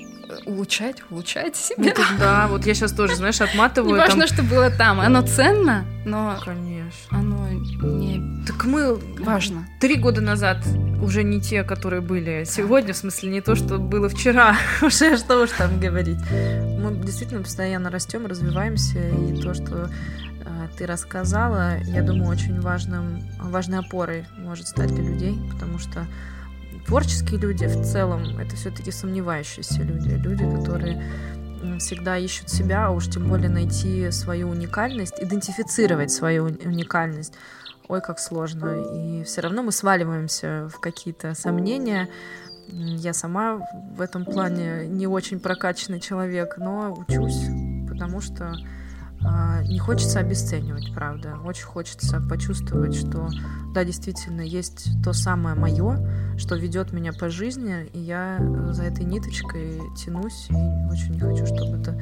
улучшать, 0.46 1.02
улучшать 1.10 1.56
себя. 1.56 1.94
Ну, 1.96 2.18
да, 2.18 2.46
вот 2.48 2.66
я 2.66 2.74
сейчас 2.74 2.92
тоже, 2.92 3.16
знаешь, 3.16 3.40
отматываю. 3.40 3.94
Не 3.94 3.98
важно, 3.98 4.26
там... 4.26 4.28
что 4.28 4.42
было 4.42 4.70
там. 4.70 5.00
Оно 5.00 5.22
ценно, 5.22 5.84
но... 6.04 6.38
Конечно. 6.44 7.18
Оно 7.18 7.48
не... 7.50 8.44
Так 8.46 8.64
мы... 8.64 8.96
Важно. 9.18 9.66
Три 9.80 9.96
года 9.96 10.20
назад 10.20 10.58
уже 11.02 11.22
не 11.22 11.40
те, 11.40 11.64
которые 11.64 12.00
были 12.00 12.44
сегодня, 12.44 12.92
в 12.92 12.96
смысле 12.96 13.30
не 13.30 13.40
то, 13.40 13.54
что 13.54 13.78
было 13.78 14.08
вчера, 14.08 14.56
уже 14.82 15.16
что 15.16 15.42
уж 15.42 15.50
там 15.50 15.80
говорить. 15.80 16.18
Мы 16.30 16.94
действительно 17.04 17.42
постоянно 17.42 17.90
растем, 17.90 18.26
развиваемся, 18.26 18.98
и 18.98 19.40
то, 19.40 19.54
что 19.54 19.90
э, 20.44 20.68
ты 20.76 20.86
рассказала, 20.86 21.78
я 21.84 22.02
думаю, 22.02 22.30
очень 22.30 22.60
важным, 22.60 23.22
важной 23.38 23.78
опорой 23.78 24.26
может 24.38 24.68
стать 24.68 24.94
для 24.94 25.04
людей, 25.04 25.38
потому 25.52 25.78
что 25.78 26.06
творческие 26.86 27.40
люди 27.40 27.66
в 27.66 27.84
целом 27.84 28.38
это 28.38 28.56
все-таки 28.56 28.90
сомневающиеся 28.90 29.82
люди, 29.82 30.10
люди, 30.10 30.44
которые 30.58 31.02
всегда 31.78 32.18
ищут 32.18 32.48
себя, 32.48 32.86
а 32.86 32.90
уж 32.90 33.08
тем 33.08 33.28
более 33.28 33.48
найти 33.48 34.10
свою 34.10 34.48
уникальность, 34.48 35.14
идентифицировать 35.18 36.10
свою 36.10 36.44
уникальность. 36.44 37.34
Ой, 37.88 38.00
как 38.00 38.18
сложно. 38.18 38.80
И 38.94 39.24
все 39.24 39.40
равно 39.40 39.62
мы 39.62 39.72
сваливаемся 39.72 40.68
в 40.72 40.80
какие-то 40.80 41.34
сомнения. 41.34 42.08
Я 42.68 43.12
сама 43.12 43.66
в 43.96 44.00
этом 44.00 44.24
плане 44.24 44.86
не 44.86 45.06
очень 45.06 45.40
прокачанный 45.40 46.00
человек, 46.00 46.54
но 46.58 46.92
учусь, 46.92 47.44
потому 47.88 48.20
что 48.20 48.56
не 49.68 49.78
хочется 49.78 50.18
обесценивать, 50.18 50.92
правда. 50.94 51.36
Очень 51.44 51.64
хочется 51.64 52.20
почувствовать, 52.20 52.94
что 52.94 53.28
да, 53.74 53.84
действительно, 53.84 54.42
есть 54.42 54.88
то 55.02 55.12
самое 55.12 55.54
мое, 55.54 56.36
что 56.36 56.56
ведет 56.56 56.92
меня 56.92 57.12
по 57.12 57.30
жизни, 57.30 57.86
и 57.92 57.98
я 57.98 58.38
за 58.70 58.84
этой 58.84 59.04
ниточкой 59.04 59.80
тянусь, 59.96 60.46
и 60.50 60.90
очень 60.90 61.14
не 61.14 61.20
хочу, 61.20 61.46
чтобы 61.46 61.78
это 61.78 62.00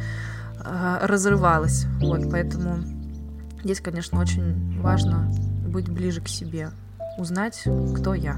а, 0.64 1.06
разрывалось. 1.06 1.86
Вот, 2.00 2.30
поэтому 2.30 2.78
здесь, 3.62 3.80
конечно, 3.80 4.20
очень 4.20 4.80
важно 4.80 5.32
быть 5.66 5.88
ближе 5.88 6.20
к 6.20 6.28
себе, 6.28 6.70
узнать, 7.18 7.62
кто 7.96 8.14
я. 8.14 8.36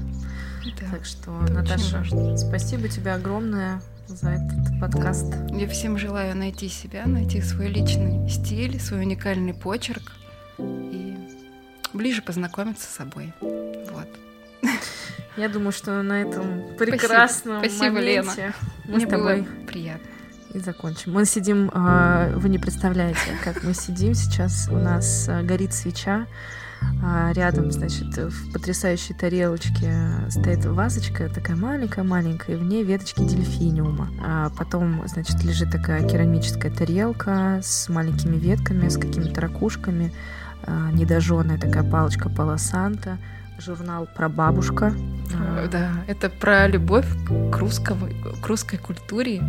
Да, 0.63 0.85
так 0.91 1.05
что, 1.05 1.31
Наташа, 1.31 2.03
спасибо 2.37 2.87
тебе 2.87 3.11
огромное 3.11 3.81
за 4.07 4.29
этот 4.29 4.79
подкаст. 4.79 5.29
Да. 5.29 5.55
Я 5.55 5.67
всем 5.67 5.97
желаю 5.97 6.37
найти 6.37 6.69
себя, 6.69 7.05
найти 7.05 7.41
свой 7.41 7.67
личный 7.67 8.29
стиль, 8.29 8.79
свой 8.79 9.01
уникальный 9.01 9.53
почерк 9.53 10.13
и 10.57 11.15
ближе 11.93 12.21
познакомиться 12.21 12.87
с 12.87 12.95
собой. 12.95 13.33
Вот. 13.41 14.07
Я 15.37 15.49
думаю, 15.49 15.73
что 15.73 16.01
на 16.01 16.21
этом 16.21 16.77
прекрасном 16.77 17.59
Спасибо, 17.59 17.75
Спасибо 17.75 17.95
моменте 17.95 18.41
Лена. 18.41 18.53
мы 18.85 18.95
Мне 18.95 19.05
с 19.05 19.09
тобой 19.09 19.41
было 19.41 19.65
приятно. 19.67 20.07
И 20.53 20.59
закончим. 20.59 21.13
Мы 21.13 21.25
сидим, 21.25 21.71
а, 21.73 22.31
вы 22.37 22.47
не 22.47 22.59
представляете, 22.59 23.19
как 23.43 23.63
мы 23.63 23.73
сидим 23.73 24.13
сейчас. 24.13 24.69
У 24.69 24.77
нас 24.77 25.27
а, 25.27 25.41
горит 25.41 25.73
свеча. 25.73 26.27
А 27.05 27.33
рядом, 27.33 27.71
значит, 27.71 28.15
в 28.15 28.53
потрясающей 28.53 29.13
тарелочке 29.13 29.93
стоит 30.29 30.65
вазочка, 30.65 31.27
такая 31.27 31.57
маленькая-маленькая, 31.57 32.55
и 32.55 32.59
в 32.59 32.63
ней 32.63 32.83
веточки 32.83 33.19
дельфиниума. 33.19 34.09
А 34.25 34.49
потом, 34.57 35.05
значит, 35.07 35.43
лежит 35.43 35.71
такая 35.71 36.07
керамическая 36.07 36.71
тарелка 36.71 37.59
с 37.61 37.89
маленькими 37.89 38.37
ветками, 38.37 38.87
с 38.87 38.97
какими-то 38.97 39.41
ракушками, 39.41 40.13
а, 40.65 40.91
недожженная 40.91 41.57
такая 41.57 41.83
палочка 41.83 42.29
полосанта, 42.29 43.17
журнал 43.59 44.07
про 44.15 44.29
бабушка. 44.29 44.93
А, 45.35 45.67
да, 45.67 45.91
это 46.07 46.29
про 46.29 46.67
любовь 46.67 47.07
к, 47.51 47.57
русскому, 47.57 48.07
к 48.41 48.47
русской 48.47 48.77
культуре 48.77 49.41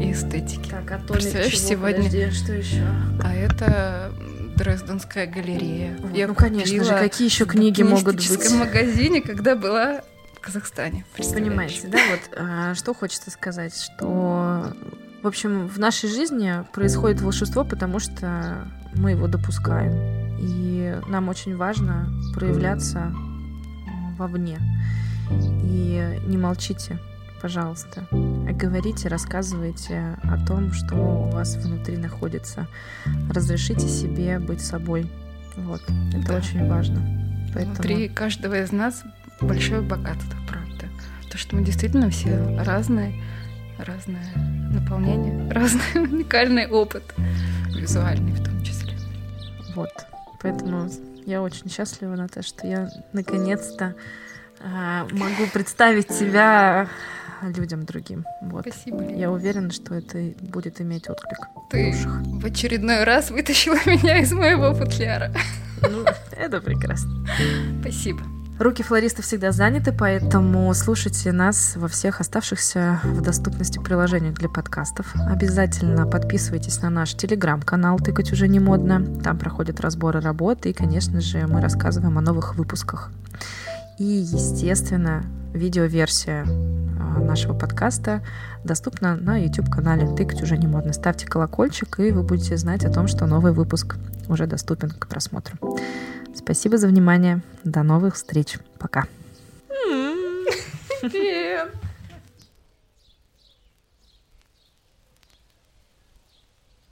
и 0.00 0.12
эстетике. 0.12 0.70
Так, 0.70 0.90
а 0.92 0.98
то 0.98 1.12
Представляешь, 1.14 1.52
чего? 1.52 1.68
сегодня... 1.68 2.04
Подожди, 2.04 2.30
что 2.30 2.52
еще? 2.52 2.86
А 3.22 3.34
это 3.34 4.12
Дрезденская 4.60 5.26
галерея. 5.26 5.96
Вот, 6.00 6.14
Я 6.14 6.28
ну, 6.28 6.34
конечно 6.34 6.84
же, 6.84 6.90
какие 6.90 7.26
еще 7.26 7.46
книги 7.46 7.82
могут 7.82 8.16
быть? 8.16 8.28
В 8.28 8.58
магазине, 8.58 9.22
когда 9.22 9.56
была 9.56 10.02
в 10.34 10.40
Казахстане. 10.40 11.06
Понимаете, 11.16 11.88
да? 11.88 11.98
Вот 12.10 12.38
а, 12.38 12.74
что 12.74 12.92
хочется 12.92 13.30
сказать, 13.30 13.74
что 13.74 14.74
в 15.22 15.26
общем, 15.26 15.66
в 15.66 15.78
нашей 15.78 16.10
жизни 16.10 16.52
происходит 16.72 17.22
волшебство, 17.22 17.64
потому 17.64 18.00
что 18.00 18.66
мы 18.94 19.12
его 19.12 19.28
допускаем. 19.28 20.38
И 20.38 20.94
нам 21.08 21.30
очень 21.30 21.56
важно 21.56 22.12
проявляться 22.34 23.14
вовне. 24.18 24.58
И 25.30 26.20
не 26.26 26.36
молчите, 26.36 26.98
пожалуйста. 27.40 28.06
Говорите, 28.10 29.08
рассказывайте 29.08 30.18
о 30.22 30.36
том, 30.46 30.72
что 30.72 30.94
у 30.96 31.30
вас 31.30 31.56
внутри 31.56 31.96
находится. 31.96 32.66
Разрешите 33.30 33.88
себе 33.88 34.38
быть 34.38 34.60
собой. 34.60 35.10
Вот. 35.56 35.82
Это 36.14 36.28
да. 36.28 36.36
очень 36.36 36.68
важно. 36.68 37.00
Поэтому... 37.54 37.74
Внутри 37.74 38.08
каждого 38.08 38.60
из 38.60 38.72
нас 38.72 39.02
большое 39.40 39.80
богатство, 39.80 40.36
правда. 40.48 40.86
То, 41.30 41.38
что 41.38 41.56
мы 41.56 41.64
действительно 41.64 42.10
все 42.10 42.58
разные, 42.62 43.14
разное 43.78 44.26
наполнение, 44.72 45.50
разный 45.52 46.02
уникальный 46.02 46.68
опыт, 46.68 47.02
визуальный 47.74 48.32
в 48.32 48.44
том 48.44 48.62
числе. 48.62 48.94
Вот. 49.74 49.90
Поэтому 50.42 50.88
я 51.26 51.42
очень 51.42 51.70
счастлива, 51.70 52.14
Наташа, 52.14 52.48
что 52.48 52.66
я 52.66 52.88
наконец-то 53.12 53.94
э, 54.60 55.06
могу 55.12 55.46
представить 55.52 56.08
тебя 56.08 56.88
людям 57.48 57.84
другим. 57.84 58.24
Вот. 58.42 58.66
Спасибо. 58.68 59.02
Лена. 59.02 59.18
Я 59.18 59.30
уверена, 59.30 59.70
что 59.70 59.94
это 59.94 60.18
будет 60.40 60.80
иметь 60.80 61.08
отклик. 61.08 61.38
Ты 61.70 61.94
в 61.94 62.44
очередной 62.44 63.04
раз 63.04 63.30
вытащила 63.30 63.76
меня 63.86 64.18
из 64.18 64.32
моего 64.32 64.74
футляра. 64.74 65.32
Ну, 65.82 66.04
это 66.32 66.60
прекрасно. 66.60 67.26
Спасибо. 67.80 68.20
Руки 68.60 68.82
флориста 68.82 69.22
всегда 69.22 69.52
заняты, 69.52 69.90
поэтому 69.90 70.74
слушайте 70.74 71.32
нас 71.32 71.76
во 71.76 71.88
всех 71.88 72.20
оставшихся 72.20 73.00
в 73.04 73.22
доступности 73.22 73.78
приложениях 73.78 74.34
для 74.34 74.50
подкастов. 74.50 75.14
Обязательно 75.14 76.06
подписывайтесь 76.06 76.82
на 76.82 76.90
наш 76.90 77.14
телеграм-канал 77.14 77.98
«Тыкать 77.98 78.32
уже 78.32 78.48
не 78.48 78.60
модно». 78.60 79.02
Там 79.24 79.38
проходят 79.38 79.80
разборы 79.80 80.20
работы 80.20 80.68
и, 80.68 80.72
конечно 80.74 81.22
же, 81.22 81.46
мы 81.46 81.62
рассказываем 81.62 82.18
о 82.18 82.20
новых 82.20 82.54
выпусках. 82.56 83.10
И, 84.00 84.04
естественно, 84.04 85.26
видеоверсия 85.52 86.46
а, 86.46 87.20
нашего 87.20 87.52
подкаста 87.52 88.24
доступна 88.64 89.14
на 89.14 89.36
YouTube-канале 89.36 90.06
«Тыкать 90.16 90.42
уже 90.42 90.56
не 90.56 90.66
модно». 90.66 90.94
Ставьте 90.94 91.26
колокольчик, 91.26 92.00
и 92.00 92.10
вы 92.10 92.22
будете 92.22 92.56
знать 92.56 92.82
о 92.86 92.90
том, 92.90 93.08
что 93.08 93.26
новый 93.26 93.52
выпуск 93.52 93.98
уже 94.26 94.46
доступен 94.46 94.88
к 94.88 95.06
просмотру. 95.06 95.58
Спасибо 96.34 96.78
за 96.78 96.88
внимание. 96.88 97.42
До 97.62 97.82
новых 97.82 98.14
встреч. 98.14 98.56
Пока. 98.78 99.04
Нет. 101.02 101.68